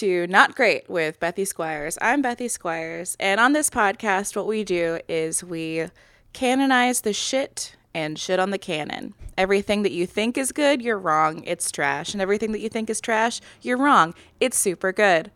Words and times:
to 0.00 0.26
Not 0.28 0.54
Great 0.54 0.88
with 0.88 1.20
Bethy 1.20 1.46
Squires. 1.46 1.98
I'm 2.00 2.22
Bethy 2.22 2.48
Squires, 2.50 3.18
and 3.20 3.38
on 3.38 3.52
this 3.52 3.68
podcast, 3.68 4.34
what 4.34 4.46
we 4.46 4.64
do 4.64 4.98
is 5.10 5.44
we 5.44 5.88
canonize 6.32 7.02
the 7.02 7.12
shit 7.12 7.76
and 7.92 8.18
shit 8.18 8.40
on 8.40 8.48
the 8.48 8.56
canon. 8.56 9.12
Everything 9.36 9.82
that 9.82 9.92
you 9.92 10.06
think 10.06 10.38
is 10.38 10.52
good, 10.52 10.80
you're 10.80 10.98
wrong. 10.98 11.44
It's 11.44 11.70
trash. 11.70 12.14
And 12.14 12.22
everything 12.22 12.52
that 12.52 12.60
you 12.60 12.70
think 12.70 12.88
is 12.88 12.98
trash, 12.98 13.42
you're 13.60 13.76
wrong. 13.76 14.14
It's 14.40 14.56
super 14.58 14.90
good. 14.90 15.30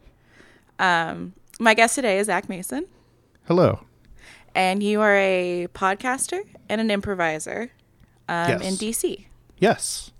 Um, 0.78 1.34
my 1.60 1.74
guest 1.74 1.94
today 1.96 2.18
is 2.18 2.28
Zach 2.28 2.48
Mason, 2.48 2.86
Hello. 3.46 3.81
and 4.54 4.82
you 4.82 5.03
are 5.03 5.14
a 5.14 5.68
podcaster 5.75 6.40
and 6.70 6.81
an 6.81 6.90
improviser 6.90 7.70
um, 8.31 8.48
Yes. 8.48 8.62
in 8.62 8.75
DC. 8.76 9.26
Yes. 9.58 10.11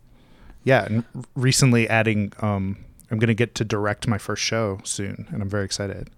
Yeah, 0.65 0.85
and 0.85 1.05
recently 1.35 1.89
adding 1.89 2.35
um 2.41 2.85
I'm 3.11 3.19
going 3.19 3.29
to 3.29 3.35
get 3.35 3.55
to 3.57 3.65
direct 3.65 4.09
my 4.09 4.19
first 4.19 4.43
show 4.43 4.81
soon 4.85 5.27
and 5.31 5.43
I'm 5.43 5.49
very 5.49 5.65
excited. 5.65 6.11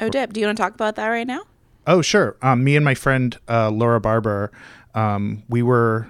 Oh, 0.00 0.08
Dip, 0.08 0.32
do 0.32 0.40
you 0.40 0.46
want 0.46 0.56
to 0.56 0.62
talk 0.62 0.74
about 0.74 0.96
that 0.96 1.08
right 1.08 1.26
now? 1.26 1.42
Oh, 1.86 2.02
sure. 2.02 2.36
Um, 2.42 2.64
me 2.64 2.76
and 2.76 2.84
my 2.84 2.94
friend 2.94 3.36
uh, 3.48 3.70
Laura 3.70 4.00
Barber, 4.00 4.50
um, 4.94 5.42
we 5.48 5.62
were 5.62 6.06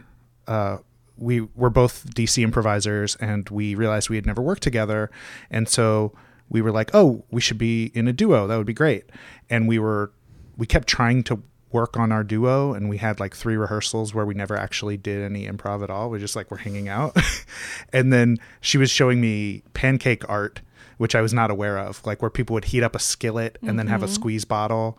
uh, 0.47 0.79
we 1.17 1.41
were 1.55 1.71
both 1.71 2.07
DC 2.15 2.43
improvisers, 2.43 3.17
and 3.17 3.49
we 3.49 3.75
realized 3.75 4.11
we 4.11 4.17
had 4.17 4.27
never 4.27 4.43
worked 4.43 4.63
together, 4.63 5.11
and 5.51 5.69
so 5.69 6.13
we 6.49 6.61
were 6.61 6.73
like, 6.73 6.91
"Oh, 6.95 7.25
we 7.31 7.41
should 7.41 7.59
be 7.59 7.87
in 7.95 8.09
a 8.09 8.13
duo. 8.13 8.47
That 8.47 8.57
would 8.57 8.67
be 8.67 8.75
great." 8.75 9.05
And 9.49 9.69
we 9.69 9.79
were 9.79 10.13
we 10.57 10.67
kept 10.67 10.89
trying 10.89 11.23
to 11.25 11.43
work 11.73 11.97
on 11.97 12.13
our 12.13 12.25
duo, 12.25 12.75
and 12.75 12.89
we 12.89 12.99
had 12.99 13.21
like 13.21 13.35
three 13.35 13.57
rehearsals 13.57 14.15
where 14.15 14.27
we 14.27 14.35
never 14.35 14.57
actually 14.57 14.97
did 14.97 15.23
any 15.23 15.47
improv 15.47 15.83
at 15.83 15.91
all. 15.91 16.11
We 16.11 16.19
just 16.19 16.37
like 16.37 16.51
were 16.51 16.59
hanging 16.59 16.89
out, 16.89 17.17
and 17.93 18.13
then 18.13 18.39
she 18.61 18.79
was 18.79 18.91
showing 18.91 19.21
me 19.21 19.63
pancake 19.75 20.29
art 20.29 20.61
which 21.03 21.17
I 21.17 21.21
was 21.21 21.35
not 21.35 21.51
aware 21.51 21.79
of, 21.79 22.01
like 22.07 22.23
where 22.23 22.31
people 22.31 22.55
would 22.55 22.67
heat 22.67 22.85
up 22.85 22.95
a 22.95 23.01
skillet 23.01 23.59
and 23.61 23.77
then 23.77 23.89
have 23.89 24.05
a 24.05 24.09
squeeze 24.09 24.45
bottle 24.45 24.97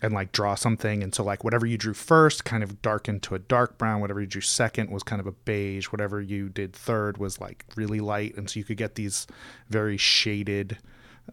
and 0.00 0.14
like 0.14 0.32
draw 0.32 0.54
something. 0.54 1.02
And 1.02 1.14
so, 1.14 1.22
like, 1.22 1.44
whatever 1.44 1.66
you 1.66 1.76
drew 1.76 1.92
first 1.92 2.46
kind 2.46 2.62
of 2.62 2.80
darkened 2.80 3.22
to 3.24 3.34
a 3.34 3.38
dark 3.38 3.76
brown, 3.76 4.00
whatever 4.00 4.20
you 4.20 4.26
drew 4.26 4.40
second 4.40 4.90
was 4.90 5.02
kind 5.02 5.20
of 5.20 5.26
a 5.26 5.32
beige, 5.32 5.86
whatever 5.86 6.22
you 6.22 6.48
did 6.48 6.72
third 6.72 7.18
was 7.18 7.38
like 7.38 7.66
really 7.76 8.00
light. 8.00 8.34
And 8.34 8.48
so 8.48 8.58
you 8.58 8.64
could 8.64 8.78
get 8.78 8.94
these 8.94 9.26
very 9.68 9.98
shaded 9.98 10.78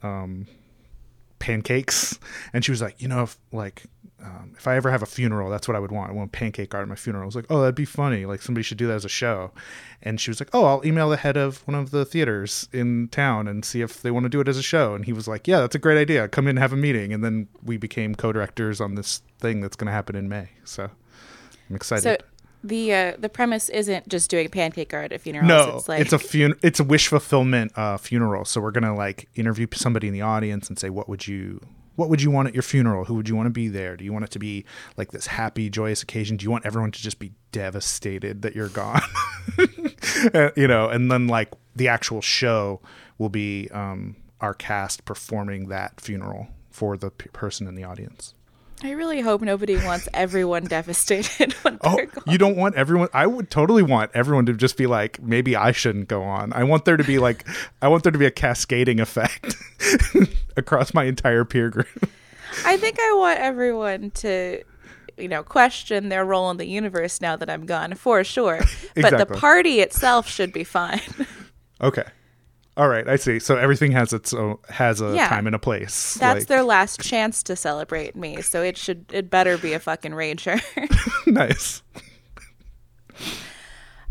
um, 0.03 0.47
pancakes. 1.39 2.19
And 2.53 2.65
she 2.65 2.71
was 2.71 2.81
like, 2.81 3.01
you 3.01 3.07
know, 3.07 3.23
if 3.23 3.37
like, 3.51 3.83
um, 4.23 4.53
if 4.57 4.67
I 4.67 4.75
ever 4.75 4.91
have 4.91 5.01
a 5.01 5.05
funeral, 5.05 5.49
that's 5.49 5.67
what 5.67 5.75
I 5.75 5.79
would 5.79 5.91
want. 5.91 6.11
I 6.11 6.13
want 6.13 6.31
pancake 6.31 6.73
art 6.73 6.83
at 6.83 6.87
my 6.89 6.95
funeral. 6.95 7.23
I 7.23 7.25
was 7.25 7.35
like, 7.35 7.45
oh, 7.49 7.61
that'd 7.61 7.75
be 7.75 7.85
funny. 7.85 8.25
Like 8.25 8.41
somebody 8.41 8.63
should 8.63 8.77
do 8.77 8.87
that 8.87 8.95
as 8.95 9.05
a 9.05 9.09
show. 9.09 9.51
And 10.01 10.19
she 10.19 10.29
was 10.29 10.39
like, 10.39 10.49
oh, 10.53 10.65
I'll 10.65 10.85
email 10.85 11.09
the 11.09 11.17
head 11.17 11.37
of 11.37 11.65
one 11.67 11.75
of 11.75 11.91
the 11.91 12.05
theaters 12.05 12.67
in 12.73 13.07
town 13.09 13.47
and 13.47 13.63
see 13.63 13.81
if 13.81 14.01
they 14.01 14.11
want 14.11 14.25
to 14.25 14.29
do 14.29 14.41
it 14.41 14.47
as 14.47 14.57
a 14.57 14.63
show. 14.63 14.93
And 14.93 15.05
he 15.05 15.13
was 15.13 15.27
like, 15.27 15.47
yeah, 15.47 15.59
that's 15.61 15.75
a 15.75 15.79
great 15.79 15.97
idea. 15.97 16.27
Come 16.27 16.45
in 16.45 16.51
and 16.51 16.59
have 16.59 16.73
a 16.73 16.77
meeting. 16.77 17.13
And 17.13 17.23
then 17.23 17.47
we 17.63 17.77
became 17.77 18.15
co-directors 18.15 18.81
on 18.81 18.95
this 18.95 19.21
thing 19.39 19.61
that's 19.61 19.75
going 19.75 19.87
to 19.87 19.93
happen 19.93 20.15
in 20.15 20.27
May. 20.27 20.49
So 20.65 20.89
I'm 21.69 21.75
excited. 21.75 22.03
So 22.03 22.17
the 22.63 22.93
uh, 22.93 23.13
the 23.17 23.29
premise 23.29 23.69
isn't 23.69 24.09
just 24.09 24.29
doing 24.29 24.49
pancake 24.49 24.93
art 24.93 25.13
at 25.13 25.21
funerals. 25.21 25.47
no, 25.47 25.77
it's 25.77 25.87
like 25.87 26.01
it's 26.01 26.11
a 26.11 26.19
fun- 26.19 26.55
it's 26.61 26.81
a 26.81 26.83
wish 26.83 27.07
fulfillment 27.07 27.71
uh, 27.77 27.97
funeral. 27.97 28.43
So 28.43 28.59
we're 28.59 28.71
gonna 28.71 28.93
like 28.95 29.29
interview 29.35 29.67
somebody 29.73 30.07
in 30.07 30.13
the 30.13 30.21
audience 30.21 30.67
and 30.67 30.77
say, 30.77 30.89
what 30.89 31.07
would 31.07 31.25
you 31.25 31.61
what 31.99 32.09
would 32.09 32.21
you 32.21 32.31
want 32.31 32.47
at 32.47 32.53
your 32.53 32.63
funeral? 32.63 33.03
Who 33.03 33.15
would 33.15 33.27
you 33.27 33.35
want 33.35 33.47
to 33.47 33.51
be 33.51 33.67
there? 33.67 33.97
Do 33.97 34.05
you 34.05 34.13
want 34.13 34.23
it 34.23 34.31
to 34.31 34.39
be 34.39 34.63
like 34.95 35.11
this 35.11 35.27
happy, 35.27 35.69
joyous 35.69 36.01
occasion? 36.01 36.37
Do 36.37 36.45
you 36.45 36.49
want 36.49 36.65
everyone 36.65 36.91
to 36.91 37.01
just 37.01 37.19
be 37.19 37.33
devastated 37.51 38.41
that 38.41 38.55
you're 38.55 38.69
gone? 38.69 39.01
Uh, 40.33 40.49
you 40.55 40.67
know, 40.67 40.89
and 40.89 41.09
then 41.11 41.27
like 41.27 41.51
the 41.75 41.87
actual 41.87 42.21
show 42.21 42.81
will 43.17 43.29
be 43.29 43.69
um, 43.71 44.15
our 44.41 44.53
cast 44.53 45.05
performing 45.05 45.67
that 45.69 46.01
funeral 46.01 46.47
for 46.69 46.97
the 46.97 47.09
p- 47.09 47.29
person 47.29 47.67
in 47.67 47.75
the 47.75 47.83
audience. 47.83 48.33
I 48.83 48.91
really 48.91 49.19
hope 49.21 49.41
nobody 49.41 49.75
wants 49.77 50.07
everyone 50.13 50.63
devastated 50.63 51.53
when 51.63 51.77
Oh, 51.83 51.95
they're 51.97 52.05
gone. 52.05 52.23
you 52.27 52.37
don't 52.37 52.55
want 52.55 52.75
everyone. 52.75 53.09
I 53.13 53.27
would 53.27 53.49
totally 53.51 53.83
want 53.83 54.11
everyone 54.13 54.45
to 54.45 54.53
just 54.53 54.77
be 54.77 54.87
like, 54.87 55.21
maybe 55.21 55.55
I 55.55 55.71
shouldn't 55.73 56.07
go 56.07 56.23
on. 56.23 56.53
I 56.53 56.63
want 56.63 56.85
there 56.85 56.95
to 56.97 57.03
be 57.03 57.19
like, 57.19 57.45
I 57.81 57.87
want 57.89 58.03
there 58.03 58.11
to 58.11 58.17
be 58.17 58.25
a 58.25 58.31
cascading 58.31 58.99
effect 59.01 59.55
across 60.57 60.93
my 60.93 61.03
entire 61.03 61.43
peer 61.43 61.69
group. 61.69 62.09
I 62.65 62.77
think 62.77 62.97
I 62.99 63.13
want 63.13 63.39
everyone 63.39 64.11
to, 64.11 64.63
you 65.17 65.27
know, 65.27 65.43
question 65.43 66.07
their 66.09 66.23
role 66.23 66.49
in 66.49 66.55
the 66.57 66.65
universe 66.65 67.19
now 67.19 67.35
that 67.35 67.49
I'm 67.49 67.65
gone, 67.65 67.95
for 67.95 68.23
sure. 68.23 68.61
But 68.95 69.17
the 69.17 69.25
party 69.25 69.81
itself 69.81 70.27
should 70.29 70.53
be 70.53 70.63
fine. 70.63 71.01
Okay, 71.81 72.03
all 72.79 72.87
right, 72.87 73.07
I 73.07 73.17
see. 73.17 73.39
So 73.39 73.57
everything 73.57 73.91
has 73.91 74.13
its 74.13 74.33
own 74.33 74.57
has 74.69 75.01
a 75.01 75.13
Yeah. 75.13 75.27
time 75.27 75.45
and 75.45 75.55
a 75.55 75.59
place. 75.59 76.15
That's 76.15 76.39
like- 76.39 76.47
their 76.47 76.63
last 76.63 76.99
chance 77.01 77.43
to 77.43 77.55
celebrate 77.55 78.15
me, 78.15 78.41
so 78.41 78.63
it 78.63 78.77
should 78.77 79.05
it 79.11 79.29
better 79.29 79.57
be 79.57 79.73
a 79.73 79.79
fucking 79.79 80.13
rager. 80.13 80.59
nice. 81.27 81.83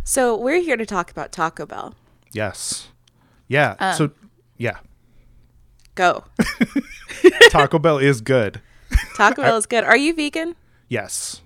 so 0.04 0.36
we're 0.36 0.60
here 0.60 0.76
to 0.76 0.86
talk 0.86 1.10
about 1.10 1.32
Taco 1.32 1.66
Bell. 1.66 1.94
Yes. 2.32 2.88
Yeah. 3.48 3.74
Um, 3.80 3.94
so 3.96 4.10
yeah, 4.56 4.78
Go. 5.94 6.24
Taco 7.50 7.78
Bell 7.78 7.98
is 7.98 8.20
good. 8.20 8.60
Taco 9.16 9.42
Bell 9.42 9.56
is 9.56 9.66
good. 9.66 9.84
Are 9.84 9.96
you 9.96 10.14
vegan? 10.14 10.54
Yes. 10.88 11.40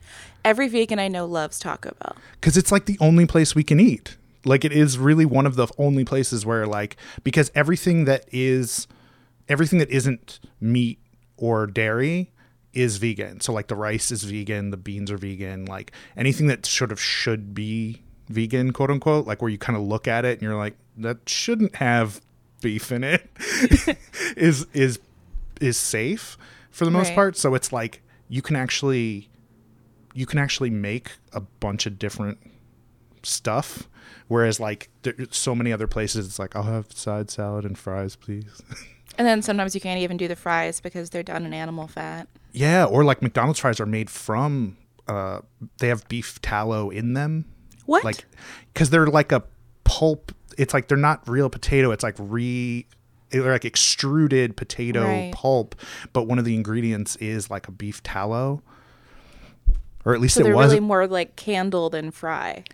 Every 0.44 0.68
vegan 0.68 0.98
I 0.98 1.08
know 1.08 1.24
loves 1.26 1.58
Taco 1.58 1.94
Bell. 2.02 2.16
because 2.40 2.56
it's 2.56 2.72
like 2.72 2.86
the 2.86 2.98
only 3.00 3.26
place 3.26 3.54
we 3.54 3.62
can 3.62 3.78
eat. 3.80 4.16
Like 4.44 4.64
it 4.64 4.72
is 4.72 4.98
really 4.98 5.24
one 5.24 5.46
of 5.46 5.56
the 5.56 5.68
only 5.78 6.04
places 6.04 6.44
where 6.44 6.66
like 6.66 6.96
because 7.22 7.50
everything 7.54 8.04
that 8.06 8.24
is 8.32 8.86
everything 9.48 9.78
that 9.78 9.90
isn't 9.90 10.40
meat 10.60 10.98
or 11.36 11.66
dairy 11.66 12.32
is 12.72 12.96
vegan. 12.96 13.40
So 13.40 13.52
like 13.52 13.68
the 13.68 13.76
rice 13.76 14.10
is 14.10 14.24
vegan, 14.24 14.70
the 14.70 14.76
beans 14.76 15.10
are 15.10 15.18
vegan, 15.18 15.66
like 15.66 15.92
anything 16.16 16.46
that 16.48 16.64
sort 16.66 16.90
of 16.90 17.00
should 17.00 17.54
be 17.54 18.02
vegan, 18.28 18.72
quote 18.72 18.90
unquote, 18.90 19.26
like 19.26 19.42
where 19.42 19.50
you 19.50 19.58
kind 19.58 19.76
of 19.76 19.82
look 19.82 20.08
at 20.08 20.24
it 20.24 20.32
and 20.38 20.42
you're 20.42 20.56
like 20.56 20.76
that 20.96 21.18
shouldn't 21.28 21.76
have 21.76 22.20
beef 22.60 22.90
in 22.92 23.02
it 23.04 23.28
is 24.36 24.66
is 24.72 24.98
is 25.60 25.76
safe 25.76 26.36
for 26.70 26.84
the 26.84 26.90
most 26.90 27.08
Right. 27.08 27.14
part. 27.14 27.36
So 27.36 27.54
it's 27.54 27.72
like 27.72 28.02
you 28.28 28.40
can 28.42 28.56
actually 28.56 29.28
you 30.14 30.26
can 30.26 30.38
actually 30.38 30.70
make 30.70 31.12
a 31.32 31.40
bunch 31.40 31.86
of 31.86 31.98
different 31.98 32.38
stuff 33.22 33.88
whereas 34.32 34.58
like 34.58 34.88
there's 35.02 35.36
so 35.36 35.54
many 35.54 35.70
other 35.72 35.86
places 35.86 36.26
it's 36.26 36.38
like 36.38 36.56
i'll 36.56 36.62
have 36.62 36.90
side 36.92 37.30
salad 37.30 37.64
and 37.64 37.76
fries 37.78 38.16
please 38.16 38.62
And 39.18 39.26
then 39.28 39.42
sometimes 39.42 39.74
you 39.74 39.80
can't 39.82 40.00
even 40.00 40.16
do 40.16 40.26
the 40.26 40.36
fries 40.36 40.80
because 40.80 41.10
they're 41.10 41.22
done 41.22 41.44
in 41.44 41.52
animal 41.52 41.86
fat. 41.86 42.28
yeah 42.52 42.84
or 42.86 43.04
like 43.04 43.20
mcdonald's 43.20 43.60
fries 43.60 43.78
are 43.78 43.86
made 43.86 44.08
from 44.08 44.76
uh 45.06 45.40
they 45.78 45.88
have 45.88 46.08
beef 46.08 46.40
tallow 46.40 46.88
in 46.90 47.12
them 47.12 47.44
What? 47.84 48.04
like 48.04 48.24
because 48.72 48.88
they're 48.90 49.06
like 49.06 49.30
a 49.30 49.42
pulp 49.84 50.32
it's 50.56 50.72
like 50.72 50.88
they're 50.88 50.96
not 50.96 51.28
real 51.28 51.50
potato 51.50 51.90
it's 51.90 52.02
like 52.02 52.14
re 52.18 52.86
they're 53.30 53.52
like 53.52 53.64
extruded 53.66 54.56
potato 54.56 55.02
Right. 55.04 55.32
pulp 55.34 55.74
but 56.14 56.22
one 56.22 56.38
of 56.38 56.44
the 56.46 56.54
ingredients 56.54 57.16
is 57.16 57.50
like 57.50 57.68
a 57.68 57.72
beef 57.72 58.02
tallow 58.02 58.62
or 60.06 60.14
at 60.14 60.20
least 60.20 60.36
so 60.36 60.46
it 60.46 60.54
was 60.54 60.68
really 60.68 60.80
more 60.80 61.06
like 61.06 61.36
candle 61.36 61.90
than 61.90 62.10
fry. 62.10 62.64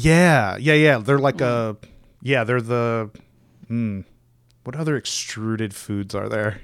Yeah, 0.00 0.56
yeah, 0.58 0.74
yeah. 0.74 0.98
They're 0.98 1.18
like 1.18 1.40
a 1.40 1.76
yeah. 2.22 2.44
They're 2.44 2.60
the 2.60 3.10
mm, 3.68 4.04
what 4.62 4.76
other 4.76 4.96
extruded 4.96 5.74
foods 5.74 6.14
are 6.14 6.28
there? 6.28 6.60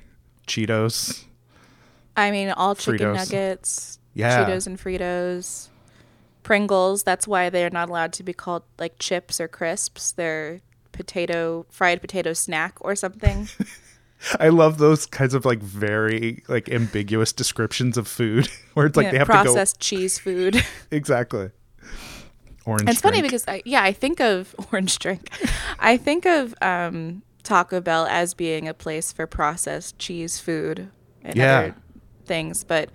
Cheetos. 0.46 1.24
I 2.16 2.30
mean, 2.30 2.50
all 2.50 2.76
chicken 2.76 3.08
Fritos. 3.08 3.14
nuggets, 3.16 3.98
Yeah. 4.12 4.44
Cheetos 4.44 4.68
and 4.68 4.78
Fritos, 4.78 5.66
Pringles. 6.44 7.02
That's 7.02 7.26
why 7.26 7.50
they're 7.50 7.70
not 7.70 7.88
allowed 7.88 8.12
to 8.14 8.22
be 8.22 8.32
called 8.32 8.62
like 8.78 9.00
chips 9.00 9.40
or 9.40 9.48
crisps. 9.48 10.12
They're 10.12 10.60
potato 10.92 11.66
fried 11.70 12.00
potato 12.00 12.34
snack 12.34 12.76
or 12.82 12.94
something. 12.94 13.48
I 14.38 14.50
love 14.50 14.78
those 14.78 15.06
kinds 15.06 15.34
of 15.34 15.44
like 15.44 15.58
very 15.58 16.44
like 16.46 16.68
ambiguous 16.68 17.32
descriptions 17.32 17.98
of 17.98 18.06
food 18.06 18.48
where 18.74 18.86
it's 18.86 18.96
like 18.96 19.06
Yeah, 19.06 19.10
they 19.10 19.18
have 19.18 19.26
processed 19.26 19.80
cheese 19.80 20.20
food. 20.20 20.64
exactly. 20.92 21.50
Orange. 22.66 22.88
it's 22.88 23.00
funny 23.00 23.20
because 23.22 23.44
I, 23.46 23.62
yeah, 23.64 23.82
I 23.82 23.92
think 23.92 24.20
of 24.20 24.54
orange 24.72 24.98
drink. 24.98 25.28
I 25.78 25.96
think 25.96 26.24
of 26.26 26.54
um, 26.62 27.22
Taco 27.42 27.80
Bell 27.80 28.06
as 28.06 28.34
being 28.34 28.68
a 28.68 28.74
place 28.74 29.12
for 29.12 29.26
processed 29.26 29.98
cheese 29.98 30.38
food 30.40 30.90
and 31.22 31.36
Yeah. 31.36 31.58
other 31.58 31.74
things, 32.24 32.64
but 32.64 32.90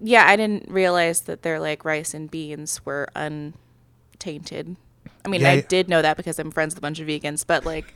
yeah, 0.00 0.24
I 0.26 0.36
didn't 0.36 0.68
realize 0.70 1.22
that 1.22 1.42
their 1.42 1.58
like 1.60 1.84
rice 1.84 2.14
and 2.14 2.30
beans 2.30 2.84
were 2.84 3.08
untainted. 3.16 4.76
I 5.24 5.28
mean, 5.28 5.40
Yeah, 5.40 5.50
I 5.50 5.60
did 5.60 5.88
know 5.88 6.02
that 6.02 6.16
because 6.16 6.38
I'm 6.38 6.50
friends 6.50 6.74
with 6.74 6.78
a 6.78 6.82
bunch 6.82 7.00
of 7.00 7.06
vegans, 7.08 7.44
but 7.46 7.64
like, 7.64 7.94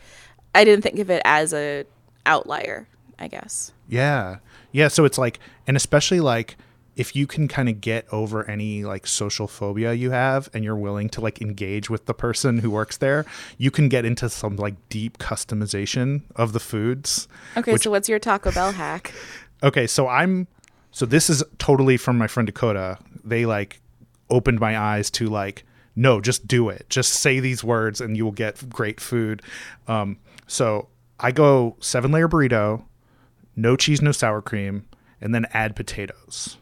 I 0.55 0.65
didn't 0.65 0.83
think 0.83 0.99
of 0.99 1.11
it 1.11 1.23
as 1.25 1.53
a 1.53 1.85
outlier. 2.27 2.89
I 3.21 3.27
guess. 3.27 3.73
Yeah. 3.89 4.37
Yeah. 4.71 4.87
So 4.87 5.05
it's 5.05 5.19
like, 5.19 5.41
and 5.67 5.77
especially 5.77 6.21
like 6.21 6.57
if 6.99 7.15
you 7.15 7.27
can 7.27 7.47
kind 7.47 7.69
of 7.69 7.81
get 7.81 8.05
over 8.13 8.45
any 8.51 8.85
like 8.85 9.07
social 9.07 9.47
phobia 9.47 9.93
you 9.95 10.11
have 10.11 10.51
and 10.53 10.65
you're 10.65 10.77
willing 10.77 11.09
to 11.09 11.21
like 11.21 11.41
engage 11.41 11.89
with 11.89 12.07
the 12.07 12.13
person 12.13 12.59
who 12.59 12.71
works 12.71 12.97
there, 12.97 13.25
you 13.57 13.71
can 13.71 13.89
get 13.89 14.05
into 14.05 14.29
some 14.29 14.57
like 14.57 14.75
deep 14.89 15.17
customization 15.19 16.23
of 16.37 16.53
the 16.53 16.61
foods. 16.61 17.29
Okay, 17.57 17.73
which- 17.73 17.83
so 17.85 17.91
what's 17.91 18.09
your 18.09 18.19
Taco 18.19 18.53
Bell 18.53 18.73
hack? 18.73 19.15
Okay, 19.61 19.89
so 19.89 20.07
I'm 20.07 20.47
so 20.93 21.05
this 21.05 21.29
is 21.29 21.43
totally 21.59 21.97
from 21.97 22.17
my 22.17 22.29
friend 22.29 22.47
Dakota. 22.47 22.97
They 23.25 23.45
like 23.45 23.81
opened 24.31 24.61
my 24.61 24.79
eyes 24.79 25.11
to 25.13 25.27
like 25.27 25.65
no, 25.97 26.21
just 26.21 26.47
do 26.47 26.69
it. 26.69 26.87
Just 26.89 27.15
say 27.15 27.41
these 27.41 27.65
words 27.65 28.01
and 28.01 28.17
you 28.17 28.25
will 28.25 28.31
get 28.45 28.69
great 28.71 29.01
food. 29.01 29.43
Um 29.89 30.19
so 30.47 30.87
I 31.19 31.33
go 31.33 31.77
seven 31.81 32.13
layer 32.13 32.29
burrito, 32.29 32.85
no 33.57 33.75
cheese, 33.75 34.01
no 34.01 34.13
sour 34.13 34.41
cream, 34.43 34.85
and 35.21 35.35
then 35.35 35.47
add 35.53 35.75
potatoes. 35.75 36.57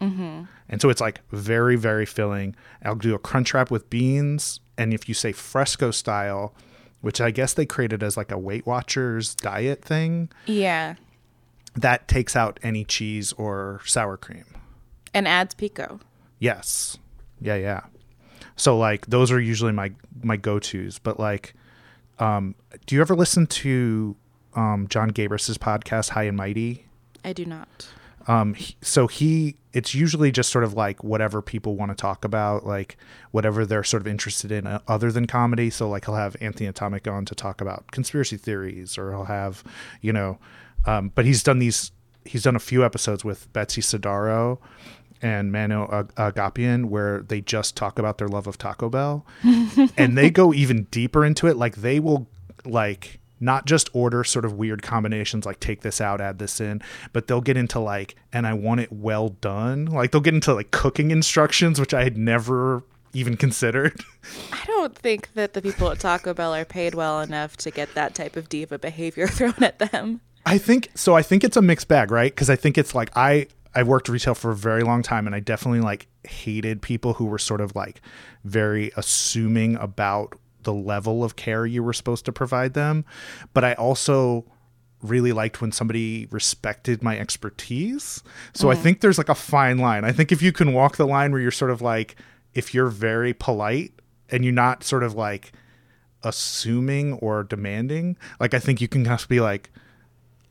And 0.00 0.80
so 0.80 0.88
it's 0.90 1.00
like 1.00 1.20
very, 1.30 1.76
very 1.76 2.06
filling. 2.06 2.56
I'll 2.84 2.94
do 2.96 3.14
a 3.14 3.18
crunch 3.18 3.54
wrap 3.54 3.70
with 3.70 3.88
beans. 3.88 4.58
And 4.76 4.92
if 4.92 5.08
you 5.08 5.14
say 5.14 5.30
fresco 5.32 5.90
style, 5.92 6.54
which 7.02 7.20
I 7.20 7.30
guess 7.30 7.52
they 7.54 7.66
created 7.66 8.02
as 8.02 8.16
like 8.16 8.32
a 8.32 8.38
Weight 8.38 8.66
Watchers 8.66 9.34
diet 9.36 9.84
thing, 9.84 10.28
Yeah, 10.46 10.94
that 11.74 12.08
takes 12.08 12.34
out 12.36 12.58
any 12.62 12.84
cheese 12.84 13.32
or 13.34 13.80
sour 13.84 14.16
cream. 14.16 14.44
and 15.14 15.28
adds 15.28 15.54
pico. 15.54 16.00
Yes. 16.38 16.98
Yeah, 17.40 17.56
yeah. 17.56 17.82
So 18.56 18.76
like 18.76 19.06
those 19.06 19.30
are 19.30 19.40
usually 19.40 19.72
my 19.72 19.92
my 20.22 20.36
go-tos, 20.36 20.98
but 20.98 21.18
like 21.20 21.54
um 22.18 22.54
do 22.86 22.94
you 22.94 23.00
ever 23.00 23.14
listen 23.14 23.46
to 23.46 24.16
um 24.54 24.86
Jon 24.88 25.10
Gabrus's 25.10 25.58
podcast 25.58 26.10
High 26.10 26.24
and 26.24 26.36
Mighty? 26.36 26.86
I 27.24 27.32
do 27.32 27.44
not. 27.46 27.86
Um 28.26 28.54
he- 28.54 28.76
so 28.80 29.06
he 29.06 29.56
it's 29.72 29.94
usually 29.94 30.30
just 30.30 30.50
sort 30.50 30.64
of 30.64 30.74
like 30.74 31.02
whatever 31.02 31.40
people 31.40 31.76
want 31.76 31.90
to 31.90 31.94
talk 31.94 32.24
about 32.24 32.66
like 32.66 32.96
whatever 33.30 33.64
they're 33.64 33.82
sort 33.84 34.02
of 34.02 34.06
interested 34.06 34.52
in 34.52 34.66
uh, 34.66 34.78
other 34.86 35.10
than 35.10 35.26
comedy 35.26 35.70
so 35.70 35.88
like 35.88 36.04
he'll 36.04 36.14
have 36.14 36.36
Anthony 36.40 36.70
Atamanuik 36.70 37.10
on 37.10 37.24
to 37.24 37.34
talk 37.34 37.60
about 37.60 37.90
conspiracy 37.90 38.36
theories 38.36 38.98
or 38.98 39.10
he'll 39.12 39.24
have 39.24 39.64
you 40.02 40.12
know 40.12 40.38
um 40.84 41.10
but 41.14 41.24
he's 41.24 41.42
done 41.42 41.58
these 41.58 41.90
he's 42.24 42.42
done 42.42 42.54
a 42.54 42.60
few 42.60 42.84
episodes 42.84 43.24
with 43.24 43.50
Betsy 43.52 43.80
Sodaro 43.80 44.58
and 45.24 45.52
Mano 45.52 45.88
Ag- 45.92 46.34
Agapion, 46.34 46.86
where 46.86 47.22
they 47.22 47.40
just 47.40 47.76
talk 47.76 47.96
about 47.98 48.18
their 48.18 48.26
love 48.26 48.48
of 48.48 48.58
Taco 48.58 48.88
Bell, 48.88 49.24
and 49.96 50.18
they 50.18 50.30
go 50.30 50.52
even 50.52 50.84
deeper 50.90 51.24
into 51.24 51.46
it. 51.46 51.56
Like 51.56 51.76
they 51.76 52.00
will, 52.00 52.26
like 52.64 53.20
not 53.42 53.66
just 53.66 53.90
order 53.92 54.22
sort 54.24 54.44
of 54.44 54.52
weird 54.54 54.82
combinations 54.82 55.44
like 55.44 55.58
take 55.60 55.80
this 55.82 56.00
out 56.00 56.20
add 56.20 56.38
this 56.38 56.60
in 56.60 56.80
but 57.12 57.26
they'll 57.26 57.40
get 57.40 57.56
into 57.56 57.78
like 57.80 58.14
and 58.32 58.46
i 58.46 58.54
want 58.54 58.80
it 58.80 58.90
well 58.92 59.30
done. 59.30 59.84
Like 59.86 60.12
they'll 60.12 60.20
get 60.20 60.34
into 60.34 60.54
like 60.54 60.70
cooking 60.70 61.10
instructions 61.10 61.78
which 61.80 61.92
i 61.92 62.04
had 62.04 62.16
never 62.16 62.82
even 63.14 63.36
considered. 63.36 64.00
I 64.52 64.64
don't 64.66 64.96
think 64.96 65.34
that 65.34 65.52
the 65.52 65.60
people 65.60 65.90
at 65.90 66.00
Taco 66.00 66.32
Bell 66.32 66.54
are 66.54 66.64
paid 66.64 66.94
well 66.94 67.20
enough 67.20 67.58
to 67.58 67.70
get 67.70 67.94
that 67.94 68.14
type 68.14 68.36
of 68.36 68.48
diva 68.48 68.78
behavior 68.78 69.26
thrown 69.36 69.62
at 69.62 69.78
them. 69.78 70.20
i 70.46 70.56
think 70.56 70.88
so 70.94 71.14
i 71.14 71.22
think 71.22 71.44
it's 71.44 71.56
a 71.56 71.62
mixed 71.62 71.88
bag 71.88 72.10
right? 72.10 72.32
Because 72.32 72.48
i 72.48 72.56
think 72.56 72.78
it's 72.78 72.94
like 72.94 73.10
i 73.16 73.46
i 73.74 73.82
worked 73.82 74.08
retail 74.08 74.34
for 74.34 74.50
a 74.50 74.56
very 74.56 74.82
long 74.82 75.02
time 75.02 75.26
and 75.26 75.34
i 75.36 75.40
definitely 75.40 75.80
like 75.80 76.06
hated 76.24 76.80
people 76.82 77.14
who 77.14 77.24
were 77.26 77.38
sort 77.38 77.60
of 77.60 77.74
like 77.76 78.00
very 78.44 78.92
assuming 78.96 79.76
about 79.76 80.38
the 80.64 80.74
level 80.74 81.24
of 81.24 81.36
care 81.36 81.66
you 81.66 81.82
were 81.82 81.92
supposed 81.92 82.24
to 82.24 82.32
provide 82.32 82.74
them 82.74 83.04
but 83.52 83.64
i 83.64 83.72
also 83.74 84.44
really 85.02 85.32
liked 85.32 85.60
when 85.60 85.72
somebody 85.72 86.26
respected 86.30 87.02
my 87.02 87.18
expertise. 87.18 88.22
So 88.54 88.70
I 88.70 88.74
mm-hmm. 88.74 88.82
think 88.82 89.00
there's 89.00 89.18
like 89.18 89.28
a 89.28 89.34
fine 89.34 89.78
line. 89.78 90.04
I 90.04 90.12
think 90.12 90.32
if 90.32 90.40
you 90.40 90.52
can 90.52 90.72
walk 90.72 90.96
the 90.96 91.06
line 91.06 91.32
where 91.32 91.40
you're 91.40 91.50
sort 91.50 91.70
of 91.70 91.82
like, 91.82 92.16
if 92.54 92.72
you're 92.72 92.88
very 92.88 93.34
polite 93.34 93.92
and 94.30 94.44
you're 94.44 94.54
not 94.54 94.84
sort 94.84 95.02
of 95.02 95.14
like 95.14 95.52
assuming 96.22 97.14
or 97.14 97.42
demanding, 97.42 98.16
like 98.38 98.54
I 98.54 98.58
think 98.58 98.80
you 98.80 98.88
can 98.88 99.04
just 99.04 99.28
be 99.28 99.40
like, 99.40 99.70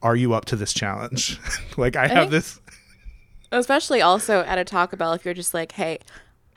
are 0.02 0.16
you 0.16 0.34
up 0.34 0.46
to 0.46 0.56
this 0.56 0.74
challenge? 0.74 1.40
like 1.78 1.96
I, 1.96 2.08
have 2.08 2.18
think- 2.18 2.32
this. 2.32 2.60
Especially 3.52 4.02
also 4.02 4.42
at 4.42 4.58
a 4.58 4.66
Taco 4.66 4.98
Bell 4.98 5.14
if 5.14 5.26
you're 5.26 5.34
just 5.34 5.54
like, 5.54 5.74
hey, 5.74 6.00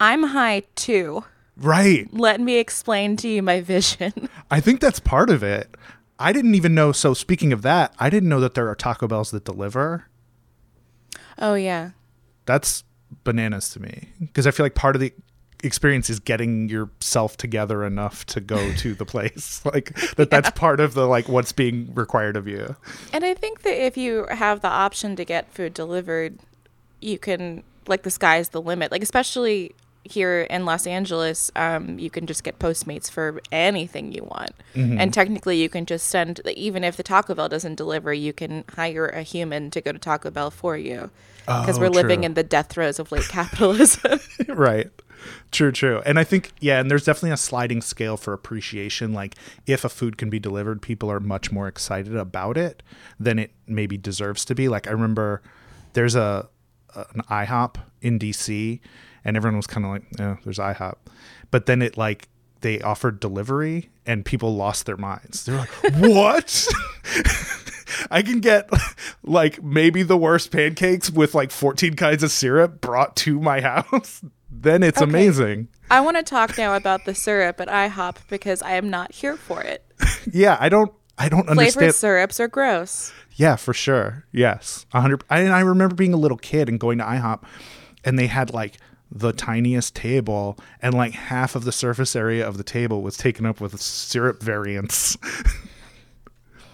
I'm 0.01 0.23
high 0.25 0.63
too. 0.75 1.25
Right. 1.57 2.09
Let 2.13 2.41
me 2.41 2.57
explain 2.59 3.17
to 3.19 3.29
you 3.29 3.43
my 3.43 3.61
vision. 3.61 4.29
I 4.51 4.61
think 4.61 4.81
that's 4.81 5.01
part 5.01 5.31
of 5.31 5.43
it. 5.43 5.75
I 6.19 6.33
didn't 6.33 6.55
even 6.55 6.75
know. 6.75 6.93
So 6.93 7.15
speaking 7.15 7.53
of 7.53 7.63
that, 7.63 7.95
I 7.99 8.11
didn't 8.11 8.29
know 8.29 8.41
that 8.41 8.55
there 8.55 8.69
are 8.69 8.75
Taco 8.75 9.07
Bells 9.07 9.31
that 9.31 9.45
deliver. 9.45 10.07
oh, 11.39 11.55
yeah. 11.55 11.91
that's 12.47 12.85
bananas 13.23 13.71
to 13.71 13.81
me 13.81 14.09
because 14.19 14.47
I 14.47 14.51
feel 14.51 14.65
like 14.65 14.75
part 14.75 14.97
of 14.97 15.01
the 15.01 15.13
experience 15.63 16.11
is 16.11 16.19
getting 16.19 16.69
yourself 16.69 17.37
together 17.37 17.85
enough 17.85 18.27
to 18.27 18.41
go 18.41 18.73
to 18.77 18.93
the 18.95 19.05
place 19.05 19.65
like 19.73 19.95
that 20.17 20.29
that's 20.29 20.51
part 20.51 20.81
of 20.81 20.95
the 20.95 21.07
like 21.07 21.29
what's 21.29 21.53
being 21.53 21.95
required 21.95 22.37
of 22.37 22.47
you 22.49 22.75
And 23.13 23.25
I 23.25 23.35
think 23.35 23.63
that 23.63 23.75
if 23.87 23.97
you 23.97 24.27
have 24.31 24.61
the 24.61 24.69
option 24.69 25.15
to 25.17 25.25
get 25.25 25.51
food 25.53 25.73
delivered, 25.75 26.39
you 27.01 27.19
can 27.19 27.63
like 27.87 28.03
the 28.03 28.11
sky's 28.11 28.51
the 28.51 28.61
limit. 28.61 28.91
Like 28.91 29.03
especially 29.03 29.75
here 30.05 30.43
in 30.43 30.65
Los 30.65 30.87
Angeles, 30.87 31.51
um, 31.57 31.99
you 31.99 32.11
can 32.11 32.27
just 32.27 32.45
get 32.45 32.59
Postmates 32.59 33.11
for 33.11 33.41
anything 33.51 34.13
you 34.13 34.25
want, 34.25 34.53
and 34.75 35.13
technically 35.13 35.61
you 35.61 35.69
can 35.69 35.87
just 35.87 36.09
send. 36.09 36.41
Even 36.55 36.85
if 36.85 36.97
the 36.97 37.03
Taco 37.03 37.35
Bell 37.35 37.49
doesn't 37.49 37.75
deliver, 37.77 38.13
you 38.13 38.33
can 38.33 38.65
hire 38.75 39.07
a 39.07 39.23
human 39.23 39.71
to 39.71 39.81
go 39.81 39.93
to 39.93 39.99
Taco 39.99 40.31
Bell 40.31 40.51
for 40.51 40.77
you, 40.77 41.11
because 41.47 41.79
Oh, 41.79 41.81
we're 41.83 41.89
living 41.89 42.25
in 42.25 42.35
the 42.35 42.43
death 42.43 42.69
throes 42.69 42.99
of 42.99 43.11
late 43.13 43.29
capitalism. 43.29 44.21
right. 44.49 44.91
True 45.51 45.73
true. 45.73 46.03
And 46.05 46.19
i 46.19 46.25
think 46.25 46.53
yeah 46.61 46.81
and 46.81 46.91
there's 46.91 47.05
definitely 47.05 47.31
a 47.31 47.39
sliding 47.39 47.81
scale 47.81 48.17
for 48.19 48.35
appreciation. 48.35 49.15
Like 49.15 49.35
if 49.67 49.85
a 49.85 49.89
food 49.89 50.19
can 50.19 50.29
be 50.29 50.39
delivered 50.39 50.83
people 50.83 51.11
are 51.11 51.21
much 51.21 51.51
more 51.51 51.67
excited 51.67 52.15
about 52.15 52.59
it 52.59 52.83
than 53.19 53.39
it 53.39 53.53
maybe 53.67 53.97
deserves 53.97 54.45
to 54.47 54.55
be. 54.55 54.69
Like 54.69 54.87
i 54.87 54.91
remember 54.91 55.41
there's 55.95 56.15
a 56.15 56.49
an 56.95 57.23
ihop 57.31 57.77
in 58.03 58.19
dc 58.19 58.81
and 59.25 59.37
everyone 59.37 59.57
was 59.57 59.67
kind 59.67 59.85
of 59.87 59.93
like 59.93 60.03
yeah 60.19 60.37
there's 60.45 60.59
ihop 60.59 60.97
but 61.51 61.67
then 61.67 61.81
it 61.83 61.97
like 61.97 62.29
they 62.61 62.81
offered 62.81 63.21
delivery 63.21 63.91
and 64.07 64.25
people 64.25 64.55
lost 64.55 64.87
their 64.87 64.97
minds 64.97 65.45
they're 65.45 65.57
like 65.59 65.71
what 65.97 66.67
I 68.11 68.23
can 68.23 68.41
get 68.41 68.69
like 69.23 69.63
maybe 69.63 70.03
the 70.03 70.17
worst 70.17 70.51
pancakes 70.51 71.11
with 71.11 71.35
like 71.35 71.51
14 71.51 71.95
kinds 71.95 72.23
of 72.23 72.31
syrup 72.31 72.81
brought 72.81 73.15
to 73.17 73.41
my 73.41 73.61
house. 73.61 74.23
then 74.51 74.83
it's 74.83 74.99
Okay. 75.01 75.09
amazing. 75.09 75.69
I 75.91 76.01
want 76.01 76.17
to 76.17 76.23
talk 76.23 76.59
now 76.59 76.75
about 76.75 77.05
the 77.05 77.15
syrup 77.15 77.61
at 77.61 77.69
IHOP 77.69 78.17
because 78.29 78.63
I 78.63 78.73
am 78.73 78.91
not 78.91 79.13
here 79.13 79.37
for 79.37 79.63
it. 79.63 79.85
Yeah, 80.31 80.57
I 80.61 80.69
don't 80.69 80.93
I 81.19 81.29
don't 81.29 81.45
Flavored 81.45 81.59
understand. 81.59 81.95
syrups 81.95 82.41
are 82.41 82.49
gross. 82.49 83.13
Yeah, 83.37 83.57
for 83.57 83.73
sure. 83.73 84.25
Yes. 84.33 84.87
100 84.91 85.23
I, 85.31 85.41
and 85.41 85.53
I 85.53 85.61
remember 85.61 85.95
being 85.95 86.15
a 86.15 86.19
little 86.19 86.39
kid 86.39 86.69
and 86.69 86.81
going 86.81 86.99
to 86.99 87.05
IHOP 87.05 87.45
and 88.05 88.19
they 88.19 88.27
had 88.27 88.53
like 88.53 88.75
the 89.11 89.33
tiniest 89.33 89.95
table 89.95 90.59
and 90.83 90.95
like 90.95 91.13
half 91.13 91.55
of 91.55 91.65
the 91.65 91.73
surface 91.73 92.17
area 92.17 92.47
of 92.47 92.57
the 92.59 92.65
table 92.65 93.03
was 93.03 93.17
taken 93.17 93.47
up 93.47 93.61
with 93.61 93.81
syrup 93.81 94.43
variants. 94.43 95.17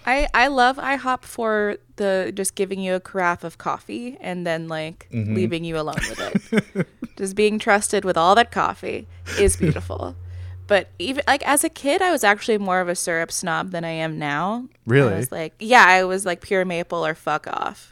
I 0.07 0.29
I 0.33 0.47
love 0.47 0.77
IHOP 0.77 1.23
for 1.25 1.77
the 1.97 2.33
just 2.35 2.55
giving 2.55 2.81
you 2.81 2.95
a 2.95 3.01
carafe 3.01 3.45
of 3.45 3.59
coffee 3.59 4.17
and 4.21 4.47
then 4.47 4.69
like 4.69 5.07
Mm-hmm. 5.13 5.35
leaving 5.35 5.65
you 5.65 5.77
alone 5.79 6.01
with 6.09 6.53
it. 6.73 6.87
just 7.17 7.37
being 7.37 7.59
trusted 7.59 8.05
with 8.05 8.17
all 8.17 8.35
that 8.35 8.51
coffee 8.51 9.07
is 9.39 9.57
beautiful. 9.57 10.17
but 10.67 10.89
even 10.99 11.23
like 11.27 11.47
as 11.47 11.65
a 11.65 11.69
kid, 11.69 12.01
I 12.01 12.11
was 12.11 12.25
actually 12.25 12.57
more 12.59 12.81
of 12.81 12.89
a 12.89 12.95
syrup 12.95 13.31
snob 13.31 13.73
than 13.73 13.85
I 13.85 13.91
am 13.91 14.19
now. 14.19 14.67
Really? 14.87 15.13
I 15.13 15.17
was 15.19 15.31
like, 15.31 15.53
yeah, 15.59 15.85
I 15.87 16.05
was 16.05 16.25
like 16.25 16.41
pure 16.41 16.65
maple 16.65 17.05
or 17.05 17.15
fuck 17.15 17.47
off. 17.49 17.91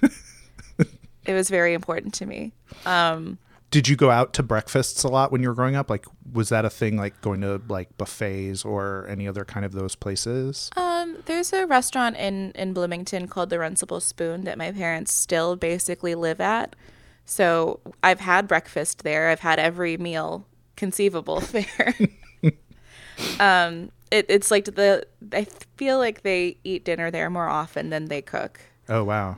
it 1.26 1.32
was 1.32 1.50
very 1.50 1.74
important 1.74 2.14
to 2.14 2.26
me. 2.26 2.52
Did 3.70 3.86
you 3.86 3.96
go 3.96 4.10
out 4.10 4.32
to 4.34 4.42
breakfasts 4.42 5.04
a 5.04 5.08
lot 5.08 5.30
when 5.30 5.42
you 5.42 5.48
were 5.48 5.54
growing 5.54 5.76
up? 5.76 5.90
Like 5.90 6.06
was 6.32 6.48
that 6.48 6.64
a 6.64 6.70
thing 6.70 6.96
like 6.96 7.20
going 7.20 7.42
to 7.42 7.60
like 7.68 7.96
buffets 7.98 8.64
or 8.64 9.06
any 9.08 9.28
other 9.28 9.44
kind 9.44 9.66
of 9.66 9.72
those 9.72 9.94
places? 9.94 10.70
Um, 10.76 11.18
there's 11.26 11.52
a 11.52 11.66
restaurant 11.66 12.16
in 12.16 12.52
in 12.52 12.72
Bloomington 12.72 13.28
called 13.28 13.50
the 13.50 13.56
Runcible 13.58 14.00
Spoon 14.00 14.44
that 14.44 14.56
my 14.56 14.72
parents 14.72 15.12
still 15.12 15.56
basically 15.56 16.14
live 16.14 16.40
at. 16.40 16.74
So 17.26 17.80
I've 18.02 18.20
had 18.20 18.48
breakfast 18.48 19.02
there. 19.02 19.28
I've 19.28 19.40
had 19.40 19.58
every 19.58 19.98
meal 19.98 20.46
conceivable 20.76 21.40
there. 21.40 21.94
um, 23.40 23.90
it, 24.10 24.24
it's 24.30 24.50
like 24.50 24.64
the 24.64 25.06
I 25.32 25.46
feel 25.76 25.98
like 25.98 26.22
they 26.22 26.56
eat 26.64 26.84
dinner 26.84 27.10
there 27.10 27.28
more 27.28 27.48
often 27.48 27.90
than 27.90 28.06
they 28.06 28.22
cook. 28.22 28.60
Oh 28.88 29.04
wow. 29.04 29.36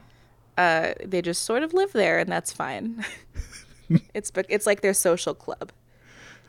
Uh, 0.56 0.92
they 1.04 1.22
just 1.22 1.42
sort 1.42 1.62
of 1.62 1.72
live 1.72 1.92
there, 1.92 2.18
and 2.18 2.30
that's 2.30 2.52
fine. 2.52 3.04
it's 4.14 4.32
it's 4.48 4.66
like 4.66 4.80
their 4.80 4.94
social 4.94 5.34
club 5.34 5.72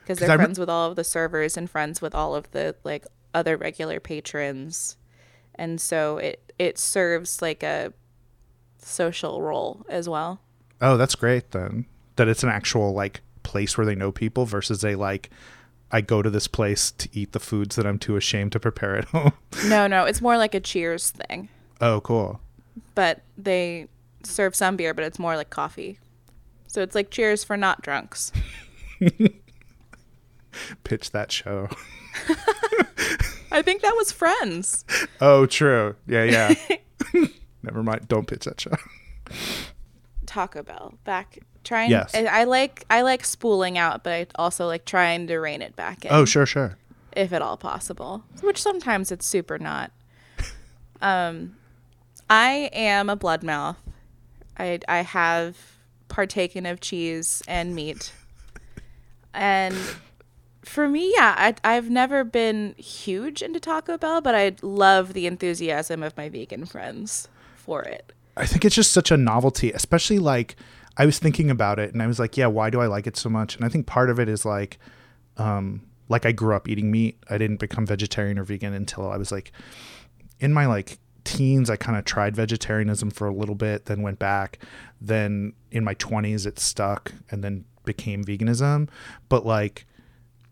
because 0.02 0.20
they're 0.20 0.30
I 0.32 0.36
re- 0.36 0.44
friends 0.44 0.60
with 0.60 0.70
all 0.70 0.90
of 0.90 0.96
the 0.96 1.04
servers 1.04 1.58
and 1.58 1.70
friends 1.70 2.02
with 2.02 2.16
all 2.16 2.36
of 2.36 2.50
the 2.52 2.76
like 2.84 3.06
other 3.34 3.58
regular 3.58 4.00
patrons, 4.00 4.98
and 5.56 5.80
so 5.82 6.18
it 6.18 6.54
it 6.60 6.78
serves 6.78 7.42
like 7.42 7.64
a 7.64 7.94
social 8.78 9.42
role 9.42 9.86
as 9.90 10.08
well. 10.10 10.42
Oh, 10.82 10.98
that's 10.98 11.16
great 11.16 11.52
then. 11.52 11.86
That 12.16 12.28
it's 12.28 12.44
an 12.44 12.50
actual 12.50 12.94
like 12.94 13.22
place 13.44 13.78
where 13.78 13.86
they 13.86 13.96
know 13.96 14.12
people 14.12 14.46
versus 14.46 14.84
a 14.84 14.96
like 14.96 15.30
I 15.92 16.02
go 16.02 16.22
to 16.22 16.30
this 16.30 16.48
place 16.48 16.92
to 16.92 17.10
eat 17.12 17.34
the 17.34 17.40
foods 17.40 17.76
that 17.76 17.86
I'm 17.86 18.00
too 18.00 18.16
ashamed 18.16 18.52
to 18.54 18.60
prepare 18.60 18.98
at 18.98 19.06
home. 19.10 19.34
No, 19.66 19.88
no, 19.88 20.06
it's 20.06 20.22
more 20.22 20.38
like 20.38 20.56
a 20.56 20.60
cheers 20.60 21.10
thing. 21.12 21.50
oh, 21.82 22.02
cool. 22.02 22.40
But 22.96 23.22
they 23.38 23.88
serve 24.24 24.56
some 24.56 24.78
beer, 24.78 24.94
but 24.94 25.04
it's 25.04 25.20
more 25.20 25.36
like 25.36 25.50
coffee. 25.50 26.00
So 26.72 26.82
it's 26.82 26.96
like 26.96 27.12
cheers 27.12 27.44
for 27.44 27.58
not 27.58 27.82
drunks. 27.82 28.32
Pitch 30.86 31.12
that 31.12 31.30
show. 31.30 31.68
I 33.52 33.62
think 33.62 33.82
that 33.82 33.94
was 33.98 34.14
Friends. 34.14 34.86
Oh, 35.20 35.46
true. 35.48 35.98
Yeah, 36.08 36.24
yeah. 36.24 36.54
Never 37.62 37.84
mind. 37.84 38.08
Don't 38.08 38.26
pitch 38.26 38.46
that 38.46 38.62
show. 38.62 38.72
Taco 40.26 40.64
Bell 40.64 40.98
back 41.04 41.40
trying 41.66 41.92
Yes. 41.92 42.16
I, 42.16 42.46
like 42.46 42.86
I 42.90 43.02
like 43.02 43.26
spooling 43.26 43.78
out, 43.78 44.06
but 44.06 44.14
I 44.14 44.28
also 44.36 44.66
like 44.66 44.86
trying 44.86 45.28
to 45.28 45.40
rein 45.40 45.62
it 45.62 45.76
back 45.76 46.06
in. 46.06 46.12
Oh, 46.14 46.24
sure, 46.24 46.46
sure. 46.46 46.78
if 47.12 47.34
at 47.34 47.42
all 47.42 47.58
possible, 47.58 48.24
which 48.40 48.62
sometimes 48.62 49.12
it's 49.12 49.26
super 49.26 49.60
not. 49.60 49.92
Um, 51.02 51.58
I 52.30 52.70
am 52.72 53.10
a 53.10 53.18
blood 53.18 53.44
mouth. 53.44 53.78
I 54.58 54.80
I 54.88 55.02
have 55.02 55.58
partaken 56.12 56.68
of 56.68 56.80
cheese 56.80 57.42
and 57.48 57.74
meat, 57.74 58.14
and 59.34 59.76
for 60.64 60.88
me, 60.88 61.12
yeah, 61.16 61.34
I, 61.38 61.56
I've 61.64 61.90
never 61.90 62.24
been 62.24 62.76
huge 62.78 63.42
into 63.42 63.60
Taco 63.60 63.98
Bell, 63.98 64.22
but 64.22 64.36
I 64.36 64.56
love 64.62 65.14
the 65.14 65.26
enthusiasm 65.26 66.04
of 66.04 66.16
my 66.16 66.30
vegan 66.30 66.66
friends 66.66 67.28
for 67.56 67.82
it. 67.82 68.14
I 68.38 68.46
think 68.46 68.64
it's 68.64 68.76
just 68.76 68.92
such 68.92 69.12
a 69.12 69.18
novelty, 69.18 69.72
especially 69.72 70.20
like 70.20 70.56
I 70.98 71.06
was 71.06 71.20
thinking 71.20 71.50
about 71.50 71.80
it 71.80 71.94
and 71.94 72.02
I 72.02 72.08
was 72.08 72.20
like, 72.20 72.38
yeah, 72.38 72.48
why 72.48 72.70
do 72.70 72.80
I 72.80 72.88
like 72.88 73.08
it 73.08 73.18
so 73.18 73.30
much? 73.30 73.56
And 73.56 73.66
I 73.66 73.70
think 73.70 73.88
part 73.88 74.10
of 74.10 74.20
it 74.20 74.30
is 74.30 74.46
like, 74.46 74.78
um, 75.38 75.82
like 76.10 76.26
I 76.26 76.32
grew 76.32 76.56
up 76.56 76.68
eating 76.68 76.92
meat. 76.92 77.18
I 77.30 77.38
didn't 77.38 77.60
become 77.60 77.86
vegetarian 77.86 78.38
or 78.38 78.44
vegan 78.44 78.74
until 78.74 79.10
I 79.10 79.18
was 79.18 79.32
like 79.32 79.52
in 80.40 80.54
my 80.54 80.66
like 80.66 81.00
teens. 81.24 81.70
I 81.70 81.76
kind 81.76 81.98
of 81.98 82.06
tried 82.06 82.36
vegetarianism 82.36 83.12
for 83.12 83.28
a 83.28 83.34
little 83.34 83.56
bit, 83.56 83.86
then 83.86 84.02
went 84.02 84.20
back. 84.20 84.60
Then 85.00 85.54
in 85.72 85.84
my 85.84 85.96
20s, 85.96 86.46
it 86.46 86.60
stuck 86.60 87.14
and 87.30 87.44
then 87.44 87.66
became 87.86 88.24
veganism. 88.24 88.90
But 89.30 89.46
like 89.46 89.86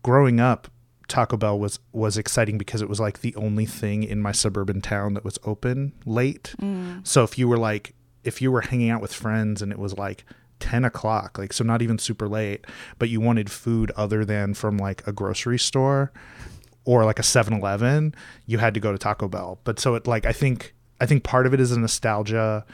growing 0.02 0.40
up, 0.40 0.68
Taco 1.08 1.36
Bell 1.36 1.58
was 1.58 1.80
was 1.92 2.16
exciting 2.16 2.56
because 2.56 2.82
it 2.82 2.88
was 2.88 3.00
like 3.00 3.20
the 3.20 3.34
only 3.34 3.66
thing 3.66 4.04
in 4.04 4.22
my 4.22 4.32
suburban 4.32 4.80
town 4.80 5.14
that 5.14 5.24
was 5.24 5.38
open 5.44 5.92
late. 6.06 6.54
Mm. 6.60 7.06
So 7.06 7.24
if 7.24 7.36
you 7.36 7.48
were 7.48 7.58
like 7.58 7.94
if 8.22 8.40
you 8.40 8.52
were 8.52 8.60
hanging 8.60 8.90
out 8.90 9.02
with 9.02 9.12
friends 9.12 9.60
and 9.60 9.72
it 9.72 9.78
was 9.78 9.96
like 9.98 10.24
10 10.60 10.84
o'clock, 10.84 11.38
like 11.38 11.52
so 11.52 11.64
not 11.64 11.82
even 11.82 11.98
super 11.98 12.28
late, 12.28 12.64
but 12.98 13.08
you 13.08 13.20
wanted 13.20 13.50
food 13.50 13.90
other 13.96 14.24
than 14.24 14.54
from 14.54 14.76
like 14.76 15.04
a 15.06 15.12
grocery 15.12 15.58
store 15.58 16.12
or 16.90 17.04
like 17.04 17.20
a 17.20 17.22
7-Eleven, 17.22 18.12
you 18.46 18.58
had 18.58 18.74
to 18.74 18.80
go 18.80 18.90
to 18.90 18.98
Taco 18.98 19.28
Bell. 19.28 19.60
But 19.62 19.78
so 19.78 19.94
it 19.94 20.08
like 20.08 20.26
I 20.26 20.32
think 20.32 20.74
I 21.00 21.06
think 21.06 21.22
part 21.22 21.46
of 21.46 21.54
it 21.54 21.60
is 21.60 21.70
a 21.70 21.78
nostalgia 21.78 22.66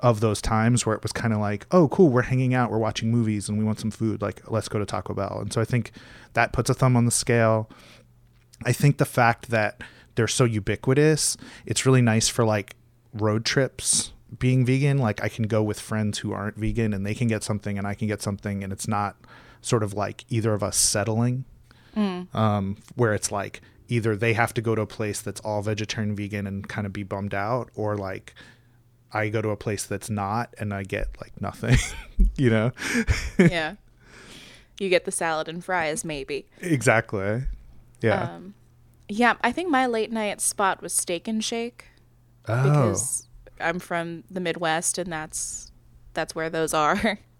of 0.00 0.20
those 0.20 0.40
times 0.40 0.86
where 0.86 0.96
it 0.96 1.02
was 1.02 1.12
kind 1.12 1.34
of 1.34 1.38
like, 1.38 1.66
oh, 1.70 1.86
cool, 1.88 2.08
we're 2.08 2.22
hanging 2.22 2.54
out, 2.54 2.70
we're 2.70 2.78
watching 2.78 3.10
movies, 3.10 3.50
and 3.50 3.58
we 3.58 3.64
want 3.64 3.78
some 3.78 3.90
food. 3.90 4.22
Like, 4.22 4.50
let's 4.50 4.70
go 4.70 4.78
to 4.78 4.86
Taco 4.86 5.12
Bell. 5.12 5.38
And 5.42 5.52
so 5.52 5.60
I 5.60 5.66
think 5.66 5.92
that 6.32 6.54
puts 6.54 6.70
a 6.70 6.74
thumb 6.74 6.96
on 6.96 7.04
the 7.04 7.10
scale. 7.10 7.68
I 8.64 8.72
think 8.72 8.96
the 8.96 9.04
fact 9.04 9.50
that 9.50 9.82
they're 10.14 10.26
so 10.26 10.44
ubiquitous, 10.44 11.36
it's 11.66 11.84
really 11.84 12.00
nice 12.00 12.28
for 12.28 12.46
like 12.46 12.74
road 13.12 13.44
trips 13.44 14.12
being 14.38 14.64
vegan. 14.64 14.96
Like, 14.96 15.22
I 15.22 15.28
can 15.28 15.44
go 15.44 15.62
with 15.62 15.78
friends 15.78 16.20
who 16.20 16.32
aren't 16.32 16.56
vegan 16.56 16.94
and 16.94 17.04
they 17.04 17.14
can 17.14 17.28
get 17.28 17.44
something 17.44 17.76
and 17.76 17.86
I 17.86 17.92
can 17.92 18.08
get 18.08 18.22
something, 18.22 18.64
and 18.64 18.72
it's 18.72 18.88
not 18.88 19.16
sort 19.60 19.82
of 19.82 19.92
like 19.92 20.24
either 20.30 20.54
of 20.54 20.62
us 20.62 20.78
settling, 20.78 21.44
um, 21.96 22.76
where 22.94 23.14
it's 23.14 23.30
like, 23.32 23.60
Either 23.92 24.16
they 24.16 24.32
have 24.32 24.54
to 24.54 24.62
go 24.62 24.74
to 24.74 24.80
a 24.80 24.86
place 24.86 25.20
that's 25.20 25.40
all 25.40 25.60
vegetarian 25.60 26.16
vegan 26.16 26.46
and 26.46 26.66
kind 26.66 26.86
of 26.86 26.94
be 26.94 27.02
bummed 27.02 27.34
out, 27.34 27.68
or 27.74 27.94
like 27.94 28.34
I 29.12 29.28
go 29.28 29.42
to 29.42 29.50
a 29.50 29.56
place 29.56 29.84
that's 29.84 30.08
not 30.08 30.54
and 30.58 30.72
I 30.72 30.82
get 30.82 31.08
like 31.20 31.38
nothing, 31.42 31.76
you 32.38 32.48
know? 32.48 32.72
yeah. 33.38 33.74
You 34.80 34.88
get 34.88 35.04
the 35.04 35.12
salad 35.12 35.46
and 35.46 35.62
fries, 35.62 36.06
maybe. 36.06 36.46
exactly. 36.62 37.42
Yeah. 38.00 38.22
Um, 38.22 38.54
yeah, 39.10 39.34
I 39.42 39.52
think 39.52 39.68
my 39.68 39.86
late 39.86 40.10
night 40.10 40.40
spot 40.40 40.80
was 40.80 40.94
Steak 40.94 41.28
and 41.28 41.44
Shake 41.44 41.84
oh, 42.48 42.62
because 42.62 43.28
I'm 43.60 43.78
from 43.78 44.24
the 44.30 44.40
Midwest 44.40 44.96
and 44.96 45.12
that's 45.12 45.70
that's 46.14 46.34
where 46.34 46.48
those 46.48 46.72
are. 46.72 47.18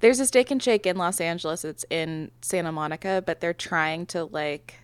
There's 0.00 0.20
a 0.20 0.26
Steak 0.26 0.50
and 0.50 0.62
Shake 0.62 0.86
in 0.86 0.96
Los 0.96 1.20
Angeles. 1.20 1.64
It's 1.64 1.84
in 1.90 2.30
Santa 2.42 2.72
Monica, 2.72 3.22
but 3.24 3.40
they're 3.40 3.54
trying 3.54 4.06
to 4.06 4.24
like 4.24 4.74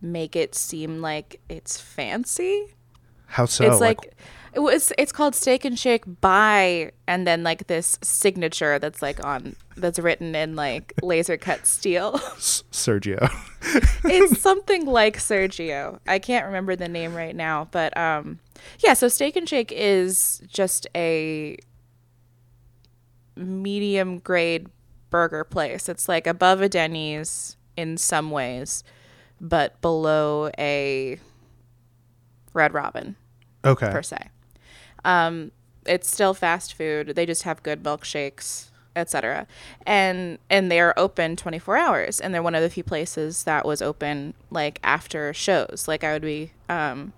make 0.00 0.36
it 0.36 0.54
seem 0.54 1.00
like 1.00 1.40
it's 1.48 1.80
fancy. 1.80 2.74
how 3.26 3.46
so? 3.46 3.64
it's 3.64 3.80
like, 3.80 4.14
it 4.54 4.60
was 4.60 4.92
it's 4.98 5.12
called 5.12 5.34
Steak 5.34 5.64
and 5.64 5.78
Shake 5.78 6.04
by 6.20 6.92
and 7.06 7.26
then 7.26 7.42
like 7.42 7.66
this 7.66 7.98
signature 8.02 8.78
that's 8.78 9.02
like 9.02 9.24
on 9.24 9.54
that's 9.76 9.98
written 9.98 10.34
in 10.34 10.56
like 10.56 10.94
laser 11.02 11.36
cut 11.36 11.66
steel. 11.66 12.14
S- 12.36 12.64
Sergio. 12.72 13.30
it's 14.04 14.40
something 14.40 14.86
like 14.86 15.18
Sergio. 15.18 16.00
I 16.06 16.18
can't 16.18 16.46
remember 16.46 16.74
the 16.76 16.88
name 16.88 17.14
right 17.14 17.36
now, 17.36 17.68
but 17.70 17.96
um 17.96 18.40
yeah, 18.80 18.94
so 18.94 19.08
Steak 19.08 19.36
and 19.36 19.48
Shake 19.48 19.70
is 19.70 20.42
just 20.48 20.86
a 20.96 21.56
medium 23.38 24.18
grade 24.18 24.68
burger 25.10 25.44
place. 25.44 25.88
It's 25.88 26.08
like 26.08 26.26
above 26.26 26.60
a 26.60 26.68
Denny's 26.68 27.56
in 27.76 27.96
some 27.96 28.30
ways, 28.30 28.84
but 29.40 29.80
below 29.80 30.50
a 30.58 31.18
Red 32.52 32.74
Robin 32.74 33.16
okay. 33.64 33.90
per 33.90 34.02
se. 34.02 34.28
Um, 35.04 35.52
it's 35.86 36.10
still 36.10 36.34
fast 36.34 36.74
food. 36.74 37.14
They 37.14 37.24
just 37.24 37.44
have 37.44 37.62
good 37.62 37.82
milkshakes, 37.82 38.68
etc. 38.96 39.46
And 39.86 40.38
and 40.50 40.70
they're 40.70 40.98
open 40.98 41.36
24 41.36 41.76
hours. 41.76 42.20
And 42.20 42.34
they're 42.34 42.42
one 42.42 42.54
of 42.54 42.62
the 42.62 42.70
few 42.70 42.82
places 42.82 43.44
that 43.44 43.64
was 43.64 43.80
open 43.80 44.34
like 44.50 44.80
after 44.82 45.32
shows. 45.32 45.86
Like 45.86 46.04
I 46.04 46.12
would 46.12 46.22
be 46.22 46.52
um, 46.68 47.12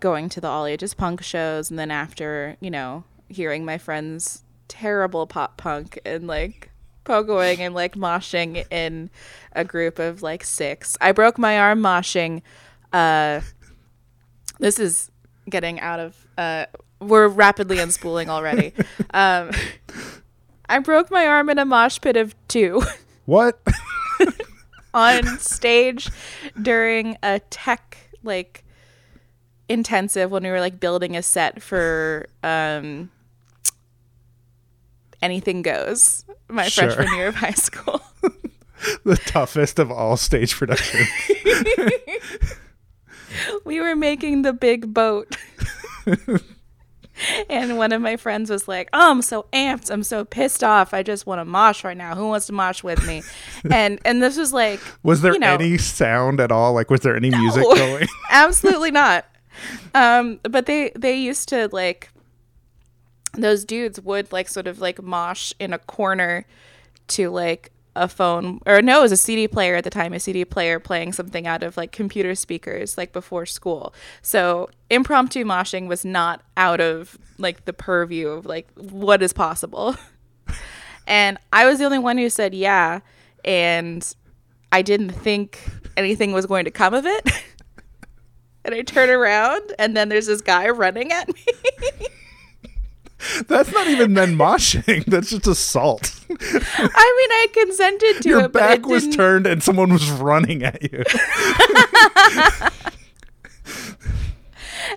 going 0.00 0.28
to 0.30 0.40
the 0.40 0.48
all 0.48 0.66
ages 0.66 0.94
punk 0.94 1.22
shows, 1.22 1.70
and 1.70 1.78
then 1.78 1.90
after 1.90 2.56
you 2.60 2.70
know 2.70 3.04
hearing 3.28 3.64
my 3.64 3.78
friends 3.78 4.42
terrible 4.70 5.26
pop 5.26 5.58
punk 5.58 5.98
and 6.06 6.26
like 6.26 6.70
pogoing 7.04 7.58
and 7.58 7.74
like 7.74 7.94
moshing 7.96 8.64
in 8.70 9.10
a 9.52 9.64
group 9.64 9.98
of 9.98 10.22
like 10.22 10.44
six. 10.44 10.96
I 11.00 11.12
broke 11.12 11.36
my 11.36 11.58
arm 11.58 11.80
moshing. 11.82 12.40
Uh, 12.92 13.40
this 14.60 14.78
is 14.78 15.10
getting 15.48 15.80
out 15.80 15.98
of 15.98 16.26
uh 16.38 16.66
we're 17.00 17.26
rapidly 17.26 17.78
unspooling 17.78 18.28
already 18.28 18.72
um 19.14 19.50
i 20.68 20.78
broke 20.78 21.10
my 21.10 21.26
arm 21.26 21.48
in 21.50 21.58
a 21.58 21.64
mosh 21.64 21.98
pit 22.00 22.16
of 22.16 22.34
two 22.46 22.80
What? 23.24 23.58
on 24.94 25.24
stage 25.38 26.10
during 26.60 27.16
a 27.22 27.40
tech 27.50 27.96
like 28.22 28.64
intensive 29.68 30.30
when 30.30 30.42
we 30.42 30.50
were 30.50 30.60
like 30.60 30.78
building 30.78 31.16
a 31.16 31.22
set 31.22 31.62
for 31.62 32.28
um 32.44 33.10
anything 35.22 35.62
goes 35.62 36.24
my 36.48 36.68
Sure. 36.68 36.90
freshman 36.90 37.14
year 37.16 37.28
of 37.28 37.36
high 37.36 37.50
school 37.52 38.00
the 39.04 39.16
toughest 39.16 39.78
of 39.78 39.90
all 39.90 40.16
stage 40.16 40.56
productions. 40.56 41.06
we 43.64 43.78
were 43.80 43.94
making 43.94 44.40
the 44.42 44.52
big 44.54 44.92
boat. 44.94 45.36
and 47.50 47.76
one 47.76 47.92
of 47.92 48.00
my 48.00 48.16
friends 48.16 48.48
was 48.50 48.66
like, 48.66 48.88
"Oh, 48.94 49.10
I'm 49.10 49.20
so 49.22 49.44
amped. 49.52 49.90
I'm 49.90 50.02
so 50.02 50.24
pissed 50.24 50.64
off. 50.64 50.94
I 50.94 51.02
just 51.02 51.26
want 51.26 51.40
to 51.40 51.44
mosh 51.44 51.84
right 51.84 51.96
now. 51.96 52.14
Who 52.14 52.28
wants 52.28 52.46
to 52.46 52.52
mosh 52.52 52.82
with 52.82 53.06
me?" 53.06 53.22
and 53.70 54.00
and 54.06 54.22
this 54.22 54.38
was 54.38 54.52
like, 54.52 54.80
Was 55.02 55.20
there 55.20 55.34
you 55.34 55.38
know, 55.40 55.54
any 55.54 55.76
sound 55.76 56.40
at 56.40 56.50
all? 56.50 56.72
Like, 56.72 56.88
was 56.90 57.00
there 57.02 57.14
any 57.14 57.28
music 57.30 57.62
going? 57.62 58.08
absolutely 58.30 58.90
not. 58.90 59.26
Um, 59.94 60.40
but 60.44 60.64
they 60.66 60.90
they 60.96 61.16
used 61.16 61.48
to 61.50 61.68
like 61.72 62.10
those 63.32 63.64
dudes 63.64 64.00
would 64.00 64.32
like 64.32 64.48
sort 64.48 64.66
of 64.66 64.80
like 64.80 65.02
mosh 65.02 65.52
in 65.58 65.72
a 65.72 65.78
corner 65.78 66.46
to 67.08 67.30
like 67.30 67.70
a 67.96 68.08
phone 68.08 68.60
or 68.66 68.80
no, 68.80 69.00
it 69.00 69.02
was 69.02 69.12
a 69.12 69.16
CD 69.16 69.48
player 69.48 69.76
at 69.76 69.84
the 69.84 69.90
time, 69.90 70.12
a 70.12 70.20
CD 70.20 70.44
player 70.44 70.78
playing 70.78 71.12
something 71.12 71.46
out 71.46 71.62
of 71.62 71.76
like 71.76 71.92
computer 71.92 72.34
speakers 72.34 72.96
like 72.96 73.12
before 73.12 73.46
school. 73.46 73.92
So 74.22 74.70
impromptu 74.88 75.44
moshing 75.44 75.88
was 75.88 76.04
not 76.04 76.42
out 76.56 76.80
of 76.80 77.18
like 77.38 77.64
the 77.64 77.72
purview 77.72 78.28
of 78.28 78.46
like 78.46 78.68
what 78.76 79.22
is 79.22 79.32
possible. 79.32 79.96
and 81.06 81.38
I 81.52 81.66
was 81.66 81.78
the 81.78 81.84
only 81.84 81.98
one 81.98 82.18
who 82.18 82.30
said 82.30 82.54
yeah, 82.54 83.00
and 83.44 84.14
I 84.72 84.82
didn't 84.82 85.10
think 85.10 85.60
anything 85.96 86.32
was 86.32 86.46
going 86.46 86.64
to 86.64 86.70
come 86.70 86.94
of 86.94 87.06
it. 87.06 87.28
and 88.64 88.74
I 88.74 88.82
turn 88.82 89.10
around, 89.10 89.72
and 89.78 89.96
then 89.96 90.08
there's 90.08 90.26
this 90.26 90.40
guy 90.40 90.68
running 90.68 91.12
at 91.12 91.28
me. 91.28 91.44
That's 93.48 93.70
not 93.72 93.86
even 93.88 94.14
then 94.14 94.36
moshing. 94.36 95.04
That's 95.04 95.30
just 95.30 95.46
assault. 95.46 96.18
I 96.30 96.34
mean, 96.34 97.30
I 97.32 97.46
consented 97.52 98.22
to 98.22 98.28
Your 98.28 98.40
it, 98.40 98.52
but 98.52 98.60
back 98.60 98.86
was 98.86 99.02
didn't- 99.04 99.16
turned 99.16 99.46
and 99.46 99.62
someone 99.62 99.92
was 99.92 100.10
running 100.10 100.62
at 100.62 100.82
you. 100.90 101.04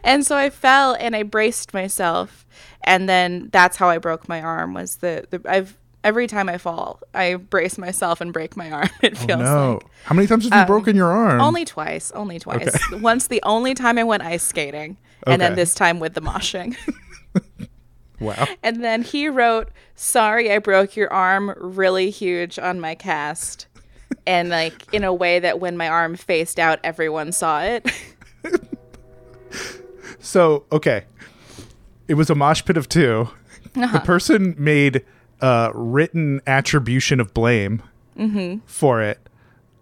and 0.03 0.25
so 0.25 0.35
I 0.35 0.49
fell 0.49 0.95
and 0.99 1.15
I 1.15 1.23
braced 1.23 1.73
myself, 1.73 2.45
and 2.83 3.07
then 3.09 3.49
that's 3.51 3.77
how 3.77 3.89
I 3.89 3.97
broke 3.97 4.27
my 4.29 4.41
arm. 4.41 4.73
Was 4.73 4.97
the, 4.97 5.25
the 5.29 5.41
I've 5.49 5.77
every 6.03 6.27
time 6.27 6.49
I 6.49 6.57
fall, 6.57 6.99
I 7.13 7.35
brace 7.35 7.77
myself 7.77 8.21
and 8.21 8.31
break 8.33 8.55
my 8.57 8.71
arm. 8.71 8.89
It 9.01 9.13
Oh, 9.21 9.25
feels 9.25 9.39
no. 9.41 9.73
like 9.73 9.83
How 10.05 10.15
many 10.15 10.27
times 10.27 10.43
have 10.45 10.53
you 10.53 10.59
um, 10.61 10.67
broken 10.67 10.95
your 10.95 11.11
arm? 11.11 11.41
only 11.41 11.65
twice, 11.65 12.11
only 12.11 12.39
twice. 12.39 12.77
Once 12.93 13.27
the 13.27 13.41
only 13.43 13.73
time 13.73 13.97
I 13.97 14.03
went 14.03 14.23
ice 14.23 14.43
skating, 14.43 14.97
and 15.27 15.41
then 15.41 15.55
this 15.55 15.73
time 15.75 15.99
with 15.99 16.13
the 16.13 16.21
moshing. 16.21 16.75
wow. 18.19 18.47
and 18.63 18.83
then 18.83 19.01
he 19.01 19.27
wrote, 19.29 19.69
"Sorry, 19.95 20.51
I 20.51 20.59
broke 20.59 20.95
your 20.95 21.11
arm 21.11 21.53
really 21.57 22.09
huge 22.09 22.57
on 22.59 22.79
my 22.79 22.95
cast." 22.95 23.67
And 24.27 24.49
like 24.49 24.93
in 24.93 25.03
a 25.03 25.13
way 25.13 25.39
that 25.39 25.59
when 25.59 25.75
my 25.77 25.87
arm 25.89 26.15
faced 26.15 26.59
out, 26.59 26.79
everyone 26.83 27.31
saw 27.31 27.61
it. 27.63 27.89
So, 30.19 30.63
okay. 30.71 31.03
It 32.07 32.13
was 32.13 32.29
a 32.29 32.35
mosh 32.35 32.63
pit 32.63 32.77
of 32.77 32.87
2 32.87 33.27
Uh-huh. 33.75 33.87
The 33.91 33.99
person 33.99 34.55
made 34.57 35.03
uh, 35.41 35.71
written 35.73 36.41
attribution 36.47 37.19
of 37.19 37.33
blame 37.33 37.81
Mm-hmm. 38.17 38.59
for 38.67 39.01
it. 39.01 39.19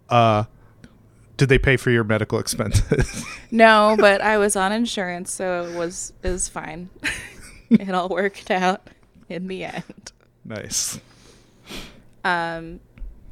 Uh, 0.08 0.44
did 1.36 1.48
they 1.50 1.58
pay 1.58 1.76
for 1.76 1.90
your 1.90 2.02
medical 2.02 2.38
expenses? 2.40 3.24
No, 3.50 3.94
but 4.00 4.20
I 4.22 4.38
was 4.38 4.56
on 4.56 4.72
insurance, 4.72 5.30
so 5.30 5.64
it 5.66 5.76
was 5.76 6.12
it 6.22 6.30
was 6.30 6.48
fine. 6.48 6.88
it 7.80 7.94
all 7.94 8.08
worked 8.08 8.50
out 8.50 8.88
in 9.28 9.46
the 9.48 9.64
end. 9.64 10.12
nice. 10.44 11.00
Um, 12.24 12.80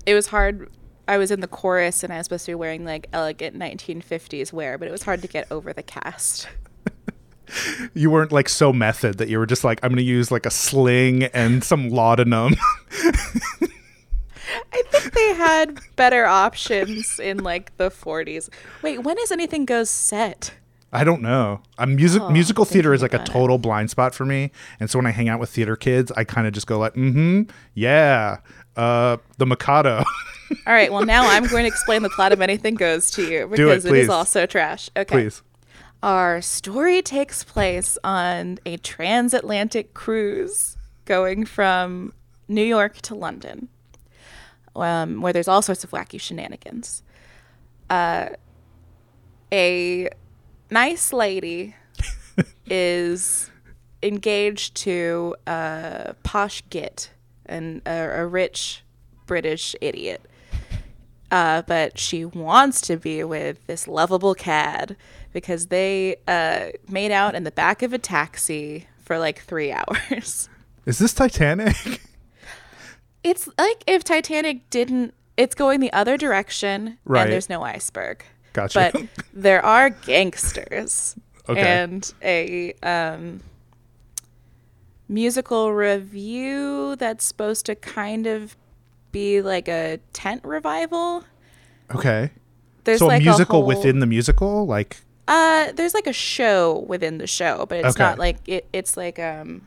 it 0.07 0.15
was 0.15 0.29
hard. 0.29 0.71
I 1.07 1.19
was 1.19 1.31
in 1.31 1.41
the 1.41 1.49
chorus, 1.49 2.03
and 2.05 2.13
I 2.13 2.19
was 2.19 2.27
supposed 2.27 2.47
to 2.47 2.53
be 2.53 2.55
wearing 2.55 2.85
like 2.85 3.09
elegant 3.13 3.59
1950s 3.59 4.53
wear, 4.53 4.79
but 4.79 4.89
it 4.89 4.93
was 4.93 5.03
hard 5.03 5.23
to 5.23 5.29
get 5.29 5.47
over 5.51 5.73
the 5.73 5.83
cast. 5.83 6.49
You 7.95 8.11
weren't 8.13 8.31
like 8.31 8.49
so 8.49 8.73
method 8.73 9.19
that 9.19 9.29
you 9.29 9.37
were 9.39 9.47
just 9.47 9.65
like, 9.65 9.81
I'm 9.83 9.91
going 9.91 9.97
to 9.97 10.05
use 10.05 10.31
like 10.31 10.47
a 10.47 10.51
sling 10.51 11.25
and 11.25 11.65
some 11.65 11.89
laudanum. 11.89 12.55
I 14.73 14.83
think 14.91 15.13
they 15.13 15.35
had 15.35 15.81
better 15.97 16.27
options 16.27 17.19
in 17.19 17.39
like 17.39 17.77
the 17.77 17.91
40s. 17.91 18.49
Wait, 18.83 18.99
when 19.03 19.19
is 19.19 19.33
anything 19.33 19.65
goes 19.65 19.91
set? 19.91 20.53
I 20.93 21.05
don't 21.05 21.23
know. 21.23 21.61
A 21.79 21.87
music 21.87 22.21
Oh, 22.23 22.31
musical 22.31 22.65
theater 22.65 22.93
is 22.93 23.01
like 23.03 23.13
a 23.13 23.17
about 23.17 23.29
it. 23.29 23.33
total 23.33 23.59
blind 23.59 23.91
spot 23.91 24.15
for 24.15 24.25
me, 24.27 24.51
and 24.81 24.91
so 24.91 24.99
when 24.99 25.07
I 25.07 25.11
hang 25.13 25.29
out 25.29 25.39
with 25.39 25.51
theater 25.51 25.77
kids, 25.77 26.11
I 26.17 26.25
kind 26.25 26.47
of 26.47 26.53
just 26.53 26.67
go 26.67 26.79
like, 26.79 26.95
"Mm-hmm, 26.95 27.43
yeah, 27.75 28.39
uh, 28.77 29.19
the 29.39 29.47
Mikado." 29.47 29.99
All 30.67 30.73
right, 30.73 30.93
well 30.93 31.05
now 31.05 31.29
I'm 31.29 31.47
going 31.47 31.63
to 31.63 31.69
explain 31.69 32.03
the 32.03 32.11
plot 32.11 32.33
of 32.33 32.41
Anything 32.41 32.75
Goes 32.75 33.11
to 33.13 33.23
you 33.25 33.47
because 33.47 33.85
it 33.85 33.89
please. 33.91 34.05
is 34.05 34.09
also 34.09 34.47
trash. 34.47 34.91
Okay. 34.97 35.05
Please. 35.23 35.43
Our 36.03 36.41
story 36.43 37.03
takes 37.03 37.45
place 37.45 37.97
on 38.03 38.59
a 38.67 38.79
transatlantic 38.79 39.95
cruise 39.95 40.77
going 41.05 41.45
from 41.45 42.15
New 42.49 42.65
York 42.65 42.97
to 43.03 43.15
London, 43.15 43.69
um, 44.75 45.21
where 45.21 45.33
there's 45.33 45.47
all 45.47 45.63
sorts 45.63 45.85
of 45.85 45.91
wacky 45.91 46.21
shenanigans. 46.21 47.03
Uh, 47.91 48.31
a 49.53 50.09
nice 50.71 51.13
lady 51.13 51.75
is 52.67 53.51
engaged 54.03 54.75
to 54.77 55.35
a 55.47 56.15
posh 56.23 56.63
git 56.71 57.11
and 57.47 57.83
a, 57.87 58.21
a 58.23 58.27
rich 58.27 58.83
British 59.27 59.75
idiot. 59.81 60.23
Uh, 61.31 61.63
but 61.63 61.97
she 61.99 62.25
wants 62.25 62.81
to 62.81 62.97
be 62.97 63.23
with 63.23 63.65
this 63.69 63.87
lovable 63.87 64.35
cad 64.35 64.97
because 65.33 65.67
they 65.67 66.17
uh, 66.27 66.67
made 66.89 67.13
out 67.13 67.37
in 67.37 67.45
the 67.45 67.53
back 67.53 67.83
of 67.83 67.93
a 67.93 67.99
taxi 67.99 68.87
for 69.05 69.17
like 69.19 69.41
three 69.43 69.71
hours. 69.73 70.49
Is 70.87 70.99
this 70.99 71.13
Titanic? 71.15 72.01
It's 73.23 73.49
like 73.59 73.85
if 73.87 74.03
Titanic 74.03 74.69
didn't, 74.71 75.15
it's 75.37 75.55
going 75.55 75.79
the 75.81 75.93
other 75.93 76.17
direction 76.17 76.99
Right. 77.05 77.23
and 77.25 77.33
there's 77.33 77.49
no 77.49 77.63
iceberg. 77.63 78.25
Gotcha. 78.53 78.91
But 78.93 79.03
there 79.33 79.65
are 79.65 79.91
gangsters 79.91 81.17
Okay. 81.49 81.61
and 81.61 82.13
a 82.23 82.73
um, 82.83 83.41
musical 85.09 85.73
review 85.73 86.97
that's 86.97 87.25
supposed 87.25 87.67
to 87.67 87.75
kind 87.75 88.27
of 88.27 88.57
be 89.13 89.43
like 89.43 89.69
a 89.69 89.99
tent 90.13 90.45
revival. 90.45 91.25
okay. 91.95 92.31
There's 92.85 93.01
so 93.01 93.09
like 93.09 93.21
a 93.21 93.25
musical 93.25 93.61
whole, 93.61 93.67
within 93.67 93.99
the 94.01 94.07
musical, 94.07 94.67
like 94.67 94.99
Uh, 95.29 95.71
there's 95.73 95.93
like 95.95 96.07
a 96.07 96.13
show 96.13 96.85
within 96.89 97.19
the 97.19 97.27
show, 97.27 97.67
but 97.69 97.79
it's 97.85 97.97
Okay. 97.97 98.03
not 98.03 98.19
like 98.19 98.37
it. 98.49 98.67
It's 98.73 98.97
like 98.97 99.19
um. 99.19 99.67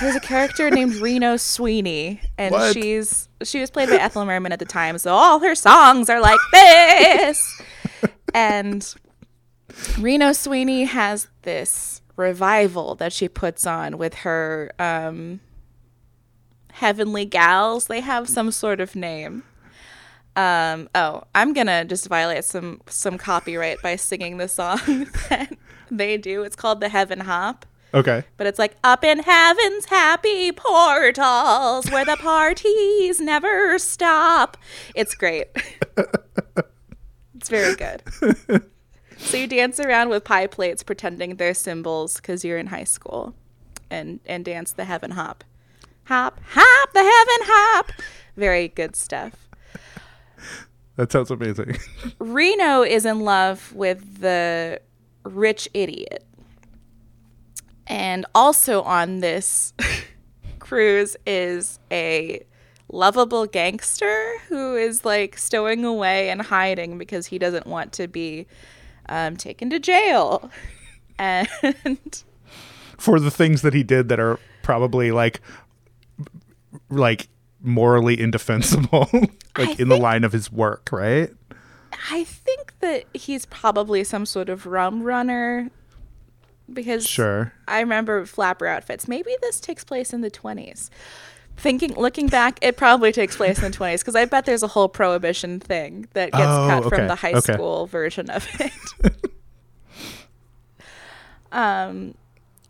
There's 0.00 0.16
a 0.16 0.20
character 0.20 0.70
named 0.70 0.94
Reno 1.02 1.36
Sweeney, 1.36 2.20
and 2.38 2.52
What? 2.52 2.72
she's 2.74 3.28
she 3.42 3.60
was 3.60 3.70
played 3.70 3.88
by 3.88 3.96
Ethel 3.96 4.24
Merman 4.24 4.52
at 4.52 4.58
the 4.58 4.64
time, 4.64 4.98
so 4.98 5.12
all 5.14 5.38
her 5.40 5.54
songs 5.54 6.08
are 6.08 6.20
like 6.20 6.40
this. 6.52 7.62
and 8.34 8.94
Reno 9.98 10.32
Sweeney 10.32 10.84
has 10.84 11.28
this 11.42 12.02
revival 12.16 12.94
that 12.96 13.12
she 13.12 13.28
puts 13.28 13.66
on 13.66 13.96
with 13.98 14.14
her 14.14 14.72
um, 14.78 15.40
heavenly 16.72 17.24
gals. 17.24 17.86
They 17.86 18.00
have 18.00 18.28
some 18.28 18.50
sort 18.50 18.80
of 18.80 18.94
name. 18.96 19.44
Um, 20.36 20.88
oh, 20.94 21.24
I'm 21.34 21.52
gonna 21.52 21.84
just 21.84 22.08
violate 22.08 22.44
some 22.44 22.80
some 22.86 23.18
copyright 23.18 23.82
by 23.82 23.96
singing 23.96 24.36
the 24.38 24.48
song 24.48 24.78
that 25.28 25.52
they 25.90 26.16
do. 26.16 26.42
It's 26.44 26.56
called 26.56 26.80
the 26.80 26.88
Heaven 26.88 27.20
Hop. 27.20 27.66
Okay. 27.92 28.24
But 28.36 28.46
it's 28.46 28.58
like 28.58 28.76
up 28.84 29.04
in 29.04 29.20
heaven's 29.20 29.86
happy 29.86 30.52
portals 30.52 31.90
where 31.90 32.04
the 32.04 32.16
parties 32.16 33.20
never 33.20 33.78
stop. 33.78 34.56
It's 34.94 35.14
great. 35.14 35.48
it's 37.34 37.48
very 37.48 37.74
good. 37.74 38.02
So 39.20 39.36
you 39.36 39.46
dance 39.46 39.78
around 39.78 40.08
with 40.08 40.24
pie 40.24 40.46
plates 40.46 40.82
pretending 40.82 41.36
they're 41.36 41.54
cymbals 41.54 42.16
because 42.16 42.44
you're 42.44 42.58
in 42.58 42.68
high 42.68 42.84
school 42.84 43.34
and 43.90 44.18
and 44.26 44.44
dance 44.44 44.72
the 44.72 44.84
heaven 44.84 45.12
hop. 45.12 45.44
Hop, 46.04 46.40
hop, 46.52 46.92
the 46.92 47.00
heaven 47.00 47.46
hop. 47.46 47.92
Very 48.36 48.68
good 48.68 48.96
stuff. 48.96 49.48
That 50.96 51.12
sounds 51.12 51.30
amazing. 51.30 51.78
Reno 52.18 52.82
is 52.82 53.04
in 53.04 53.20
love 53.20 53.72
with 53.74 54.20
the 54.20 54.80
rich 55.24 55.68
idiot. 55.74 56.24
And 57.90 58.24
also 58.36 58.82
on 58.82 59.18
this 59.18 59.74
cruise 60.60 61.16
is 61.26 61.80
a 61.90 62.46
lovable 62.88 63.46
gangster 63.46 64.38
who 64.48 64.76
is 64.76 65.04
like 65.04 65.36
stowing 65.36 65.84
away 65.84 66.30
and 66.30 66.40
hiding 66.40 66.98
because 66.98 67.26
he 67.26 67.38
doesn't 67.38 67.66
want 67.66 67.92
to 67.94 68.06
be 68.06 68.46
um, 69.08 69.36
taken 69.36 69.68
to 69.70 69.78
jail. 69.78 70.50
And 71.22 72.24
For 72.96 73.20
the 73.20 73.30
things 73.30 73.60
that 73.60 73.74
he 73.74 73.82
did 73.82 74.08
that 74.08 74.18
are 74.18 74.38
probably 74.62 75.10
like 75.10 75.42
like 76.88 77.28
morally 77.60 78.18
indefensible, 78.18 79.06
like 79.58 79.78
in 79.78 79.90
the 79.90 79.98
line 79.98 80.24
of 80.24 80.32
his 80.32 80.50
work, 80.50 80.88
right? 80.90 81.30
I 82.10 82.24
think 82.24 82.72
that 82.80 83.04
he's 83.12 83.44
probably 83.44 84.02
some 84.02 84.24
sort 84.24 84.48
of 84.48 84.64
rum 84.64 85.02
runner 85.02 85.70
because 86.72 87.06
Sure. 87.06 87.52
I 87.68 87.80
remember 87.80 88.24
flapper 88.26 88.66
outfits. 88.66 89.08
Maybe 89.08 89.34
this 89.42 89.60
takes 89.60 89.84
place 89.84 90.12
in 90.12 90.20
the 90.20 90.30
20s. 90.30 90.90
Thinking, 91.56 91.94
looking 91.94 92.26
back, 92.28 92.58
it 92.62 92.76
probably 92.78 93.12
takes 93.12 93.36
place 93.36 93.58
in 93.62 93.70
the 93.70 93.76
20s 93.76 93.98
because 94.00 94.16
I 94.16 94.24
bet 94.24 94.46
there's 94.46 94.62
a 94.62 94.68
whole 94.68 94.88
prohibition 94.88 95.60
thing 95.60 96.06
that 96.14 96.32
gets 96.32 96.44
Oh, 96.46 96.66
cut 96.68 96.84
okay, 96.86 96.96
from 96.96 97.06
the 97.08 97.14
high 97.16 97.34
okay. 97.34 97.52
school 97.52 97.86
version 97.86 98.30
of 98.30 98.48
it. 98.58 98.72
um, 101.52 102.14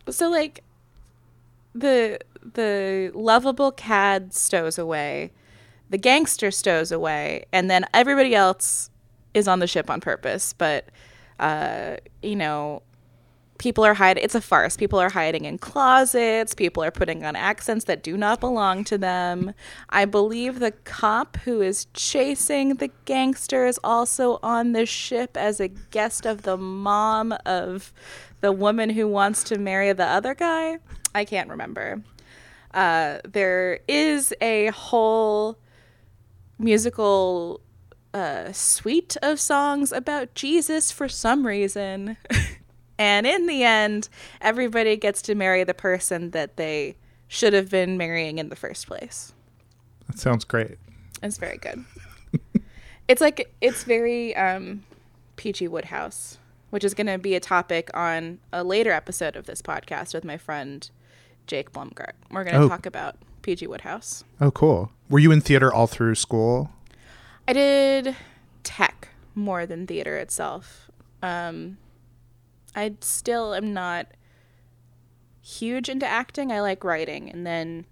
so 0.09 0.29
like 0.31 0.65
the 1.75 2.19
the 2.55 3.11
lovable 3.15 3.71
cad 3.71 4.33
stows 4.35 4.79
away, 4.79 5.31
the 5.91 5.99
gangster 5.99 6.51
stows 6.51 6.91
away, 6.91 7.45
and 7.53 7.71
then 7.71 7.85
everybody 7.95 8.35
else 8.35 8.91
is 9.35 9.47
on 9.47 9.59
the 9.61 9.67
ship 9.67 9.89
on 9.91 10.01
purpose. 10.01 10.53
But 10.55 10.87
uh, 11.39 11.97
you 12.23 12.35
know, 12.37 12.83
people 13.61 13.85
are 13.85 13.93
hiding. 13.93 14.25
It's 14.25 14.35
a 14.35 14.41
farce. 14.41 14.75
People 14.75 14.99
are 14.99 15.11
hiding 15.11 15.45
in 15.45 15.59
closets. 15.59 16.55
People 16.55 16.83
are 16.83 16.91
putting 16.91 17.27
on 17.27 17.37
accents 17.37 17.85
that 17.85 18.03
do 18.03 18.17
not 18.17 18.41
belong 18.41 18.85
to 18.85 18.97
them. 18.97 19.53
I 19.91 20.07
believe 20.07 20.59
the 20.59 20.71
cop 20.71 21.37
who 21.45 21.61
is 21.61 21.85
chasing 21.93 22.77
the 22.77 22.91
gangster 23.05 23.67
is 23.67 23.79
also 23.85 24.41
on 24.43 24.73
the 24.73 24.87
ship 24.87 25.37
as 25.37 25.61
a 25.61 25.69
guest 25.69 26.25
of 26.25 26.43
the 26.43 26.57
mom 26.57 27.35
of 27.45 27.93
the 28.41 28.51
woman 28.51 28.89
who 28.89 29.07
wants 29.07 29.45
to 29.45 29.59
marry 29.59 29.93
the 29.93 30.07
other 30.07 30.35
guy. 30.35 30.79
I 31.15 31.27
can't 31.27 31.51
remember. 31.51 32.03
Uh, 32.73 33.19
there 33.29 33.81
is 33.87 34.33
a 34.41 34.69
whole 34.69 35.59
musical 36.59 37.61
uh, 38.15 38.53
suite 38.53 39.19
of 39.21 39.39
songs 39.39 39.93
about 39.93 40.35
Jesus 40.35 40.91
for 40.91 41.11
some 41.11 41.47
reason. 41.47 42.17
and 43.01 43.27
in 43.27 43.47
the 43.47 43.65
end, 43.65 44.09
everybody 44.41 44.97
gets 44.97 45.23
to 45.23 45.35
marry 45.35 45.65
the 45.65 45.75
person 45.75 46.31
that 46.31 46.57
they 46.57 46.97
should 47.27 47.53
have 47.53 47.71
been 47.71 47.97
marrying 47.97 48.39
in 48.39 48.49
the 48.51 48.57
first 48.57 48.87
place. 48.87 49.33
That 50.07 50.19
sounds 50.19 50.45
great. 50.45 50.79
It's 51.23 51.39
very 51.39 51.59
good. 51.59 51.85
it's 53.09 53.21
like 53.21 53.53
it's 53.61 53.85
very 53.85 54.35
um, 54.37 54.85
PG 55.37 55.69
Wodehouse, 55.69 56.39
which 56.71 56.85
is 56.85 56.95
going 56.95 57.07
to 57.07 57.19
be 57.19 57.35
a 57.35 57.41
topic 57.41 57.91
on 57.95 58.39
a 58.53 58.63
later 58.65 58.91
episode 58.93 59.37
of 59.37 59.47
this 59.47 59.63
podcast 59.63 60.13
with 60.15 60.25
my 60.25 60.37
friend 60.37 60.91
Jake 61.47 61.73
Blumgart. 61.73 62.13
We're 62.31 62.45
going 62.45 62.57
to 62.57 62.63
Oh. 62.63 62.69
talk 62.69 62.87
about 62.87 63.17
PG 63.43 63.67
Wodehouse. 63.67 64.25
Oh, 64.41 64.51
cool. 64.51 64.91
Were 65.09 65.19
you 65.19 65.33
in 65.33 65.41
theater 65.41 65.73
all 65.73 65.87
through 65.87 66.15
school? 66.17 66.71
I 67.49 67.53
did 67.53 68.15
tech 68.63 69.09
more 69.35 69.67
than 69.67 69.87
theater 69.87 70.17
itself. 70.17 70.91
Um, 71.23 71.79
I 72.75 72.95
still 73.01 73.55
am 73.55 73.73
not 73.73 74.07
huge 75.43 75.89
into 75.89 76.07
acting. 76.07 76.53
I 76.53 76.61
like 76.61 76.85
writing, 76.85 77.31
and 77.31 77.47
then 77.47 77.87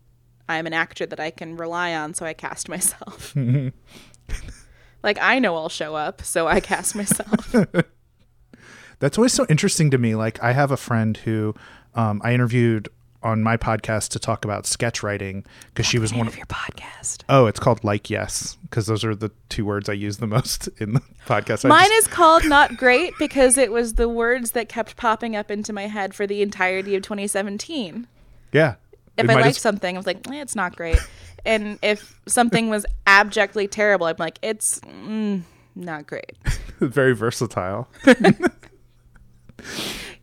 I'm 0.49 0.67
an 0.67 0.73
actor 0.73 1.07
that 1.07 1.21
I 1.21 1.31
can 1.31 1.57
rely 1.57 1.95
on, 1.95 2.15
so 2.15 2.25
I 2.25 2.35
cast 2.35 2.69
myself. 2.69 3.35
like 5.03 5.19
I 5.21 5.39
know 5.39 5.57
I'll 5.57 5.69
show 5.69 5.95
up, 5.95 6.23
so 6.23 6.47
I 6.47 6.61
cast 6.61 6.95
myself. 6.95 7.55
That's 9.01 9.17
always 9.17 9.33
so 9.33 9.47
interesting 9.49 9.91
to 9.93 9.99
me. 9.99 10.15
Like, 10.15 10.43
I 10.43 10.53
have 10.53 10.71
a 10.71 10.77
friend 10.77 11.17
who 11.17 11.55
um, 11.95 12.21
I 12.25 12.35
interviewed 12.35 12.89
on 13.23 13.43
my 13.43 13.57
podcast 13.57 14.11
to 14.11 14.19
talk 14.19 14.45
about 14.45 14.67
sketch 14.67 15.03
writing 15.03 15.45
because 15.69 15.87
she 15.87 15.99
was 15.99 16.13
one 16.13 16.27
of 16.27 16.35
of 16.35 16.37
your 16.37 16.47
podcast. 16.47 17.23
Oh, 17.29 17.47
it's 17.47 17.59
called 17.59 17.83
Like 17.83 18.09
Yes 18.11 18.57
because 18.63 18.87
those 18.87 19.05
are 19.05 19.15
the 19.15 19.31
two 19.49 19.65
words 19.65 19.89
I 19.89 19.95
use 19.95 20.19
the 20.19 20.27
most 20.27 20.69
in 20.79 20.95
the 20.95 21.01
podcast. 21.27 21.69
Mine 21.69 21.89
just- 21.89 22.07
is 22.09 22.15
called 22.15 22.45
Not 22.45 22.77
Great 22.77 23.15
because 23.19 23.59
it 23.59 23.73
was 23.73 23.95
the 23.95 24.09
words 24.09 24.53
that 24.53 24.69
kept 24.69 24.97
popping 24.97 25.35
up 25.35 25.51
into 25.51 25.73
my 25.73 25.87
head 25.89 26.15
for 26.15 26.27
the 26.27 26.43
entirety 26.43 26.95
of 26.95 27.03
2017. 27.03 28.07
yeah. 28.53 28.75
If 29.17 29.29
I 29.29 29.35
liked 29.35 29.47
as- 29.49 29.59
something, 29.59 29.97
I 29.97 29.99
was 29.99 30.07
like, 30.07 30.29
eh, 30.31 30.41
it's 30.41 30.55
not 30.55 30.77
great. 30.77 30.99
and 31.45 31.77
if 31.83 32.21
something 32.29 32.69
was 32.71 32.87
abjectly 33.05 33.67
terrible, 33.67 34.07
I'm 34.07 34.15
like, 34.17 34.39
it's 34.43 34.79
mm, 34.81 35.43
not 35.75 36.07
great. 36.07 36.37
very 36.79 37.17
versatile. 37.17 37.89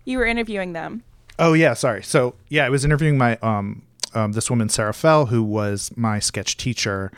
You 0.06 0.20
were 0.20 0.26
interviewing 0.26 0.74
them. 0.74 1.04
Oh 1.38 1.54
yeah, 1.54 1.74
sorry. 1.74 2.04
So 2.04 2.36
yeah, 2.50 2.66
I 2.66 2.70
was 2.70 2.86
interviewing 2.86 3.18
my 3.18 3.38
um, 3.38 3.84
um 4.14 4.32
this 4.34 4.50
woman 4.50 4.70
Sarah 4.70 4.94
Fell, 4.94 5.28
who 5.28 5.44
was 5.44 5.92
my 5.96 6.20
sketch 6.20 6.58
teacher 6.58 7.12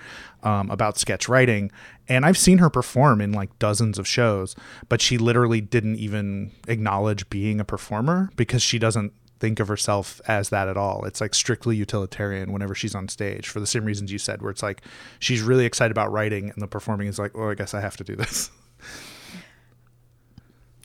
um, 0.43 0.69
about 0.69 0.97
sketch 0.97 1.27
writing, 1.30 1.71
and 2.08 2.25
I've 2.25 2.38
seen 2.38 2.60
her 2.60 2.69
perform 2.69 3.21
in 3.21 3.32
like 3.32 3.58
dozens 3.60 3.99
of 3.99 4.08
shows, 4.08 4.56
but 4.89 5.01
she 5.01 5.17
literally 5.17 5.62
didn't 5.62 5.97
even 5.97 6.51
acknowledge 6.67 7.30
being 7.30 7.60
a 7.60 7.65
performer 7.65 8.30
because 8.36 8.62
she 8.63 8.80
doesn't 8.80 9.13
think 9.39 9.60
of 9.60 9.67
herself 9.67 10.19
as 10.27 10.49
that 10.49 10.67
at 10.67 10.77
all. 10.77 11.06
It's 11.06 11.21
like 11.21 11.36
strictly 11.36 11.75
utilitarian 11.75 12.51
whenever 12.51 12.73
she's 12.73 12.95
on 12.95 13.08
stage 13.08 13.47
for 13.47 13.60
the 13.60 13.67
same 13.67 13.86
reasons 13.86 14.12
you 14.12 14.17
said, 14.17 14.41
where 14.41 14.51
it's 14.51 14.63
like 14.63 14.82
she's 15.19 15.41
really 15.41 15.65
excited 15.65 15.91
about 15.91 16.12
writing 16.12 16.49
and 16.49 16.62
the 16.62 16.67
performing 16.67 17.08
is 17.08 17.19
like, 17.19 17.32
oh, 17.36 17.49
I 17.49 17.56
guess 17.56 17.73
I 17.73 17.82
have 17.82 17.97
to 17.97 18.03
do 18.03 18.15
this. 18.15 18.49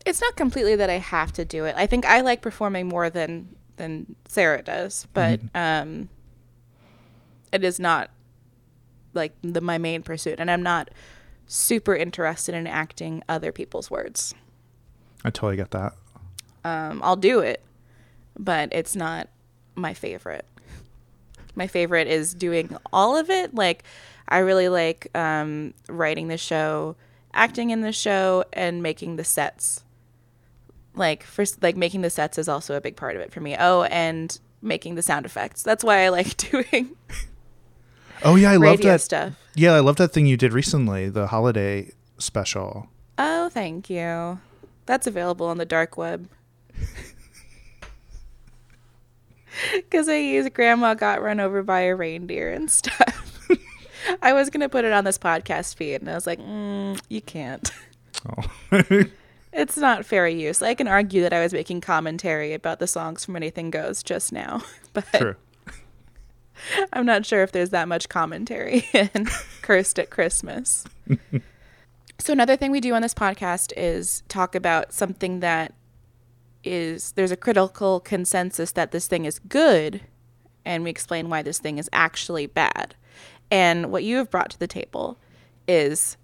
It's 0.05 0.21
not 0.21 0.37
completely 0.37 0.77
that 0.77 0.91
I 0.91 0.99
have 0.99 1.33
to 1.33 1.45
do 1.45 1.65
it. 1.65 1.75
I 1.77 1.87
think 1.87 2.05
I 2.05 2.21
like 2.21 2.43
performing 2.43 2.89
more 2.89 3.09
than 3.11 3.55
than 3.77 4.17
Sarah 4.29 4.63
does, 4.63 5.07
but 5.15 5.41
um, 5.55 6.09
it 7.53 7.65
is 7.65 7.79
not 7.79 8.11
like 9.15 9.33
the 9.43 9.61
my 9.61 9.79
main 9.79 10.03
pursuit, 10.03 10.37
and 10.39 10.51
I'm 10.51 10.63
not 10.63 10.91
super 11.47 11.95
interested 11.95 12.55
in 12.55 12.67
acting 12.67 13.23
other 13.29 13.53
people's 13.53 13.91
words. 13.91 14.35
I 15.25 15.31
totally 15.31 15.57
get 15.57 15.71
that. 15.71 15.95
Um, 16.65 17.01
I'll 17.03 17.17
do 17.17 17.41
it, 17.41 17.63
but 18.39 18.69
it's 18.73 18.97
not 18.97 19.29
my 19.75 19.95
favorite. 19.95 20.47
My 21.55 21.67
favorite 21.67 22.09
is 22.09 22.35
doing 22.35 22.77
all 22.93 23.17
of 23.17 23.29
it. 23.31 23.55
Like, 23.55 23.85
I 24.29 24.39
really 24.39 24.69
like 24.69 25.09
um, 25.17 25.75
writing 25.89 26.29
the 26.29 26.39
show, 26.39 26.97
acting 27.35 27.71
in 27.71 27.83
the 27.83 27.93
show, 27.93 28.45
and 28.53 28.83
making 28.83 29.17
the 29.17 29.25
sets. 29.25 29.82
Like, 30.95 31.23
first, 31.23 31.63
like 31.63 31.77
making 31.77 32.03
the 32.03 32.11
sets 32.11 32.39
is 32.39 32.49
also 32.49 32.75
a 32.77 32.81
big 32.81 32.97
part 32.97 33.17
of 33.17 33.23
it 33.23 33.33
for 33.33 33.41
me. 33.41 33.57
Oh, 33.59 33.83
and 33.85 34.39
making 34.61 34.95
the 34.95 35.03
sound 35.03 35.27
effects. 35.27 35.63
That's 35.63 35.83
why 35.83 36.05
I 36.05 36.09
like 36.11 36.37
doing 36.51 36.97
Oh 38.25 38.37
yeah, 38.37 38.53
I 38.53 38.57
love 38.57 38.81
that. 38.83 39.01
stuff. 39.01 39.35
Yeah, 39.55 39.73
I 39.73 39.81
love 39.81 39.97
that 39.97 40.13
thing 40.13 40.27
you 40.27 40.37
did 40.37 40.53
recently, 40.53 41.09
the 41.09 41.27
holiday 41.27 41.91
special. 42.19 42.89
Oh, 43.19 43.49
thank 43.49 43.91
you. 43.91 44.41
That's 44.87 45.07
available 45.07 45.47
on 45.47 45.59
the 45.59 45.65
dark 45.67 45.97
web. 45.97 46.29
Because 49.75 50.09
I 50.09 50.17
used 50.17 50.55
Grandma 50.55 50.95
Got 50.95 51.21
Run 51.21 51.39
Over 51.39 51.63
by 51.63 51.81
a 51.83 51.95
Reindeer 51.95 52.51
and 52.51 52.71
stuff. 52.71 53.47
I 54.23 54.33
was 54.33 54.49
going 54.49 54.63
to 54.63 54.69
put 54.69 54.87
it 54.87 54.93
on 54.93 55.05
this 55.05 55.19
podcast 55.19 55.77
feed, 55.77 55.97
and 55.97 56.09
I 56.09 56.15
was 56.15 56.27
like, 56.27 56.41
mm, 56.41 56.99
you 57.11 57.21
can't. 57.21 57.71
Oh. 58.73 59.05
It's 59.53 59.77
not 59.77 60.07
fair 60.07 60.27
use. 60.27 60.63
I 60.63 60.75
can 60.75 60.89
argue 60.89 61.23
that 61.23 61.33
I 61.33 61.43
was 61.43 61.53
making 61.53 61.83
commentary 61.83 62.55
about 62.55 62.79
the 62.79 62.87
songs 62.87 63.25
from 63.25 63.37
Anything 63.37 63.71
Goes 63.71 64.03
just 64.03 64.33
now, 64.33 64.63
but 64.93 65.05
True. 65.13 65.37
I'm 66.93 67.05
not 67.05 67.27
sure 67.27 67.43
if 67.43 67.53
there's 67.53 67.71
that 67.71 67.89
much 67.89 68.09
commentary 68.09 68.87
in 68.93 69.27
Cursed 69.61 69.99
at 69.99 70.11
Christmas. 70.11 70.85
so 72.19 72.33
another 72.33 72.57
thing 72.57 72.71
we 72.71 72.81
do 72.81 72.95
on 72.95 73.03
this 73.03 73.15
podcast 73.15 73.73
is 73.77 74.23
talk 74.29 74.55
about 74.55 74.93
something 74.93 75.41
that 75.41 75.75
is 76.65 77.13
there's 77.13 77.33
a 77.33 77.37
critical 77.37 77.99
consensus 78.01 78.73
that 78.73 78.93
this 78.93 79.09
thing 79.09 79.25
is 79.25 79.41
good 79.41 80.01
and 80.65 80.85
we 80.85 80.91
explain 80.91 81.29
why 81.29 81.43
this 81.43 81.59
thing 81.59 81.79
is 81.79 81.91
actually 81.93 82.47
bad. 82.47 82.95
And 83.51 83.91
what 83.91 84.05
you 84.05 84.17
have 84.17 84.31
brought 84.31 84.51
to 84.51 84.59
the 84.59 84.67
table 84.67 85.19
is 85.69 86.17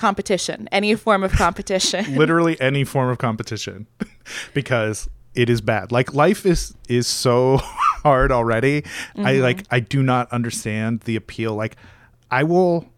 competition, 0.00 0.68
any 0.72 0.94
form 0.94 1.22
of 1.22 1.32
competition. 1.32 2.16
Literally 2.16 2.60
any 2.60 2.84
form 2.84 3.10
of 3.10 3.18
competition 3.18 3.86
because 4.54 5.08
it 5.34 5.48
is 5.48 5.60
bad. 5.60 5.92
Like 5.92 6.14
life 6.14 6.44
is 6.46 6.74
is 6.88 7.06
so 7.06 7.58
hard 8.02 8.32
already. 8.32 8.78
I 9.14 9.20
mm-hmm. 9.20 9.42
like 9.42 9.64
I 9.70 9.80
do 9.80 10.02
not 10.02 10.32
understand 10.32 11.00
the 11.02 11.16
appeal. 11.16 11.54
Like 11.54 11.76
I 12.30 12.42
will 12.44 12.88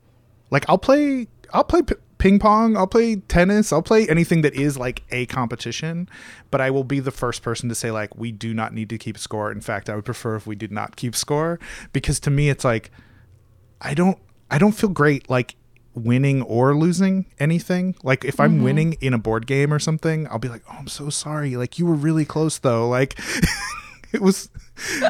like 0.51 0.65
I'll 0.69 0.79
play 0.79 1.27
I'll 1.53 1.65
play 1.65 1.83
p- 1.83 1.97
ping 2.19 2.38
pong, 2.38 2.77
I'll 2.77 2.87
play 2.87 3.17
tennis, 3.17 3.73
I'll 3.73 3.83
play 3.83 4.09
anything 4.09 4.43
that 4.43 4.55
is 4.55 4.79
like 4.79 5.03
a 5.11 5.27
competition, 5.27 6.09
but 6.53 6.61
I 6.61 6.71
will 6.71 6.85
be 6.85 7.01
the 7.01 7.11
first 7.11 7.43
person 7.43 7.69
to 7.69 7.75
say 7.75 7.91
like 7.91 8.17
we 8.17 8.31
do 8.31 8.55
not 8.55 8.73
need 8.73 8.88
to 8.91 8.97
keep 8.97 9.19
score. 9.19 9.51
In 9.51 9.61
fact, 9.61 9.91
I 9.91 9.97
would 9.97 10.05
prefer 10.05 10.37
if 10.37 10.47
we 10.47 10.55
did 10.55 10.71
not 10.71 10.95
keep 10.95 11.17
score 11.17 11.59
because 11.93 12.21
to 12.21 12.31
me 12.31 12.49
it's 12.49 12.65
like 12.65 12.93
I 13.81 13.93
don't 13.93 14.19
I 14.53 14.59
don't 14.59 14.73
feel 14.73 14.91
great 14.91 15.29
like 15.29 15.57
winning 15.95 16.43
or 16.43 16.75
losing 16.75 17.27
anything. 17.39 17.95
Like 18.03 18.25
if 18.25 18.41
I'm 18.41 18.55
mm-hmm. 18.55 18.65
winning 18.65 18.93
in 19.01 19.15
a 19.15 19.19
board 19.19 19.47
game 19.47 19.73
or 19.73 19.79
something, 19.79 20.27
I'll 20.29 20.39
be 20.39 20.49
like, 20.49 20.63
"Oh, 20.71 20.77
I'm 20.79 20.89
so 20.89 21.11
sorry. 21.11 21.57
Like 21.57 21.79
you 21.79 21.87
were 21.87 21.95
really 21.95 22.25
close 22.25 22.59
though." 22.59 22.89
Like 22.89 23.19
it 24.13 24.21
was 24.21 24.51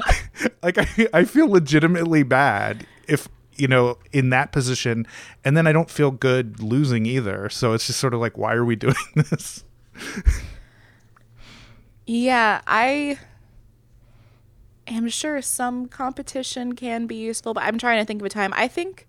like 0.62 0.78
I 0.78 1.08
I 1.12 1.24
feel 1.24 1.48
legitimately 1.48 2.22
bad 2.22 2.86
if 3.06 3.28
you 3.56 3.68
know 3.68 3.98
in 4.12 4.30
that 4.30 4.50
position 4.50 5.06
and 5.44 5.56
then 5.56 5.66
I 5.66 5.72
don't 5.72 5.90
feel 5.90 6.10
good 6.10 6.62
losing 6.62 7.06
either. 7.06 7.48
So 7.48 7.72
it's 7.72 7.86
just 7.86 8.00
sort 8.00 8.14
of 8.14 8.20
like 8.20 8.36
why 8.36 8.54
are 8.54 8.64
we 8.64 8.76
doing 8.86 8.94
this? 9.14 9.64
Yeah, 12.06 12.60
I 12.66 13.18
am 14.88 15.08
sure 15.08 15.40
some 15.40 15.86
competition 15.86 16.74
can 16.74 17.06
be 17.06 17.16
useful, 17.16 17.54
but 17.54 17.62
I'm 17.62 17.78
trying 17.78 18.00
to 18.00 18.04
think 18.04 18.20
of 18.20 18.26
a 18.26 18.28
time. 18.28 18.52
I 18.56 18.68
think 18.68 19.06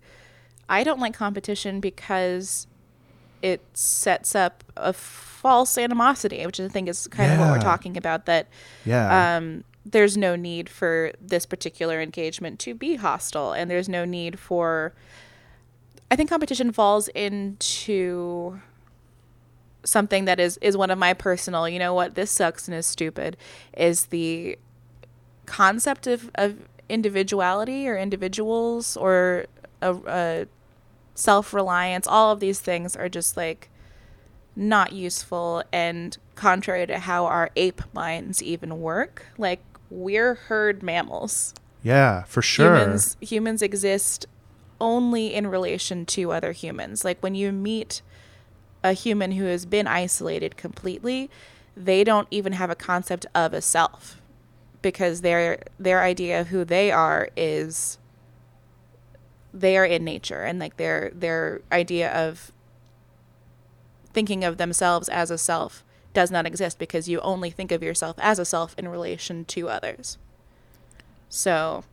I 0.68 0.84
don't 0.84 1.00
like 1.00 1.14
competition 1.14 1.80
because 1.80 2.66
it 3.42 3.60
sets 3.74 4.34
up 4.34 4.64
a 4.76 4.92
false 4.92 5.76
animosity, 5.76 6.44
which 6.46 6.58
I 6.58 6.68
think 6.68 6.88
is 6.88 7.06
kind 7.08 7.32
of 7.32 7.38
what 7.38 7.50
we're 7.50 7.60
talking 7.60 7.96
about. 7.96 8.26
That 8.26 8.48
Yeah. 8.84 9.36
um, 9.36 9.64
there's 9.84 10.16
no 10.16 10.34
need 10.34 10.68
for 10.70 11.12
this 11.20 11.44
particular 11.44 12.00
engagement 12.00 12.58
to 12.60 12.74
be 12.74 12.96
hostile, 12.96 13.52
and 13.52 13.70
there's 13.70 13.88
no 13.88 14.04
need 14.06 14.38
for. 14.38 14.94
I 16.10 16.16
think 16.16 16.30
competition 16.30 16.72
falls 16.72 17.08
into 17.08 18.60
something 19.84 20.24
that 20.24 20.40
is 20.40 20.56
is 20.62 20.76
one 20.76 20.90
of 20.90 20.98
my 20.98 21.12
personal. 21.12 21.68
You 21.68 21.78
know 21.78 21.92
what? 21.92 22.14
This 22.14 22.30
sucks 22.30 22.66
and 22.68 22.74
is 22.74 22.86
stupid. 22.86 23.36
Is 23.76 24.06
the 24.06 24.58
concept 25.44 26.06
of 26.06 26.30
of 26.36 26.56
individuality 26.88 27.86
or 27.88 27.98
individuals 27.98 28.96
or 28.96 29.46
a, 29.84 29.94
a 30.06 30.46
self 31.14 31.52
reliance. 31.54 32.06
All 32.06 32.32
of 32.32 32.40
these 32.40 32.60
things 32.60 32.96
are 32.96 33.08
just 33.08 33.36
like 33.36 33.68
not 34.56 34.92
useful 34.92 35.62
and 35.72 36.16
contrary 36.34 36.86
to 36.86 36.98
how 36.98 37.26
our 37.26 37.50
ape 37.56 37.82
minds 37.92 38.42
even 38.42 38.80
work. 38.80 39.26
Like 39.38 39.62
we're 39.90 40.34
herd 40.34 40.82
mammals. 40.82 41.54
Yeah, 41.82 42.24
for 42.24 42.42
sure. 42.42 42.76
Humans 42.76 43.16
humans 43.20 43.62
exist 43.62 44.26
only 44.80 45.34
in 45.34 45.46
relation 45.46 46.06
to 46.06 46.32
other 46.32 46.52
humans. 46.52 47.04
Like 47.04 47.22
when 47.22 47.34
you 47.34 47.52
meet 47.52 48.02
a 48.82 48.92
human 48.92 49.32
who 49.32 49.44
has 49.44 49.66
been 49.66 49.86
isolated 49.86 50.56
completely, 50.56 51.30
they 51.76 52.04
don't 52.04 52.28
even 52.30 52.52
have 52.52 52.70
a 52.70 52.74
concept 52.74 53.26
of 53.34 53.52
a 53.52 53.60
self 53.60 54.20
because 54.82 55.22
their 55.22 55.62
their 55.78 56.02
idea 56.02 56.40
of 56.40 56.48
who 56.48 56.64
they 56.64 56.90
are 56.90 57.28
is 57.36 57.98
they 59.54 59.78
are 59.78 59.84
in 59.84 60.04
nature 60.04 60.42
and 60.42 60.58
like 60.58 60.76
their 60.76 61.12
their 61.14 61.60
idea 61.70 62.12
of 62.12 62.52
thinking 64.12 64.44
of 64.44 64.56
themselves 64.56 65.08
as 65.08 65.30
a 65.30 65.38
self 65.38 65.84
does 66.12 66.30
not 66.30 66.46
exist 66.46 66.78
because 66.78 67.08
you 67.08 67.20
only 67.20 67.50
think 67.50 67.72
of 67.72 67.82
yourself 67.82 68.16
as 68.18 68.38
a 68.38 68.44
self 68.44 68.74
in 68.78 68.88
relation 68.88 69.44
to 69.44 69.68
others. 69.68 70.18
So 71.28 71.84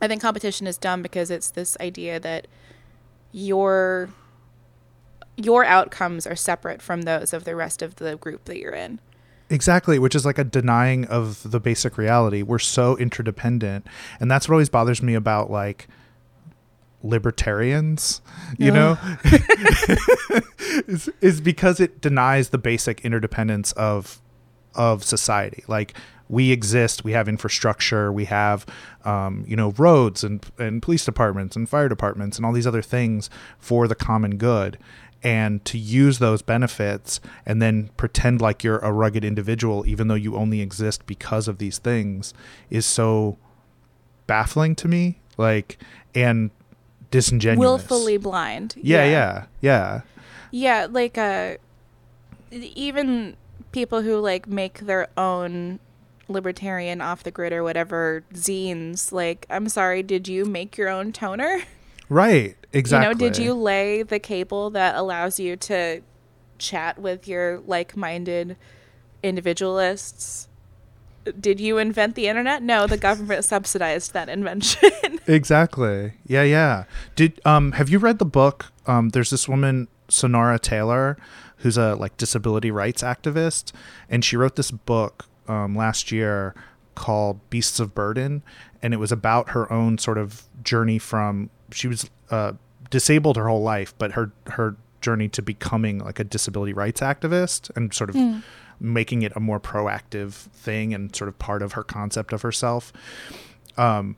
I 0.00 0.08
think 0.08 0.20
competition 0.20 0.66
is 0.66 0.76
dumb 0.76 1.02
because 1.02 1.30
it's 1.30 1.50
this 1.50 1.76
idea 1.80 2.18
that 2.20 2.46
your 3.32 4.10
your 5.36 5.64
outcomes 5.64 6.26
are 6.26 6.36
separate 6.36 6.82
from 6.82 7.02
those 7.02 7.32
of 7.32 7.44
the 7.44 7.56
rest 7.56 7.80
of 7.80 7.96
the 7.96 8.16
group 8.16 8.44
that 8.44 8.58
you're 8.58 8.74
in. 8.74 9.00
Exactly, 9.48 9.98
which 9.98 10.14
is 10.14 10.24
like 10.24 10.38
a 10.38 10.44
denying 10.44 11.04
of 11.06 11.50
the 11.50 11.60
basic 11.60 11.98
reality. 11.98 12.42
We're 12.42 12.58
so 12.58 12.96
interdependent. 12.96 13.86
And 14.20 14.30
that's 14.30 14.48
what 14.48 14.54
always 14.54 14.68
bothers 14.68 15.02
me 15.02 15.14
about 15.14 15.50
like 15.50 15.88
libertarians, 17.02 18.20
you 18.58 18.70
know, 18.70 18.98
is, 20.86 21.08
is 21.20 21.40
because 21.40 21.80
it 21.80 22.00
denies 22.00 22.50
the 22.50 22.58
basic 22.58 23.04
interdependence 23.04 23.72
of 23.72 24.20
of 24.74 25.04
society. 25.04 25.64
Like 25.68 25.94
we 26.28 26.50
exist, 26.50 27.04
we 27.04 27.12
have 27.12 27.28
infrastructure, 27.28 28.12
we 28.12 28.24
have 28.26 28.64
um, 29.04 29.44
you 29.46 29.56
know 29.56 29.72
roads 29.72 30.24
and 30.24 30.44
and 30.58 30.82
police 30.82 31.04
departments 31.04 31.56
and 31.56 31.68
fire 31.68 31.88
departments 31.88 32.36
and 32.36 32.46
all 32.46 32.52
these 32.52 32.66
other 32.66 32.82
things 32.82 33.28
for 33.58 33.86
the 33.86 33.94
common 33.94 34.36
good. 34.36 34.78
And 35.24 35.64
to 35.66 35.78
use 35.78 36.18
those 36.18 36.42
benefits 36.42 37.20
and 37.46 37.62
then 37.62 37.90
pretend 37.96 38.40
like 38.40 38.64
you're 38.64 38.78
a 38.78 38.90
rugged 38.92 39.24
individual, 39.24 39.86
even 39.86 40.08
though 40.08 40.16
you 40.16 40.34
only 40.34 40.60
exist 40.60 41.06
because 41.06 41.46
of 41.46 41.58
these 41.58 41.78
things, 41.78 42.34
is 42.70 42.86
so 42.86 43.38
baffling 44.26 44.74
to 44.76 44.88
me. 44.88 45.20
Like, 45.38 45.78
and 46.12 46.50
disingenuous. 47.12 47.60
Willfully 47.60 48.16
blind. 48.16 48.74
Yeah, 48.76 49.04
yeah, 49.04 49.46
yeah. 49.60 50.00
Yeah, 50.50 50.88
like 50.90 51.16
uh 51.16 51.56
even 52.50 53.36
people 53.70 54.02
who 54.02 54.18
like 54.18 54.48
make 54.48 54.80
their 54.80 55.08
own 55.16 55.78
libertarian 56.28 57.00
off 57.00 57.22
the 57.22 57.30
grid 57.30 57.52
or 57.52 57.62
whatever 57.62 58.24
zines, 58.34 59.12
like 59.12 59.46
I'm 59.48 59.68
sorry, 59.68 60.02
did 60.02 60.26
you 60.26 60.44
make 60.44 60.76
your 60.76 60.88
own 60.88 61.12
toner? 61.12 61.62
Right. 62.08 62.56
Exactly. 62.74 63.08
You 63.08 63.14
know, 63.14 63.18
did 63.18 63.42
you 63.42 63.54
lay 63.54 64.02
the 64.02 64.18
cable 64.18 64.68
that 64.70 64.96
allows 64.96 65.40
you 65.40 65.56
to 65.56 66.02
chat 66.58 66.98
with 66.98 67.26
your 67.26 67.60
like-minded 67.60 68.56
individualists? 69.22 70.46
Did 71.38 71.60
you 71.60 71.78
invent 71.78 72.14
the 72.14 72.28
internet? 72.28 72.62
No, 72.62 72.86
the 72.86 72.96
government 72.96 73.44
subsidized 73.54 74.12
that 74.12 74.28
invention. 74.28 74.90
exactly. 75.26 76.14
Yeah, 76.26 76.42
yeah. 76.42 76.84
Did 77.16 77.40
um 77.44 77.72
have 77.72 77.88
you 77.88 77.98
read 77.98 78.18
the 78.18 78.24
book? 78.24 78.72
Um 78.86 79.10
there's 79.10 79.30
this 79.30 79.48
woman 79.48 79.88
Sunaura 80.08 80.60
Taylor 80.60 81.16
who's 81.58 81.78
a 81.78 81.94
like 81.94 82.16
disability 82.16 82.70
rights 82.70 83.02
activist 83.02 83.72
and 84.10 84.24
she 84.24 84.36
wrote 84.36 84.56
this 84.56 84.70
book 84.70 85.26
um 85.48 85.76
last 85.76 86.10
year 86.10 86.54
called 86.94 87.38
Beasts 87.50 87.80
of 87.80 87.94
Burden 87.94 88.42
and 88.82 88.92
it 88.92 88.98
was 88.98 89.12
about 89.12 89.50
her 89.50 89.72
own 89.72 89.98
sort 89.98 90.18
of 90.18 90.48
journey 90.62 90.98
from 90.98 91.50
she 91.70 91.88
was 91.88 92.10
uh 92.30 92.52
disabled 92.92 93.36
her 93.36 93.48
whole 93.48 93.62
life, 93.62 93.94
but 93.98 94.12
her 94.12 94.30
her 94.46 94.76
journey 95.00 95.28
to 95.28 95.42
becoming 95.42 95.98
like 95.98 96.20
a 96.20 96.24
disability 96.24 96.72
rights 96.72 97.00
activist 97.00 97.74
and 97.74 97.92
sort 97.92 98.10
of 98.10 98.14
mm 98.14 98.42
making 98.82 99.22
it 99.22 99.32
a 99.36 99.40
more 99.40 99.60
proactive 99.60 100.32
thing 100.32 100.92
and 100.92 101.14
sort 101.14 101.28
of 101.28 101.38
part 101.38 101.62
of 101.62 101.72
her 101.72 101.84
concept 101.84 102.32
of 102.32 102.42
herself. 102.42 102.92
Um, 103.76 104.16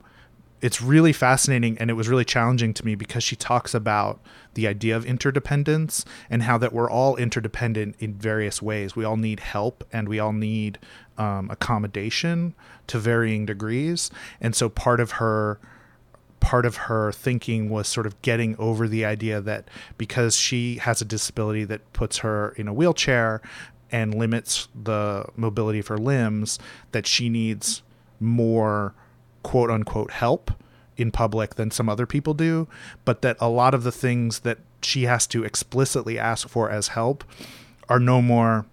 it's 0.65 0.81
really 0.81 1.13
fascinating 1.13 1.77
and 1.77 1.91
it 1.91 1.93
was 1.93 2.09
really 2.09 2.25
challenging 2.25 2.73
to 2.73 2.87
me 2.87 2.95
because 2.95 3.23
she 3.23 3.37
talks 3.37 3.75
about 3.75 4.19
the 4.55 4.67
idea 4.67 4.97
of 4.97 5.05
interdependence 5.05 6.07
and 6.31 6.45
how 6.45 6.57
that 6.57 6.73
we're 6.73 6.91
all 6.91 7.17
interdependent 7.17 7.97
in 7.99 8.15
various 8.15 8.63
ways. 8.63 8.97
We 8.97 9.05
all 9.05 9.19
need 9.19 9.41
help 9.41 9.87
and 9.93 10.09
we 10.09 10.19
all 10.19 10.33
need 10.33 10.79
um, 11.19 11.51
accommodation 11.51 12.55
to 12.87 12.99
varying 12.99 13.45
degrees. 13.45 14.11
And 14.41 14.57
so 14.57 14.71
part 14.71 15.01
of 15.01 15.13
her 15.13 15.61
part 16.41 16.67
of 16.67 16.77
her 16.77 17.11
thinking 17.11 17.71
was 17.71 17.89
sort 17.89 18.07
of 18.07 18.21
getting 18.21 18.55
over 18.59 18.87
the 18.87 19.03
idea 19.03 19.41
that 19.41 19.67
because 19.97 20.37
she 20.37 20.77
has 20.77 21.01
a 21.01 21.05
disability 21.05 21.65
that 21.65 21.93
puts 21.95 22.19
her 22.19 22.51
in 22.59 22.69
a 22.69 22.73
wheelchair 22.73 23.41
and 23.95 24.13
limits 24.13 24.67
the 24.75 25.25
mobility 25.37 25.79
of 25.79 25.87
her 25.87 25.97
limbs 25.97 26.59
that 26.91 27.07
she 27.07 27.29
needs 27.29 27.81
more 28.19 28.93
quote 29.45 29.71
unquote 29.71 30.11
help 30.11 30.51
in 30.97 31.13
public 31.13 31.55
than 31.55 31.71
some 31.71 31.89
other 31.89 32.05
people 32.05 32.35
do, 32.35 32.67
but 33.05 33.23
that 33.23 33.37
a 33.39 33.49
lot 33.49 33.73
of 33.73 33.85
the 33.85 33.93
things 33.93 34.41
that 34.41 34.59
she 34.83 35.05
has 35.05 35.29
to 35.29 35.45
explicitly 35.45 36.19
ask 36.19 36.49
for 36.49 36.69
as 36.69 36.89
help 36.89 37.23
are 37.89 38.01
no 38.01 38.21
more 38.21 38.67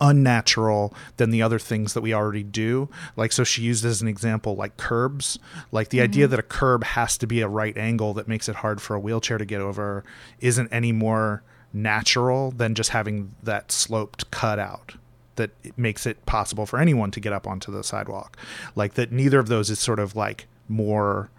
unnatural 0.00 0.92
than 1.16 1.30
the 1.30 1.40
other 1.40 1.60
things 1.60 1.94
that 1.94 2.00
we 2.00 2.12
already 2.12 2.42
do. 2.42 2.88
Like, 3.16 3.30
so 3.30 3.44
she 3.44 3.62
used 3.62 3.84
as 3.84 4.02
an 4.02 4.08
example, 4.08 4.56
like 4.56 4.76
curbs. 4.76 5.38
Like, 5.70 5.90
the 5.90 5.98
mm-hmm. 5.98 6.04
idea 6.04 6.26
that 6.26 6.38
a 6.40 6.42
curb 6.42 6.82
has 6.82 7.16
to 7.18 7.28
be 7.28 7.40
a 7.40 7.48
right 7.48 7.76
angle 7.78 8.14
that 8.14 8.26
makes 8.26 8.48
it 8.48 8.56
hard 8.56 8.82
for 8.82 8.96
a 8.96 9.00
wheelchair 9.00 9.38
to 9.38 9.44
get 9.44 9.60
over 9.60 10.02
isn't 10.40 10.72
any 10.72 10.90
more 10.90 11.44
natural 11.74 12.52
than 12.52 12.74
just 12.74 12.90
having 12.90 13.34
that 13.42 13.70
sloped 13.70 14.30
cut 14.30 14.58
out 14.58 14.94
that 15.36 15.50
makes 15.76 16.06
it 16.06 16.24
possible 16.26 16.64
for 16.64 16.78
anyone 16.78 17.10
to 17.10 17.20
get 17.20 17.32
up 17.32 17.46
onto 17.46 17.72
the 17.72 17.82
sidewalk. 17.82 18.36
Like 18.76 18.94
that 18.94 19.10
neither 19.10 19.40
of 19.40 19.48
those 19.48 19.68
is 19.68 19.80
sort 19.80 19.98
of 19.98 20.14
like 20.14 20.46
more 20.68 21.30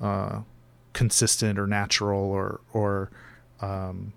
uh, 0.00 0.40
consistent 0.92 1.58
or 1.58 1.66
natural 1.66 2.20
or 2.20 2.60
or 2.72 3.10
um, 3.60 4.12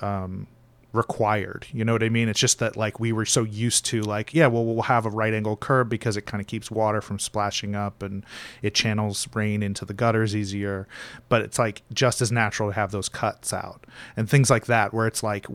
um, 0.00 0.46
required. 0.94 1.66
You 1.72 1.84
know 1.84 1.92
what 1.92 2.02
I 2.02 2.08
mean? 2.08 2.28
It's 2.28 2.38
just 2.38 2.60
that 2.60 2.76
like 2.76 3.00
we 3.00 3.12
were 3.12 3.26
so 3.26 3.42
used 3.42 3.84
to 3.86 4.00
like, 4.02 4.32
yeah, 4.32 4.46
well 4.46 4.64
we'll 4.64 4.82
have 4.82 5.04
a 5.04 5.10
right 5.10 5.34
angle 5.34 5.56
curb 5.56 5.88
because 5.88 6.16
it 6.16 6.22
kind 6.22 6.40
of 6.40 6.46
keeps 6.46 6.70
water 6.70 7.00
from 7.00 7.18
splashing 7.18 7.74
up 7.74 8.02
and 8.02 8.24
it 8.62 8.74
channels 8.74 9.28
rain 9.34 9.62
into 9.62 9.84
the 9.84 9.92
gutters 9.92 10.36
easier. 10.36 10.86
But 11.28 11.42
it's 11.42 11.58
like 11.58 11.82
just 11.92 12.22
as 12.22 12.30
natural 12.30 12.70
to 12.70 12.74
have 12.74 12.92
those 12.92 13.08
cuts 13.08 13.52
out 13.52 13.84
and 14.16 14.30
things 14.30 14.50
like 14.50 14.66
that 14.66 14.94
where 14.94 15.06
it's 15.06 15.22
like 15.22 15.46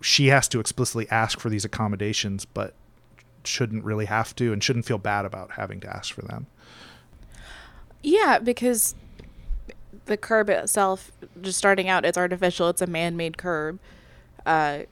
she 0.00 0.28
has 0.28 0.46
to 0.48 0.60
explicitly 0.60 1.08
ask 1.10 1.40
for 1.40 1.50
these 1.50 1.64
accommodations 1.64 2.44
but 2.44 2.74
shouldn't 3.44 3.84
really 3.84 4.06
have 4.06 4.34
to 4.36 4.52
and 4.52 4.62
shouldn't 4.62 4.86
feel 4.86 4.98
bad 4.98 5.24
about 5.24 5.52
having 5.52 5.80
to 5.80 5.88
ask 5.88 6.14
for 6.14 6.22
them. 6.22 6.46
Yeah, 8.02 8.38
because 8.38 8.94
the 10.04 10.16
curb 10.16 10.48
itself 10.48 11.10
just 11.40 11.58
starting 11.58 11.88
out 11.88 12.04
it's 12.04 12.16
artificial, 12.16 12.68
it's 12.68 12.82
a 12.82 12.86
man-made 12.86 13.36
curb 13.36 13.80
uh, 14.46 14.84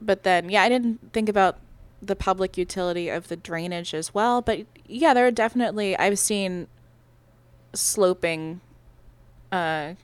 but 0.00 0.22
then, 0.22 0.48
yeah, 0.48 0.62
I 0.62 0.68
didn't 0.68 1.12
think 1.12 1.28
about 1.28 1.58
the 2.02 2.16
public 2.16 2.56
utility 2.56 3.08
of 3.10 3.28
the 3.28 3.36
drainage 3.36 3.92
as 3.92 4.14
well. 4.14 4.40
But 4.40 4.66
yeah, 4.86 5.12
there 5.12 5.26
are 5.26 5.30
definitely, 5.30 5.96
I've 5.96 6.18
seen 6.18 6.66
sloping 7.74 8.60
uh, 9.52 9.94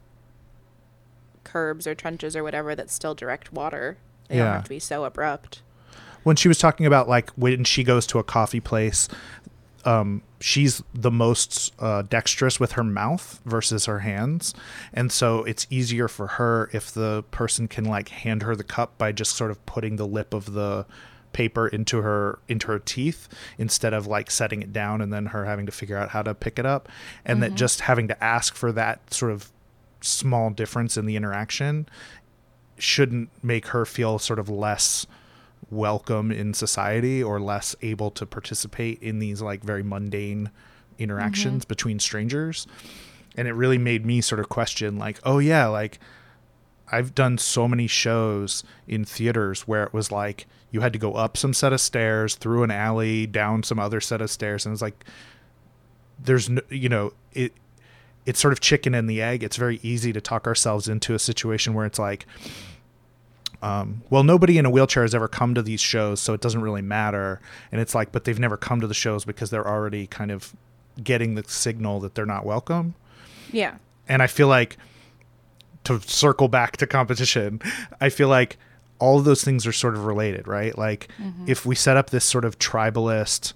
curbs 1.45 1.87
or 1.87 1.95
trenches 1.95 2.37
or 2.37 2.43
whatever 2.43 2.75
that 2.75 2.91
still 2.91 3.15
direct 3.15 3.53
water. 3.53 3.97
They 4.29 4.37
yeah. 4.37 4.45
don't 4.45 4.53
have 4.55 4.65
to 4.65 4.71
be 4.71 4.79
so 4.79 5.05
abrupt. 5.05 5.63
When 6.23 6.37
she 6.37 6.49
was 6.49 6.59
talking 6.59 6.87
about 6.87 7.09
like 7.09 7.31
when 7.31 7.65
she 7.65 7.85
goes 7.85 8.07
to 8.09 8.19
a 8.19 8.25
coffee 8.25 8.61
place, 8.61 9.09
um, 9.87 10.23
she's 10.41 10.83
the 10.93 11.11
most 11.11 11.73
uh, 11.79 12.03
dexterous 12.03 12.59
with 12.59 12.73
her 12.73 12.85
mouth 12.85 13.41
versus 13.45 13.87
her 13.87 14.01
hands, 14.01 14.55
and 14.93 15.11
so 15.13 15.45
it's 15.45 15.67
easier 15.71 16.09
for 16.09 16.27
her 16.27 16.69
if 16.73 16.91
the 16.91 17.25
person 17.31 17.69
can 17.69 17.85
like 17.85 18.09
hand 18.09 18.43
her 18.43 18.57
the 18.57 18.65
cup 18.65 18.99
by 18.99 19.13
just 19.13 19.37
sort 19.37 19.51
of 19.51 19.65
putting 19.65 19.97
the 19.97 20.07
lip 20.07 20.35
of 20.35 20.53
the 20.53 20.87
paper 21.33 21.69
into 21.69 22.01
her 22.01 22.39
into 22.49 22.67
her 22.67 22.79
teeth 22.79 23.29
instead 23.59 23.93
of 23.93 24.07
like 24.07 24.31
setting 24.31 24.63
it 24.63 24.73
down 24.73 25.03
and 25.03 25.13
then 25.13 25.27
her 25.27 25.45
having 25.45 25.67
to 25.67 25.73
figure 25.73 25.99
out 25.99 26.09
how 26.09 26.23
to 26.23 26.35
pick 26.35 26.59
it 26.59 26.65
up 26.65 26.89
and 27.27 27.43
mm-hmm. 27.43 27.51
that 27.51 27.55
just 27.55 27.83
having 27.83 28.09
to 28.09 28.25
ask 28.25 28.55
for 28.55 28.73
that 28.73 29.13
sort 29.13 29.31
of 29.31 29.53
small 30.01 30.49
difference 30.49 30.97
in 30.97 31.05
the 31.05 31.15
interaction 31.15 31.87
shouldn't 32.79 33.29
make 33.45 33.69
her 33.69 33.85
feel 33.85 34.19
sort 34.19 34.39
of 34.39 34.49
less 34.49 35.07
welcome 35.71 36.31
in 36.31 36.55
society 36.55 37.23
or 37.23 37.41
less 37.41 37.75
able 37.83 38.11
to 38.11 38.25
participate 38.25 39.03
in 39.03 39.19
these 39.19 39.43
like 39.43 39.63
very 39.63 39.83
mundane 39.83 40.51
interactions 40.99 41.63
mm-hmm. 41.63 41.69
between 41.69 41.99
strangers 41.99 42.67
and 43.37 43.49
it 43.49 43.53
really 43.53 43.79
made 43.79 44.07
me 44.07 44.21
sort 44.21 44.41
of 44.41 44.49
question 44.49 44.97
like 44.99 45.19
oh 45.25 45.39
yeah 45.39 45.67
like 45.67 45.99
I've 46.91 47.15
done 47.15 47.39
so 47.39 47.67
many 47.67 47.87
shows 47.87 48.63
in 48.87 49.05
theaters 49.05 49.63
where 49.63 49.85
it 49.85 49.93
was 49.93 50.13
like 50.13 50.47
you 50.71 50.81
had 50.81 50.93
to 50.93 50.99
go 50.99 51.15
up 51.15 51.37
some 51.37 51.53
set 51.53 51.73
of 51.73 51.81
stairs, 51.81 52.35
through 52.35 52.63
an 52.63 52.71
alley, 52.71 53.27
down 53.27 53.63
some 53.63 53.79
other 53.79 54.01
set 54.01 54.21
of 54.21 54.31
stairs, 54.31 54.67
and 54.67 54.73
it's 54.73 54.83
like 54.83 55.05
there's 56.23 56.49
no, 56.49 56.63
you 56.69 56.89
know, 56.89 57.13
it 57.33 57.53
it's 58.25 58.41
sort 58.41 58.53
of 58.53 58.61
chicken 58.61 58.95
and 58.95 59.09
the 59.09 59.23
egg. 59.23 59.43
It's 59.43 59.57
very 59.57 59.81
easy 59.83 60.13
to 60.13 60.21
talk 60.21 60.47
ourselves 60.47 60.89
into 60.89 61.15
a 61.15 61.19
situation 61.19 61.75
where 61.75 61.87
it's 61.87 61.99
like, 61.99 62.27
um, 63.63 64.03
well, 64.11 64.23
nobody 64.23 64.59
in 64.59 64.67
a 64.67 64.71
wheelchair 64.71 65.03
has 65.03 65.15
ever 65.15 65.29
come 65.29 65.55
to 65.55 65.63
these 65.63 65.81
shows, 65.81 66.21
so 66.21 66.35
it 66.35 66.41
doesn't 66.41 66.61
really 66.61 66.83
matter. 66.83 67.41
And 67.73 67.81
it's 67.81 67.95
like, 67.95 68.13
but 68.13 68.25
they've 68.25 68.39
never 68.39 68.57
come 68.57 68.81
to 68.81 68.87
the 68.87 68.95
shows 68.95 69.25
because 69.25 69.51
they're 69.51 69.67
already 69.67 70.07
kind 70.07 70.31
of 70.31 70.55
getting 71.03 71.35
the 71.35 71.45
signal 71.45 72.01
that 72.01 72.15
they're 72.15 72.27
not 72.27 72.45
welcome. 72.47 72.95
Yeah. 73.53 73.77
And 74.09 74.23
I 74.23 74.27
feel 74.27 74.49
like 74.49 74.77
to 75.85 76.01
circle 76.01 76.49
back 76.49 76.77
to 76.79 76.87
competition, 76.87 77.61
I 78.01 78.09
feel 78.09 78.29
like 78.29 78.57
all 78.99 79.19
of 79.19 79.25
those 79.25 79.45
things 79.45 79.67
are 79.67 79.73
sort 79.73 79.95
of 79.95 80.05
related, 80.05 80.49
right? 80.49 80.77
Like 80.77 81.09
if 81.47 81.67
we 81.67 81.75
set 81.75 81.97
up 81.97 82.11
this 82.11 82.25
sort 82.25 82.45
of 82.45 82.59
tribalist 82.59 83.53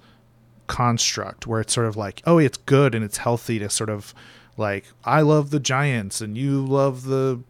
construct 0.66 1.46
where 1.46 1.60
it's 1.60 1.72
sort 1.72 1.86
of 1.86 1.96
like, 1.96 2.22
oh, 2.26 2.38
it's 2.38 2.58
good 2.58 2.94
and 2.94 3.04
it's 3.04 3.18
healthy 3.18 3.58
to 3.58 3.70
sort 3.70 3.90
of 3.90 4.14
like, 4.56 4.84
I 5.04 5.22
love 5.22 5.50
the 5.50 5.60
Giants 5.60 6.20
and 6.20 6.36
you 6.36 6.64
love 6.64 7.04
the. 7.04 7.40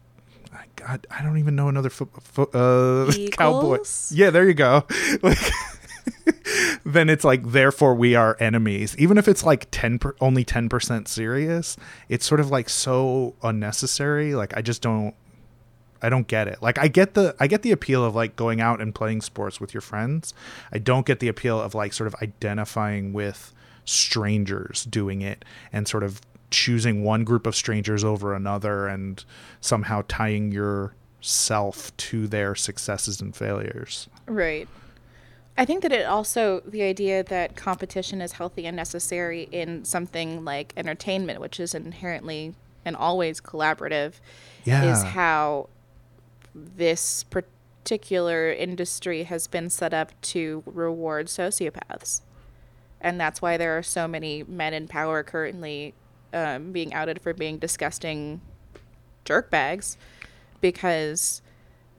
God, 0.75 1.07
I 1.09 1.21
don't 1.23 1.37
even 1.37 1.55
know 1.55 1.67
another 1.67 1.89
fo- 1.89 2.09
fo- 2.21 2.43
uh, 2.53 3.11
cowboy. 3.31 3.79
Yeah, 4.09 4.29
there 4.29 4.47
you 4.47 4.53
go. 4.53 4.85
Like, 5.21 5.37
then 6.83 7.09
it's 7.09 7.23
like, 7.23 7.43
therefore 7.51 7.93
we 7.93 8.15
are 8.15 8.35
enemies. 8.39 8.95
Even 8.97 9.19
if 9.19 9.27
it's 9.27 9.43
like 9.43 9.67
ten, 9.69 9.99
per, 9.99 10.15
only 10.19 10.43
ten 10.43 10.67
percent 10.67 11.07
serious, 11.07 11.77
it's 12.09 12.25
sort 12.25 12.39
of 12.39 12.49
like 12.49 12.69
so 12.69 13.35
unnecessary. 13.43 14.33
Like, 14.33 14.57
I 14.57 14.61
just 14.61 14.81
don't. 14.81 15.13
I 16.01 16.09
don't 16.09 16.25
get 16.25 16.47
it. 16.47 16.61
Like 16.63 16.79
I 16.79 16.87
get 16.87 17.13
the 17.13 17.35
I 17.39 17.45
get 17.45 17.61
the 17.61 17.71
appeal 17.71 18.03
of 18.03 18.15
like 18.15 18.35
going 18.35 18.59
out 18.59 18.81
and 18.81 18.93
playing 18.95 19.21
sports 19.21 19.61
with 19.61 19.71
your 19.71 19.81
friends. 19.81 20.33
I 20.71 20.79
don't 20.79 21.05
get 21.05 21.19
the 21.19 21.27
appeal 21.27 21.61
of 21.61 21.75
like 21.75 21.93
sort 21.93 22.07
of 22.07 22.15
identifying 22.23 23.13
with 23.13 23.53
strangers 23.85 24.83
doing 24.85 25.21
it 25.21 25.45
and 25.71 25.87
sort 25.87 26.01
of 26.03 26.21
choosing 26.51 27.03
one 27.03 27.23
group 27.23 27.47
of 27.47 27.55
strangers 27.55 28.03
over 28.03 28.35
another 28.35 28.87
and 28.87 29.23
somehow 29.61 30.03
tying 30.07 30.51
yourself 30.51 31.95
to 31.97 32.27
their 32.27 32.53
successes 32.55 33.21
and 33.21 33.35
failures. 33.35 34.07
Right. 34.27 34.67
I 35.57 35.65
think 35.65 35.81
that 35.83 35.91
it 35.91 36.05
also 36.05 36.61
the 36.65 36.81
idea 36.83 37.23
that 37.23 37.55
competition 37.55 38.21
is 38.21 38.33
healthy 38.33 38.65
and 38.65 38.75
necessary 38.75 39.47
in 39.51 39.85
something 39.85 40.45
like 40.45 40.73
entertainment, 40.77 41.39
which 41.41 41.59
is 41.59 41.73
inherently 41.73 42.53
and 42.85 42.95
always 42.95 43.39
collaborative, 43.41 44.13
Yeah. 44.63 44.91
is 44.91 45.03
how 45.03 45.69
this 46.55 47.23
particular 47.25 48.51
industry 48.51 49.23
has 49.23 49.47
been 49.47 49.69
set 49.69 49.93
up 49.93 50.19
to 50.21 50.63
reward 50.65 51.27
sociopaths. 51.27 52.21
And 52.99 53.19
that's 53.19 53.41
why 53.41 53.57
there 53.57 53.77
are 53.77 53.83
so 53.83 54.07
many 54.07 54.43
men 54.43 54.73
in 54.73 54.87
power 54.87 55.23
currently 55.23 55.93
um, 56.33 56.71
being 56.71 56.93
outed 56.93 57.21
for 57.21 57.33
being 57.33 57.57
disgusting 57.57 58.41
jerkbags 59.25 59.97
because 60.59 61.41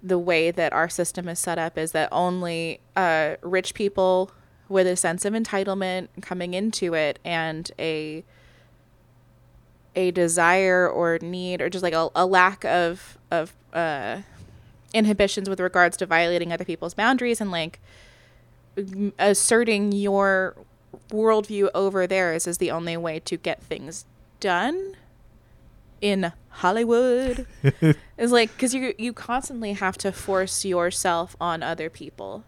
the 0.03 0.19
way 0.19 0.51
that 0.51 0.73
our 0.73 0.89
system 0.89 1.29
is 1.29 1.39
set 1.39 1.59
up 1.59 1.79
is 1.79 1.93
that 1.93 2.09
only 2.11 2.81
uh, 2.97 3.37
rich 3.43 3.75
people 3.75 4.31
with 4.69 4.87
a 4.87 4.97
sense 4.97 5.25
of 5.25 5.33
entitlement 5.35 6.09
coming 6.21 6.55
into 6.55 6.95
it 6.95 7.19
and 7.25 7.71
a 7.79 8.25
a 9.95 10.11
desire 10.11 10.89
or 10.89 11.19
need 11.21 11.61
or 11.61 11.69
just 11.69 11.83
like 11.83 11.93
a, 11.93 12.09
a 12.17 12.25
lack 12.25 12.65
of 12.65 13.19
of 13.31 13.53
uh, 13.75 14.19
inhibitions 14.95 15.49
with 15.49 15.61
regards 15.61 15.97
to 15.99 16.07
violating 16.07 16.53
other 16.53 16.65
people's 16.65 16.95
boundaries 16.95 17.41
and 17.41 17.51
like 17.51 17.79
asserting 19.19 19.93
your 19.93 20.57
worldview 21.11 21.69
over 21.75 22.07
theirs 22.07 22.47
is 22.47 22.59
the 22.59 22.71
only 22.71 22.97
way 22.97 23.21
to 23.21 23.37
get 23.37 23.63
things 23.63 24.07
done 24.43 24.97
in 26.03 26.33
Hollywood. 26.51 27.47
is 28.19 28.33
like 28.33 28.53
because 28.53 28.75
you 28.75 28.93
you 28.99 29.15
constantly 29.15 29.73
have 29.73 29.97
to 29.99 30.13
force 30.13 30.67
yourself 30.67 31.35
on 31.41 31.63
other 31.63 31.89
people. 31.89 32.45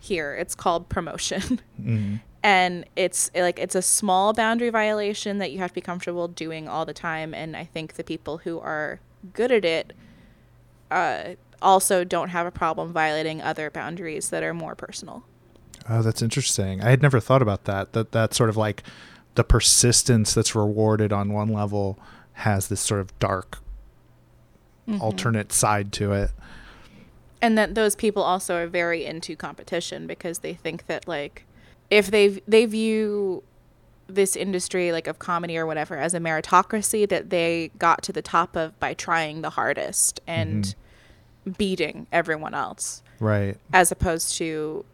Here, 0.00 0.34
it's 0.34 0.54
called 0.54 0.88
promotion, 0.88 1.60
and 2.42 2.84
it's 2.96 3.30
like 3.34 3.58
it's 3.58 3.74
a 3.74 3.82
small 3.82 4.32
boundary 4.32 4.70
violation 4.70 5.38
that 5.38 5.52
you 5.52 5.58
have 5.58 5.70
to 5.70 5.74
be 5.74 5.80
comfortable 5.80 6.26
doing 6.26 6.66
all 6.66 6.84
the 6.84 6.94
time. 6.94 7.34
And 7.34 7.56
I 7.56 7.64
think 7.64 7.94
the 7.94 8.04
people 8.04 8.38
who 8.38 8.58
are 8.58 9.00
good 9.32 9.52
at 9.52 9.64
it 9.64 9.92
uh, 10.90 11.34
also 11.60 12.04
don't 12.04 12.30
have 12.30 12.46
a 12.46 12.50
problem 12.50 12.92
violating 12.92 13.42
other 13.42 13.70
boundaries 13.70 14.30
that 14.30 14.42
are 14.42 14.54
more 14.54 14.74
personal. 14.74 15.24
Oh, 15.88 16.00
that's 16.00 16.22
interesting. 16.22 16.80
I 16.80 16.90
had 16.90 17.02
never 17.02 17.20
thought 17.20 17.42
about 17.42 17.64
that. 17.64 17.92
That 17.92 18.12
that 18.12 18.34
sort 18.34 18.50
of 18.50 18.56
like 18.56 18.82
the 19.38 19.44
persistence 19.44 20.34
that's 20.34 20.56
rewarded 20.56 21.12
on 21.12 21.32
one 21.32 21.46
level 21.46 21.96
has 22.32 22.66
this 22.66 22.80
sort 22.80 23.00
of 23.00 23.16
dark 23.20 23.58
mm-hmm. 24.88 25.00
alternate 25.00 25.52
side 25.52 25.92
to 25.92 26.10
it. 26.12 26.32
and 27.40 27.56
that 27.56 27.76
those 27.76 27.94
people 27.94 28.20
also 28.20 28.56
are 28.56 28.66
very 28.66 29.04
into 29.04 29.36
competition 29.36 30.08
because 30.08 30.40
they 30.40 30.54
think 30.54 30.86
that 30.88 31.06
like 31.06 31.44
if 31.88 32.10
they 32.10 32.42
they 32.48 32.66
view 32.66 33.44
this 34.08 34.34
industry 34.34 34.90
like 34.90 35.06
of 35.06 35.20
comedy 35.20 35.56
or 35.56 35.66
whatever 35.66 35.96
as 35.96 36.14
a 36.14 36.18
meritocracy 36.18 37.08
that 37.08 37.30
they 37.30 37.70
got 37.78 38.02
to 38.02 38.12
the 38.12 38.22
top 38.22 38.56
of 38.56 38.76
by 38.80 38.92
trying 38.92 39.42
the 39.42 39.50
hardest 39.50 40.20
and 40.26 40.64
mm-hmm. 41.44 41.52
beating 41.52 42.08
everyone 42.10 42.54
else 42.54 43.04
Right. 43.20 43.56
as 43.72 43.92
opposed 43.92 44.34
to 44.38 44.84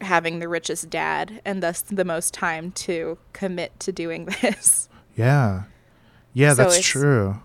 having 0.00 0.38
the 0.38 0.48
richest 0.48 0.88
dad 0.90 1.40
and 1.44 1.62
thus 1.62 1.80
the 1.82 2.04
most 2.04 2.32
time 2.34 2.70
to 2.72 3.18
commit 3.32 3.78
to 3.80 3.92
doing 3.92 4.24
this 4.42 4.88
Yeah. 5.16 5.64
Yeah, 6.34 6.54
So 6.54 6.64
that's 6.64 6.80
true. 6.80 7.40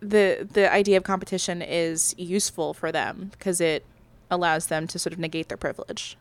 the 0.00 0.46
the 0.52 0.70
idea 0.72 0.96
of 0.98 1.04
competition 1.04 1.62
is 1.62 2.14
useful 2.18 2.74
for 2.74 2.92
them 2.92 3.30
because 3.32 3.60
it 3.60 3.84
allows 4.30 4.66
them 4.66 4.86
to 4.88 4.98
sort 4.98 5.12
of 5.12 5.18
negate 5.18 5.48
their 5.48 5.56
privilege 5.56 6.16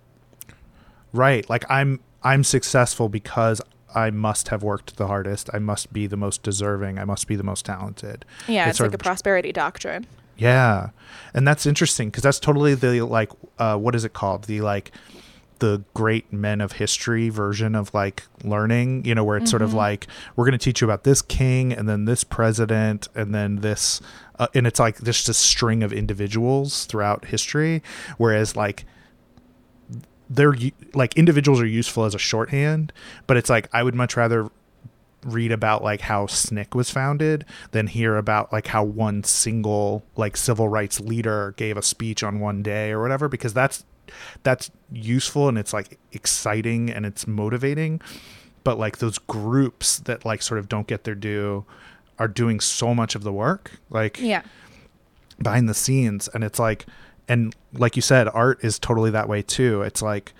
Right. 1.13 1.49
Like 1.49 1.63
I'm 1.69 1.99
I'm 2.23 2.43
successful 2.43 3.07
because 3.09 3.61
I 3.93 4.09
must 4.09 4.49
have 4.49 4.63
worked 4.63 4.97
the 4.97 5.07
hardest. 5.07 5.49
I 5.53 5.59
must 5.59 5.93
be 5.93 6.07
the 6.07 6.17
most 6.17 6.43
deserving. 6.43 6.99
I 6.99 7.05
must 7.05 7.27
be 7.27 7.35
the 7.37 7.43
most 7.43 7.65
talented. 7.65 8.25
Yeah, 8.47 8.67
it's, 8.67 8.77
sort 8.79 8.89
like 8.91 8.95
a 8.99 9.03
prosperity 9.03 9.53
doctrine. 9.53 10.05
Yeah. 10.37 10.89
And 11.33 11.47
that's 11.47 11.65
interesting 11.65 12.09
because 12.09 12.23
that's 12.23 12.39
totally 12.39 12.75
the 12.75 13.01
like 13.03 13.31
uh 13.59 13.77
what 13.77 13.95
is 13.95 14.03
it 14.03 14.11
called? 14.13 14.43
The 14.45 14.59
like 14.61 14.91
the 15.59 15.83
great 15.93 16.31
men 16.31 16.61
of 16.61 16.73
history 16.73 17.29
version 17.29 17.75
of 17.75 17.93
like 17.93 18.23
learning, 18.43 19.05
you 19.05 19.15
know, 19.15 19.23
where 19.23 19.37
it's 19.37 19.49
sort 19.49 19.61
of 19.61 19.73
like 19.73 20.07
we're 20.35 20.45
going 20.45 20.57
to 20.57 20.63
teach 20.63 20.81
you 20.81 20.85
about 20.85 21.03
this 21.03 21.21
king 21.21 21.73
and 21.73 21.87
then 21.87 22.05
this 22.05 22.23
president 22.23 23.07
and 23.15 23.33
then 23.33 23.57
this 23.57 24.01
uh, 24.37 24.47
and 24.53 24.67
it's 24.67 24.79
like 24.79 25.01
just 25.03 25.29
a 25.29 25.33
string 25.33 25.83
of 25.83 25.93
individuals 25.93 26.85
throughout 26.85 27.25
history. 27.25 27.81
Whereas 28.17 28.55
like 28.55 28.85
they're 30.29 30.55
like 30.93 31.15
individuals 31.17 31.61
are 31.61 31.67
useful 31.67 32.05
as 32.05 32.15
a 32.15 32.19
shorthand, 32.19 32.91
but 33.27 33.37
it's 33.37 33.49
like 33.49 33.69
I 33.73 33.83
would 33.83 33.95
much 33.95 34.17
rather 34.17 34.49
read 35.25 35.51
about 35.51 35.83
like 35.83 36.01
how 36.01 36.27
SNCC 36.27 36.75
was 36.75 36.91
founded 36.91 37.45
than 37.71 37.87
hear 37.87 38.15
about 38.15 38.53
like 38.53 38.67
how 38.67 38.83
one 38.83 39.23
single 39.23 40.05
like 40.15 40.37
civil 40.37 40.69
rights 40.69 40.99
leader 40.99 41.53
gave 41.57 41.77
a 41.77 41.81
speech 41.81 42.23
on 42.23 42.39
one 42.39 42.61
day 42.61 42.91
or 42.91 43.01
whatever 43.01 43.27
because 43.27 43.53
that's 43.53 43.85
that's 44.43 44.71
useful 44.91 45.47
and 45.49 45.57
it's 45.57 45.73
like 45.73 45.99
exciting 46.11 46.89
and 46.89 47.05
it's 47.05 47.25
motivating 47.27 48.01
but 48.63 48.77
like 48.79 48.97
those 48.97 49.17
groups 49.19 49.99
that 49.99 50.25
like 50.25 50.41
sort 50.41 50.59
of 50.59 50.67
don't 50.69 50.87
get 50.87 51.03
their 51.03 51.15
due 51.15 51.65
are 52.19 52.27
doing 52.27 52.59
so 52.59 52.93
much 52.95 53.15
of 53.15 53.23
the 53.23 53.31
work 53.33 53.71
like 53.89 54.19
Yeah. 54.21 54.41
behind 55.41 55.67
the 55.69 55.73
scenes 55.73 56.27
and 56.29 56.43
it's 56.43 56.59
like 56.59 56.85
and 57.27 57.55
like 57.73 57.95
you 57.95 58.01
said 58.01 58.27
art 58.29 58.63
is 58.63 58.79
totally 58.79 59.11
that 59.11 59.27
way 59.27 59.41
too 59.41 59.81
it's 59.81 60.01
like 60.01 60.33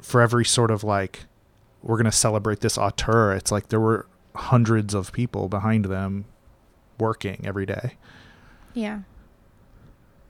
for 0.00 0.20
every 0.20 0.44
sort 0.44 0.70
of 0.70 0.84
like 0.84 1.24
we're 1.82 1.96
going 1.96 2.04
to 2.04 2.12
celebrate 2.12 2.60
this 2.60 2.76
auteur 2.78 3.32
it's 3.34 3.50
like 3.52 3.68
there 3.68 3.80
were 3.80 4.06
hundreds 4.34 4.92
of 4.94 5.12
people 5.12 5.48
behind 5.48 5.86
them 5.86 6.24
working 6.98 7.40
every 7.44 7.66
day 7.66 7.94
Yeah. 8.74 9.00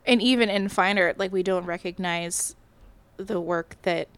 And 0.06 0.22
even 0.22 0.48
in 0.48 0.68
fine 0.68 0.98
art, 0.98 1.18
like 1.18 1.32
we 1.32 1.42
don't 1.42 1.64
recognize 1.64 2.54
the 3.16 3.40
work 3.40 3.76
that 3.82 4.08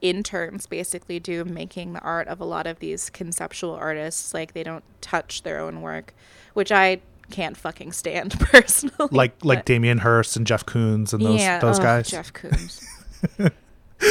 interns 0.00 0.66
basically 0.66 1.20
do 1.20 1.44
making 1.44 1.92
the 1.92 2.00
art 2.00 2.26
of 2.28 2.40
a 2.40 2.44
lot 2.44 2.66
of 2.66 2.78
these 2.78 3.10
conceptual 3.10 3.72
artists. 3.74 4.32
Like 4.34 4.52
they 4.54 4.62
don't 4.62 4.84
touch 5.00 5.42
their 5.42 5.60
own 5.60 5.82
work, 5.82 6.14
which 6.54 6.72
I 6.72 7.00
can't 7.30 7.56
fucking 7.56 7.92
stand 7.92 8.38
personally. 8.40 9.08
like 9.10 9.44
like 9.44 9.64
Damien 9.64 9.98
Hirst 9.98 10.36
and 10.36 10.46
Jeff 10.46 10.66
Koons 10.66 11.12
and 11.12 11.24
those 11.24 11.40
those 11.60 11.78
ugh, 11.78 11.82
guys 11.82 12.10
Jeff 12.10 12.32
Koons. 12.32 12.86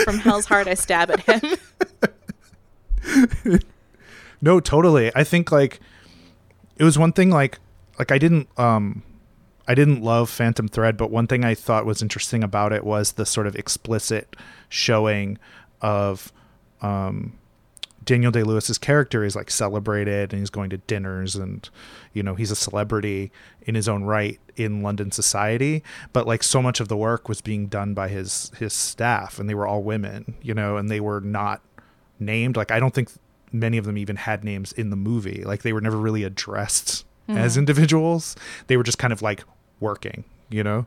From 0.03 0.19
Hell's 0.19 0.45
Heart, 0.45 0.67
I 0.67 0.75
stab 0.75 1.11
at 1.11 1.21
him. 1.21 1.57
No, 4.41 4.59
totally. 4.59 5.11
I 5.15 5.23
think 5.23 5.51
like 5.51 5.79
it 6.77 6.83
was 6.83 6.97
one 6.97 7.11
thing 7.11 7.29
like 7.29 7.59
like 7.97 8.11
I 8.11 8.17
didn't 8.17 8.47
um 8.57 9.03
I 9.69 9.75
didn't 9.75 10.01
love 10.01 10.31
Phantom 10.31 10.67
Thread, 10.67 10.97
but 10.97 11.11
one 11.11 11.27
thing 11.27 11.45
I 11.45 11.53
thought 11.53 11.85
was 11.85 12.01
interesting 12.01 12.43
about 12.43 12.73
it 12.73 12.83
was 12.83 13.13
the 13.13 13.25
sort 13.25 13.45
of 13.45 13.55
explicit 13.55 14.35
showing 14.67 15.37
of 15.79 16.33
um, 16.81 17.37
Daniel 18.03 18.31
Day 18.31 18.41
Lewis's 18.41 18.79
character. 18.79 19.23
Is 19.23 19.35
like 19.35 19.51
celebrated 19.51 20.33
and 20.33 20.39
he's 20.39 20.49
going 20.49 20.71
to 20.71 20.77
dinners 20.77 21.35
and 21.35 21.69
you 22.13 22.23
know 22.23 22.33
he's 22.33 22.49
a 22.49 22.55
celebrity 22.55 23.31
in 23.61 23.75
his 23.75 23.87
own 23.87 24.05
right 24.05 24.39
in 24.55 24.81
London 24.81 25.11
society. 25.11 25.83
But 26.13 26.25
like 26.25 26.41
so 26.41 26.63
much 26.63 26.79
of 26.79 26.87
the 26.87 26.97
work 26.97 27.29
was 27.29 27.39
being 27.39 27.67
done 27.67 27.93
by 27.93 28.07
his 28.07 28.51
his 28.57 28.73
staff 28.73 29.37
and 29.37 29.47
they 29.47 29.53
were 29.53 29.67
all 29.67 29.83
women 29.83 30.33
you 30.41 30.55
know 30.55 30.77
and 30.77 30.89
they 30.89 30.99
were 30.99 31.21
not 31.21 31.61
named. 32.17 32.57
Like 32.57 32.71
I 32.71 32.79
don't 32.79 32.95
think 32.95 33.11
many 33.51 33.77
of 33.77 33.85
them 33.85 33.99
even 33.99 34.15
had 34.15 34.43
names 34.43 34.71
in 34.71 34.89
the 34.89 34.95
movie. 34.95 35.43
Like 35.43 35.61
they 35.61 35.73
were 35.73 35.81
never 35.81 35.97
really 35.97 36.23
addressed 36.23 37.05
mm. 37.29 37.37
as 37.37 37.55
individuals. 37.55 38.35
They 38.65 38.77
were 38.77 38.83
just 38.83 38.97
kind 38.97 39.13
of 39.13 39.21
like 39.21 39.43
working 39.79 40.23
you 40.49 40.63
know 40.63 40.85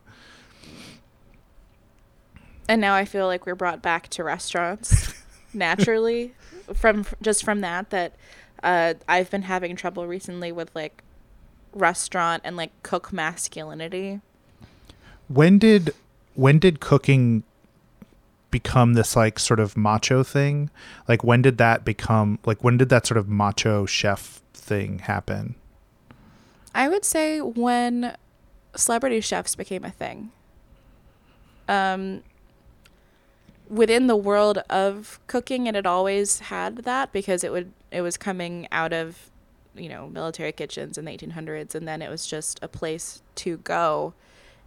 and 2.68 2.80
now 2.80 2.94
I 2.94 3.04
feel 3.04 3.26
like 3.26 3.44
we're 3.44 3.54
brought 3.54 3.82
back 3.82 4.08
to 4.10 4.24
restaurants 4.24 5.14
naturally 5.54 6.32
from 6.74 7.04
just 7.20 7.44
from 7.44 7.60
that 7.60 7.90
that 7.90 8.14
uh, 8.62 8.94
I've 9.08 9.30
been 9.30 9.42
having 9.42 9.76
trouble 9.76 10.06
recently 10.06 10.52
with 10.52 10.74
like 10.74 11.02
restaurant 11.72 12.42
and 12.44 12.56
like 12.56 12.70
cook 12.82 13.12
masculinity. 13.12 14.20
When 15.28 15.58
did 15.58 15.94
when 16.34 16.58
did 16.58 16.80
cooking 16.80 17.42
become 18.50 18.94
this 18.94 19.16
like 19.16 19.38
sort 19.38 19.60
of 19.60 19.76
macho 19.76 20.22
thing? 20.22 20.70
Like 21.08 21.24
when 21.24 21.42
did 21.42 21.58
that 21.58 21.84
become 21.84 22.38
like 22.44 22.62
when 22.62 22.78
did 22.78 22.88
that 22.90 23.06
sort 23.06 23.18
of 23.18 23.28
macho 23.28 23.86
chef 23.86 24.40
thing 24.54 25.00
happen? 25.00 25.56
I 26.74 26.88
would 26.88 27.04
say 27.04 27.40
when 27.40 28.16
celebrity 28.74 29.20
chefs 29.20 29.54
became 29.54 29.84
a 29.84 29.90
thing. 29.90 30.30
Um 31.68 32.22
within 33.68 34.06
the 34.06 34.16
world 34.16 34.58
of 34.68 35.18
cooking 35.26 35.66
and 35.66 35.76
it 35.76 35.86
always 35.86 36.40
had 36.40 36.76
that 36.78 37.10
because 37.10 37.42
it 37.42 37.50
would 37.50 37.72
it 37.90 38.02
was 38.02 38.18
coming 38.18 38.68
out 38.70 38.92
of 38.92 39.30
you 39.74 39.88
know 39.88 40.08
military 40.08 40.52
kitchens 40.52 40.98
in 40.98 41.06
the 41.06 41.10
1800s 41.10 41.74
and 41.74 41.88
then 41.88 42.02
it 42.02 42.10
was 42.10 42.26
just 42.26 42.58
a 42.62 42.68
place 42.68 43.22
to 43.34 43.56
go 43.58 44.12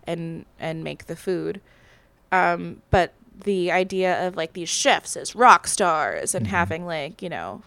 and 0.08 0.46
and 0.60 0.84
make 0.84 1.06
the 1.06 1.16
food 1.16 1.62
um, 2.32 2.82
but 2.90 3.14
the 3.44 3.72
idea 3.72 4.28
of 4.28 4.36
like 4.36 4.54
these 4.54 4.70
chefs 4.70 5.16
as 5.16 5.36
rock 5.36 5.68
stars 5.68 6.34
and 6.34 6.48
mm-hmm. 6.48 6.56
having 6.56 6.86
like 6.86 7.22
you 7.22 7.30
know 7.30 7.62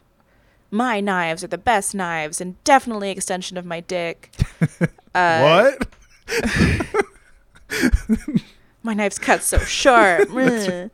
my 0.71 1.01
knives 1.01 1.45
are 1.45 1.49
the 1.49 1.57
best 1.57 1.95
knives 1.95 2.41
and 2.41 2.63
definitely 2.65 3.11
extension 3.11 3.57
of 3.57 3.65
my 3.65 3.81
dick 3.81 4.33
uh, 5.15 5.41
what 5.41 5.89
my 8.83 8.95
knife's 8.95 9.19
cut 9.19 9.43
so 9.43 9.59
sharp 9.59 10.29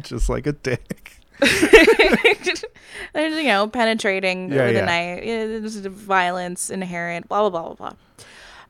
just 0.00 0.28
like 0.28 0.46
a 0.46 0.52
dick. 0.52 1.12
There's, 1.40 3.34
you 3.34 3.44
know, 3.44 3.68
penetrating 3.68 4.52
yeah, 4.52 4.66
with 4.66 4.76
yeah. 4.76 4.82
a 4.82 4.86
knife. 4.86 5.24
There's 5.24 5.76
violence 5.76 6.70
inherent, 6.70 7.28
blah, 7.28 7.48
blah, 7.48 7.50
blah, 7.50 7.74
blah, 7.74 7.92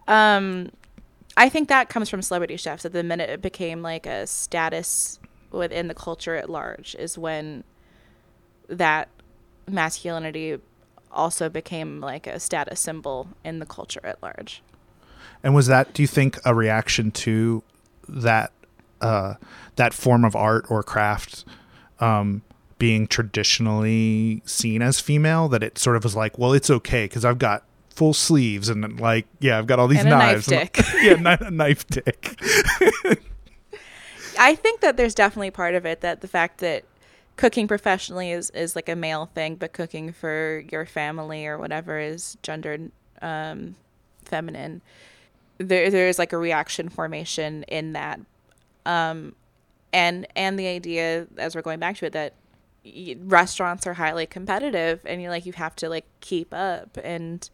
blah. 0.07 0.15
Um, 0.15 0.71
I 1.37 1.49
think 1.49 1.69
that 1.69 1.89
comes 1.89 2.09
from 2.09 2.23
celebrity 2.23 2.57
chefs. 2.57 2.85
At 2.85 2.93
the 2.93 3.03
minute 3.03 3.31
it 3.31 3.43
became 3.43 3.83
like 3.83 4.07
a 4.07 4.27
status 4.27 5.19
within 5.51 5.89
the 5.89 5.95
culture 5.95 6.37
at 6.37 6.51
large, 6.51 6.95
is 6.99 7.17
when 7.17 7.65
that 8.69 9.09
masculinity 9.69 10.59
also 11.11 11.49
became 11.49 12.01
like 12.01 12.27
a 12.27 12.41
status 12.41 12.81
symbol 12.81 13.29
in 13.45 13.59
the 13.59 13.67
culture 13.67 14.01
at 14.05 14.23
large. 14.23 14.63
And 15.43 15.55
was 15.55 15.67
that, 15.67 15.93
do 15.93 16.03
you 16.03 16.09
think, 16.09 16.39
a 16.45 16.55
reaction 16.55 17.11
to 17.13 17.63
that 18.09 18.53
uh, 19.01 19.35
that 19.77 19.93
form 19.93 20.25
of 20.25 20.35
art 20.35 20.67
or 20.71 20.83
craft 20.83 21.45
um, 22.01 22.43
being 22.79 23.07
traditionally 23.07 24.43
seen 24.45 24.83
as 24.83 25.01
female 25.01 25.49
that 25.49 25.63
it 25.63 25.79
sort 25.79 25.97
of 25.97 26.05
was 26.05 26.17
like, 26.17 26.39
well, 26.39 26.53
it's 26.53 26.71
okay 26.71 27.05
because 27.05 27.25
I've 27.25 27.39
got 27.39 27.65
full 27.91 28.15
sleeves 28.15 28.69
and 28.69 28.99
like, 29.01 29.27
yeah, 29.41 29.59
I've 29.59 29.67
got 29.67 29.79
all 29.79 29.89
these 29.89 30.01
and 30.01 30.11
knives. 30.11 30.49
A 30.49 30.57
knife 30.57 30.73
dick. 30.73 30.87
yeah, 31.03 31.37
a 31.41 31.51
knife 31.51 31.87
dick. 31.87 32.41
I 34.39 34.55
think 34.55 34.81
that 34.81 34.97
there's 34.97 35.15
definitely 35.15 35.51
part 35.51 35.75
of 35.75 35.87
it 35.87 36.01
that 36.01 36.21
the 36.21 36.29
fact 36.29 36.59
that 36.59 36.85
cooking 37.37 37.69
professionally 37.69 38.31
is, 38.31 38.51
is 38.51 38.75
like 38.75 38.89
a 38.89 38.97
male 38.97 39.27
thing, 39.27 39.57
but 39.57 39.73
cooking 39.73 40.13
for 40.13 40.65
your 40.71 40.87
family 40.87 41.47
or 41.47 41.59
whatever 41.59 41.99
is 41.99 42.37
gendered 42.43 42.91
um, 43.23 43.77
feminine. 44.25 44.83
There, 45.59 45.91
there's 45.91 46.19
like 46.19 46.33
a 46.33 46.39
reaction 46.39 46.89
formation 46.89 47.63
in 47.65 47.93
that. 47.93 48.21
Um, 48.87 49.35
and 49.93 50.27
and 50.35 50.59
the 50.59 50.67
idea 50.67 51.27
as 51.39 51.55
we're 51.55 51.63
going 51.63 51.79
back 51.79 51.97
to 51.99 52.07
it 52.07 52.13
that 52.13 52.35
restaurants 53.25 53.87
are 53.87 53.95
highly 53.95 54.27
competitive 54.27 55.01
and 55.07 55.23
you 55.23 55.31
like 55.31 55.47
you 55.47 55.53
have 55.53 55.75
to 55.77 55.89
like 55.89 56.05
keep 56.21 56.53
up 56.53 56.99
and 57.03 57.49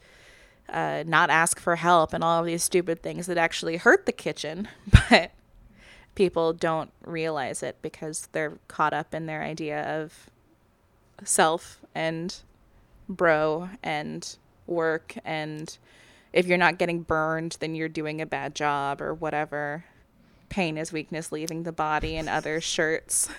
uh, 0.69 1.05
not 1.07 1.31
ask 1.31 1.61
for 1.61 1.77
help 1.77 2.13
and 2.13 2.25
all 2.25 2.41
of 2.41 2.47
these 2.47 2.63
stupid 2.63 3.03
things 3.03 3.27
that 3.27 3.39
actually 3.39 3.77
hurt 3.77 4.07
the 4.07 4.13
kitchen. 4.13 4.69
But 5.11 5.33
people 6.15 6.53
don't 6.53 6.93
realize 7.05 7.63
it 7.63 7.77
because 7.83 8.29
they're 8.33 8.59
caught 8.69 8.93
up 8.93 9.15
in 9.15 9.27
their 9.27 9.43
idea 9.43 9.83
of 9.83 10.31
self 11.25 11.81
and 11.95 12.37
bro 13.09 13.71
and 13.83 14.37
work 14.67 15.17
and 15.25 15.77
if 16.33 16.47
you're 16.47 16.59
not 16.59 16.79
getting 16.79 17.03
burned 17.03 17.57
then 17.61 17.75
you're 17.75 17.89
doing 17.89 18.21
a 18.21 18.27
bad 18.27 18.55
job 18.55 19.01
or 19.01 19.15
whatever 19.15 19.85
pain 20.51 20.77
is 20.77 20.93
weakness 20.93 21.33
leaving 21.33 21.63
the 21.63 21.73
body 21.73 22.17
and 22.17 22.29
other 22.29 22.61
shirts. 22.61 23.31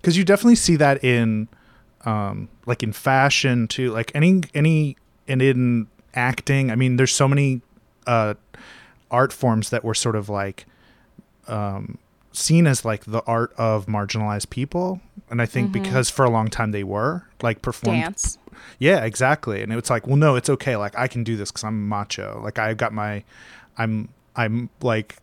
Because 0.00 0.16
you 0.16 0.24
definitely 0.24 0.54
see 0.54 0.76
that 0.76 1.02
in, 1.02 1.48
um, 2.04 2.48
like 2.66 2.82
in 2.82 2.92
fashion 2.92 3.66
too. 3.66 3.90
Like 3.90 4.12
any 4.14 4.42
any 4.54 4.96
and 5.26 5.42
in 5.42 5.88
acting. 6.14 6.70
I 6.70 6.76
mean, 6.76 6.96
there's 6.96 7.12
so 7.12 7.28
many 7.28 7.62
uh, 8.06 8.34
art 9.10 9.32
forms 9.32 9.70
that 9.70 9.84
were 9.84 9.94
sort 9.94 10.16
of 10.16 10.28
like 10.28 10.66
um, 11.48 11.98
seen 12.38 12.66
as 12.66 12.84
like 12.84 13.04
the 13.04 13.22
art 13.26 13.52
of 13.56 13.86
marginalized 13.86 14.50
people, 14.50 15.00
and 15.30 15.42
I 15.42 15.46
think 15.46 15.70
mm-hmm. 15.70 15.82
because 15.82 16.10
for 16.10 16.24
a 16.24 16.30
long 16.30 16.48
time 16.48 16.72
they 16.72 16.84
were 16.84 17.26
like 17.42 17.62
performed. 17.62 18.02
Dance. 18.02 18.38
Yeah, 18.78 19.04
exactly. 19.04 19.62
And 19.62 19.72
it's 19.72 19.90
like, 19.90 20.06
well, 20.06 20.16
no, 20.16 20.36
it's 20.36 20.50
okay. 20.50 20.76
Like 20.76 20.98
I 20.98 21.08
can 21.08 21.24
do 21.24 21.36
this 21.36 21.50
because 21.50 21.64
I'm 21.64 21.88
macho. 21.88 22.40
Like 22.42 22.58
I 22.58 22.74
got 22.74 22.92
my 22.92 23.24
I'm 23.76 24.08
I'm 24.36 24.70
like 24.80 25.16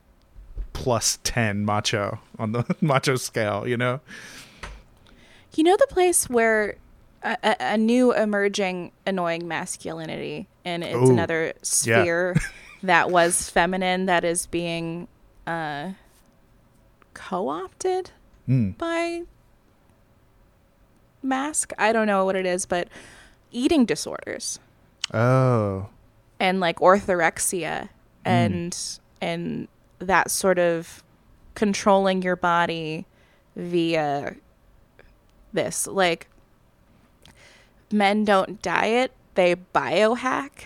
plus 0.74 1.20
10 1.24 1.66
macho 1.66 2.20
on 2.38 2.52
the 2.52 2.76
macho 2.82 3.16
scale, 3.16 3.68
you 3.68 3.78
know? 3.78 4.02
You 5.56 5.64
know 5.64 5.78
the 5.78 5.88
place 5.88 6.30
where 6.30 6.76
a, 7.24 7.56
a 7.60 7.78
new 7.78 8.14
emerging 8.14 8.92
annoying 9.06 9.48
masculinity 9.48 10.48
and 10.64 10.84
it's 10.84 10.96
Ooh, 10.96 11.12
another 11.12 11.54
sphere 11.62 12.36
yeah. 12.36 12.48
that 12.84 13.10
was 13.10 13.50
feminine 13.50 14.06
that 14.06 14.24
is 14.24 14.46
being 14.48 15.08
uh, 15.48 15.92
co-opted 17.16 18.12
mm. 18.48 18.78
by 18.78 19.24
mask. 21.24 21.74
I 21.80 21.92
don't 21.92 22.06
know 22.06 22.26
what 22.26 22.36
it 22.36 22.46
is, 22.46 22.68
but 22.68 22.90
eating 23.52 23.86
disorders. 23.86 24.60
Oh. 25.12 25.90
And 26.40 26.60
like 26.60 26.78
orthorexia 26.80 27.90
Mm. 28.26 28.32
and 28.32 28.72
mm. 28.72 29.00
and 29.22 29.68
that 30.00 30.32
sort 30.32 30.60
of 30.60 31.04
controlling 31.54 32.22
your 32.22 32.36
body 32.36 33.06
via 33.56 34.36
this 35.54 35.88
like 35.88 36.28
men 37.92 38.26
don't 38.26 38.62
diet 38.62 39.14
they 39.36 39.56
biohack 39.56 40.66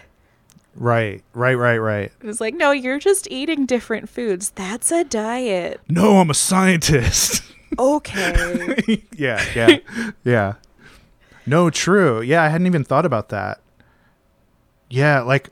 right 0.80 1.23
right 1.34 1.53
right 1.53 1.77
right. 1.77 2.11
It's 2.21 2.41
like 2.41 2.55
no 2.55 2.71
you're 2.71 2.97
just 2.97 3.30
eating 3.30 3.67
different 3.67 4.09
foods. 4.09 4.49
That's 4.51 4.91
a 4.91 5.03
diet. 5.03 5.82
No 5.88 6.17
i'm 6.17 6.30
a 6.30 6.34
scientist. 6.34 7.43
Okay. 7.77 9.03
Yeah 9.15 9.45
yeah 9.55 9.77
yeah. 10.23 10.53
No 11.45 11.69
true. 11.69 12.19
Yeah 12.21 12.41
i 12.41 12.47
hadn't 12.49 12.65
even 12.65 12.84
thought 12.84 13.05
about 13.05 13.30
that. 13.30 13.61
Yeah 14.89 15.21
like 15.21 15.49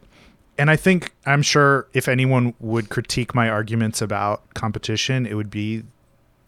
and 0.58 0.72
I 0.72 0.76
think 0.76 1.14
I'm 1.26 1.44
sure 1.44 1.88
if 1.94 2.08
anyone 2.08 2.56
would 2.60 2.90
critique 2.90 3.36
my 3.36 3.48
arguments 3.48 4.02
about 4.02 4.54
competition, 4.56 5.28
it 5.28 5.36
would 5.36 5.52
be 5.52 5.84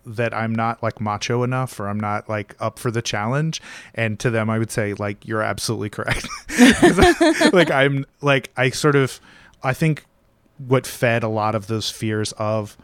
that 0.06 0.34
I'm 0.34 0.54
not 0.54 0.82
like 0.82 1.02
macho 1.02 1.44
enough 1.44 1.80
or 1.80 1.88
I'm 1.88 2.00
not 2.00 2.30
like 2.30 2.56
up 2.60 2.80
for 2.80 2.92
the 2.92 3.02
challenge. 3.02 3.62
And 3.94 4.20
to 4.20 4.30
them, 4.30 4.50
I 4.50 4.58
would 4.58 4.72
say 4.72 4.94
like 4.94 5.28
you're 5.28 5.42
absolutely 5.42 5.90
correct. 5.90 6.28
like 7.54 7.72
I'm 7.72 8.06
like 8.22 8.52
I 8.58 8.70
sort 8.70 8.96
of 8.96 9.20
I 9.64 9.74
think 9.74 10.06
what 10.58 10.86
fed 10.86 11.24
a 11.24 11.30
lot 11.30 11.56
of 11.56 11.68
those 11.68 11.90
fears 11.90 12.34
of 12.34 12.78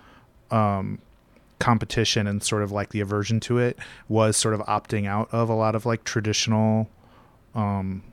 um, 0.52 1.00
competition 1.60 2.28
and 2.28 2.44
sort 2.44 2.64
of 2.64 2.72
like 2.72 2.90
the 2.90 3.02
aversion 3.02 3.40
to 3.42 3.58
it 3.58 3.78
was 4.08 4.38
sort 4.38 4.54
of 4.54 4.62
opting 4.62 5.08
out 5.08 5.30
of 5.34 5.50
a 5.50 5.54
lot 5.54 5.76
of 5.76 5.86
like 5.86 6.04
traditional 6.04 6.90
um, 7.54 8.04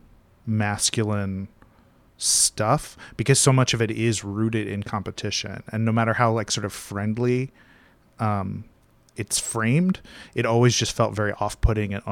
masculine 0.47 1.49
stuff 2.17 2.97
because 3.17 3.39
so 3.39 3.53
much 3.53 3.75
of 3.75 3.83
it 3.83 3.91
is 3.91 4.23
rooted 4.23 4.69
in 4.69 4.83
competition 4.83 5.63
and 5.73 5.85
no 5.85 5.91
matter 5.91 6.13
how 6.15 6.31
like 6.31 6.53
sort 6.53 6.65
of 6.65 6.73
friendly 6.73 7.51
um 8.21 8.63
it's 9.17 9.39
framed 9.39 10.01
it 10.35 10.47
always 10.47 10.75
just 10.75 10.93
felt 10.93 11.15
very 11.15 11.33
off-putting 11.35 11.93
and 11.95 12.03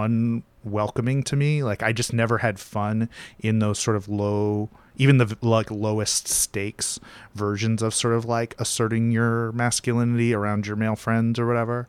unwelcoming 0.65 1.23
to 1.23 1.37
me 1.37 1.63
like 1.63 1.83
i 1.83 1.93
just 1.93 2.13
never 2.13 2.39
had 2.39 2.59
fun 2.59 3.09
in 3.41 3.59
those 3.59 3.79
sort 3.79 3.97
of 3.97 4.09
low 4.09 4.69
even 4.97 5.19
the 5.19 5.37
like 5.41 5.71
lowest 5.71 6.29
stakes 6.29 7.01
versions 7.35 7.83
of 7.83 7.95
sort 7.95 8.15
of 8.15 8.25
like 8.25 8.55
asserting 8.59 9.11
your 9.11 9.51
masculinity 9.53 10.35
around 10.35 10.67
your 10.67 10.77
male 10.77 10.97
friends 10.97 11.39
or 11.39 11.47
whatever 11.47 11.89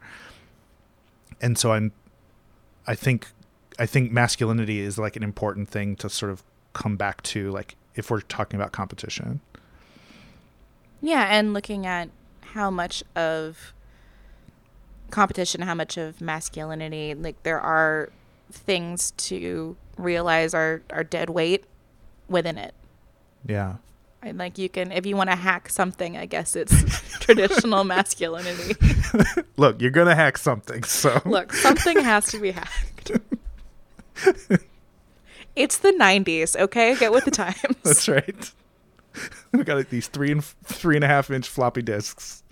and 1.41 1.57
so 1.57 1.73
i'm 1.73 1.91
i 2.87 2.95
think 2.95 3.27
i 3.77 3.85
think 3.85 4.11
masculinity 4.11 4.79
is 4.79 4.97
like 4.97 5.15
an 5.15 5.23
important 5.23 5.67
thing 5.67 5.95
to 5.95 6.09
sort 6.09 6.31
of 6.31 6.43
come 6.73 6.95
back 6.95 7.21
to 7.23 7.51
like 7.51 7.75
if 7.95 8.09
we're 8.09 8.21
talking 8.21 8.59
about 8.59 8.71
competition. 8.71 9.41
Yeah, 11.01 11.27
and 11.29 11.53
looking 11.53 11.85
at 11.85 12.09
how 12.41 12.69
much 12.69 13.03
of 13.15 13.73
competition, 15.11 15.61
how 15.61 15.75
much 15.75 15.97
of 15.97 16.21
masculinity, 16.21 17.13
like 17.13 17.41
there 17.43 17.59
are 17.59 18.09
things 18.51 19.11
to 19.11 19.75
realize 19.97 20.53
are 20.53 20.81
are 20.89 21.03
dead 21.03 21.29
weight 21.29 21.65
within 22.27 22.57
it. 22.57 22.73
Yeah. 23.45 23.75
And 24.23 24.37
like 24.37 24.57
you 24.57 24.69
can 24.69 24.91
if 24.91 25.05
you 25.05 25.15
want 25.15 25.29
to 25.29 25.35
hack 25.35 25.69
something, 25.69 26.17
I 26.17 26.25
guess 26.25 26.55
it's 26.55 26.73
traditional 27.19 27.83
masculinity. 27.83 28.75
Look, 29.57 29.81
you're 29.81 29.91
gonna 29.91 30.15
hack 30.15 30.37
something, 30.37 30.83
so 30.83 31.21
Look, 31.25 31.53
something 31.53 31.99
has 32.01 32.27
to 32.27 32.39
be 32.39 32.51
hacked. 32.51 33.11
It's 35.55 35.77
the 35.79 35.91
'90s, 35.91 36.55
okay? 36.55 36.95
Get 36.95 37.11
with 37.11 37.25
the 37.25 37.31
times. 37.31 37.57
That's 37.83 38.07
right. 38.07 38.51
We 39.51 39.63
got 39.65 39.75
like, 39.75 39.89
these 39.89 40.07
three 40.07 40.31
and 40.31 40.43
three 40.43 40.95
and 40.95 41.03
a 41.03 41.07
half 41.07 41.29
inch 41.29 41.49
floppy 41.49 41.81
disks. 41.81 42.43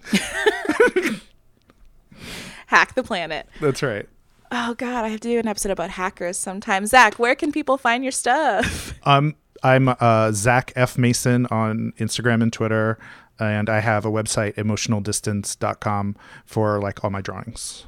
Hack 2.70 2.94
the 2.94 3.02
planet. 3.02 3.48
That's 3.60 3.82
right. 3.82 4.08
Oh 4.52 4.76
God, 4.76 5.04
I 5.04 5.08
have 5.08 5.22
to 5.22 5.28
do 5.28 5.40
an 5.40 5.48
episode 5.48 5.72
about 5.72 5.90
hackers 5.90 6.38
sometime. 6.38 6.86
Zach, 6.86 7.18
where 7.18 7.34
can 7.34 7.52
people 7.52 7.78
find 7.78 8.04
your 8.04 8.12
stuff? 8.12 8.94
Um, 9.06 9.36
I'm 9.64 9.90
uh, 10.00 10.32
Zach 10.34 10.72
F 10.76 10.98
Mason 10.98 11.48
on 11.48 11.94
Instagram 11.98 12.44
and 12.44 12.54
Twitter, 12.54 13.00
and 13.40 13.70
I 13.70 13.80
have 13.80 14.06
a 14.06 14.12
website 14.12 14.54
emotionaldistance.com 14.54 16.16
for 16.46 16.80
like 16.80 17.04
all 17.04 17.10
my 17.10 17.22
drawings. 17.22 17.86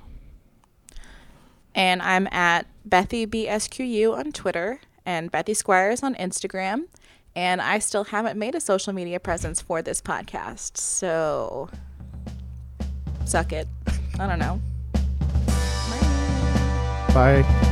And 1.76 2.02
I'm 2.02 2.28
at 2.32 2.66
Bethy 2.88 3.28
BSQU 3.28 4.18
on 4.18 4.32
Twitter 4.32 4.80
and 5.06 5.32
Bethy 5.32 5.56
Squires 5.56 6.02
on 6.02 6.16
Instagram. 6.16 6.86
And 7.36 7.62
I 7.62 7.80
still 7.80 8.06
haven't 8.06 8.40
made 8.40 8.56
a 8.56 8.60
social 8.62 8.94
media 8.94 9.20
presence 9.20 9.62
for 9.62 9.82
this 9.82 10.02
podcast. 10.02 10.78
So 10.78 11.70
suck 13.26 13.54
it. 13.54 13.68
I 14.20 14.28
don't 14.28 14.40
know. 14.40 14.62
Bye. 17.14 17.71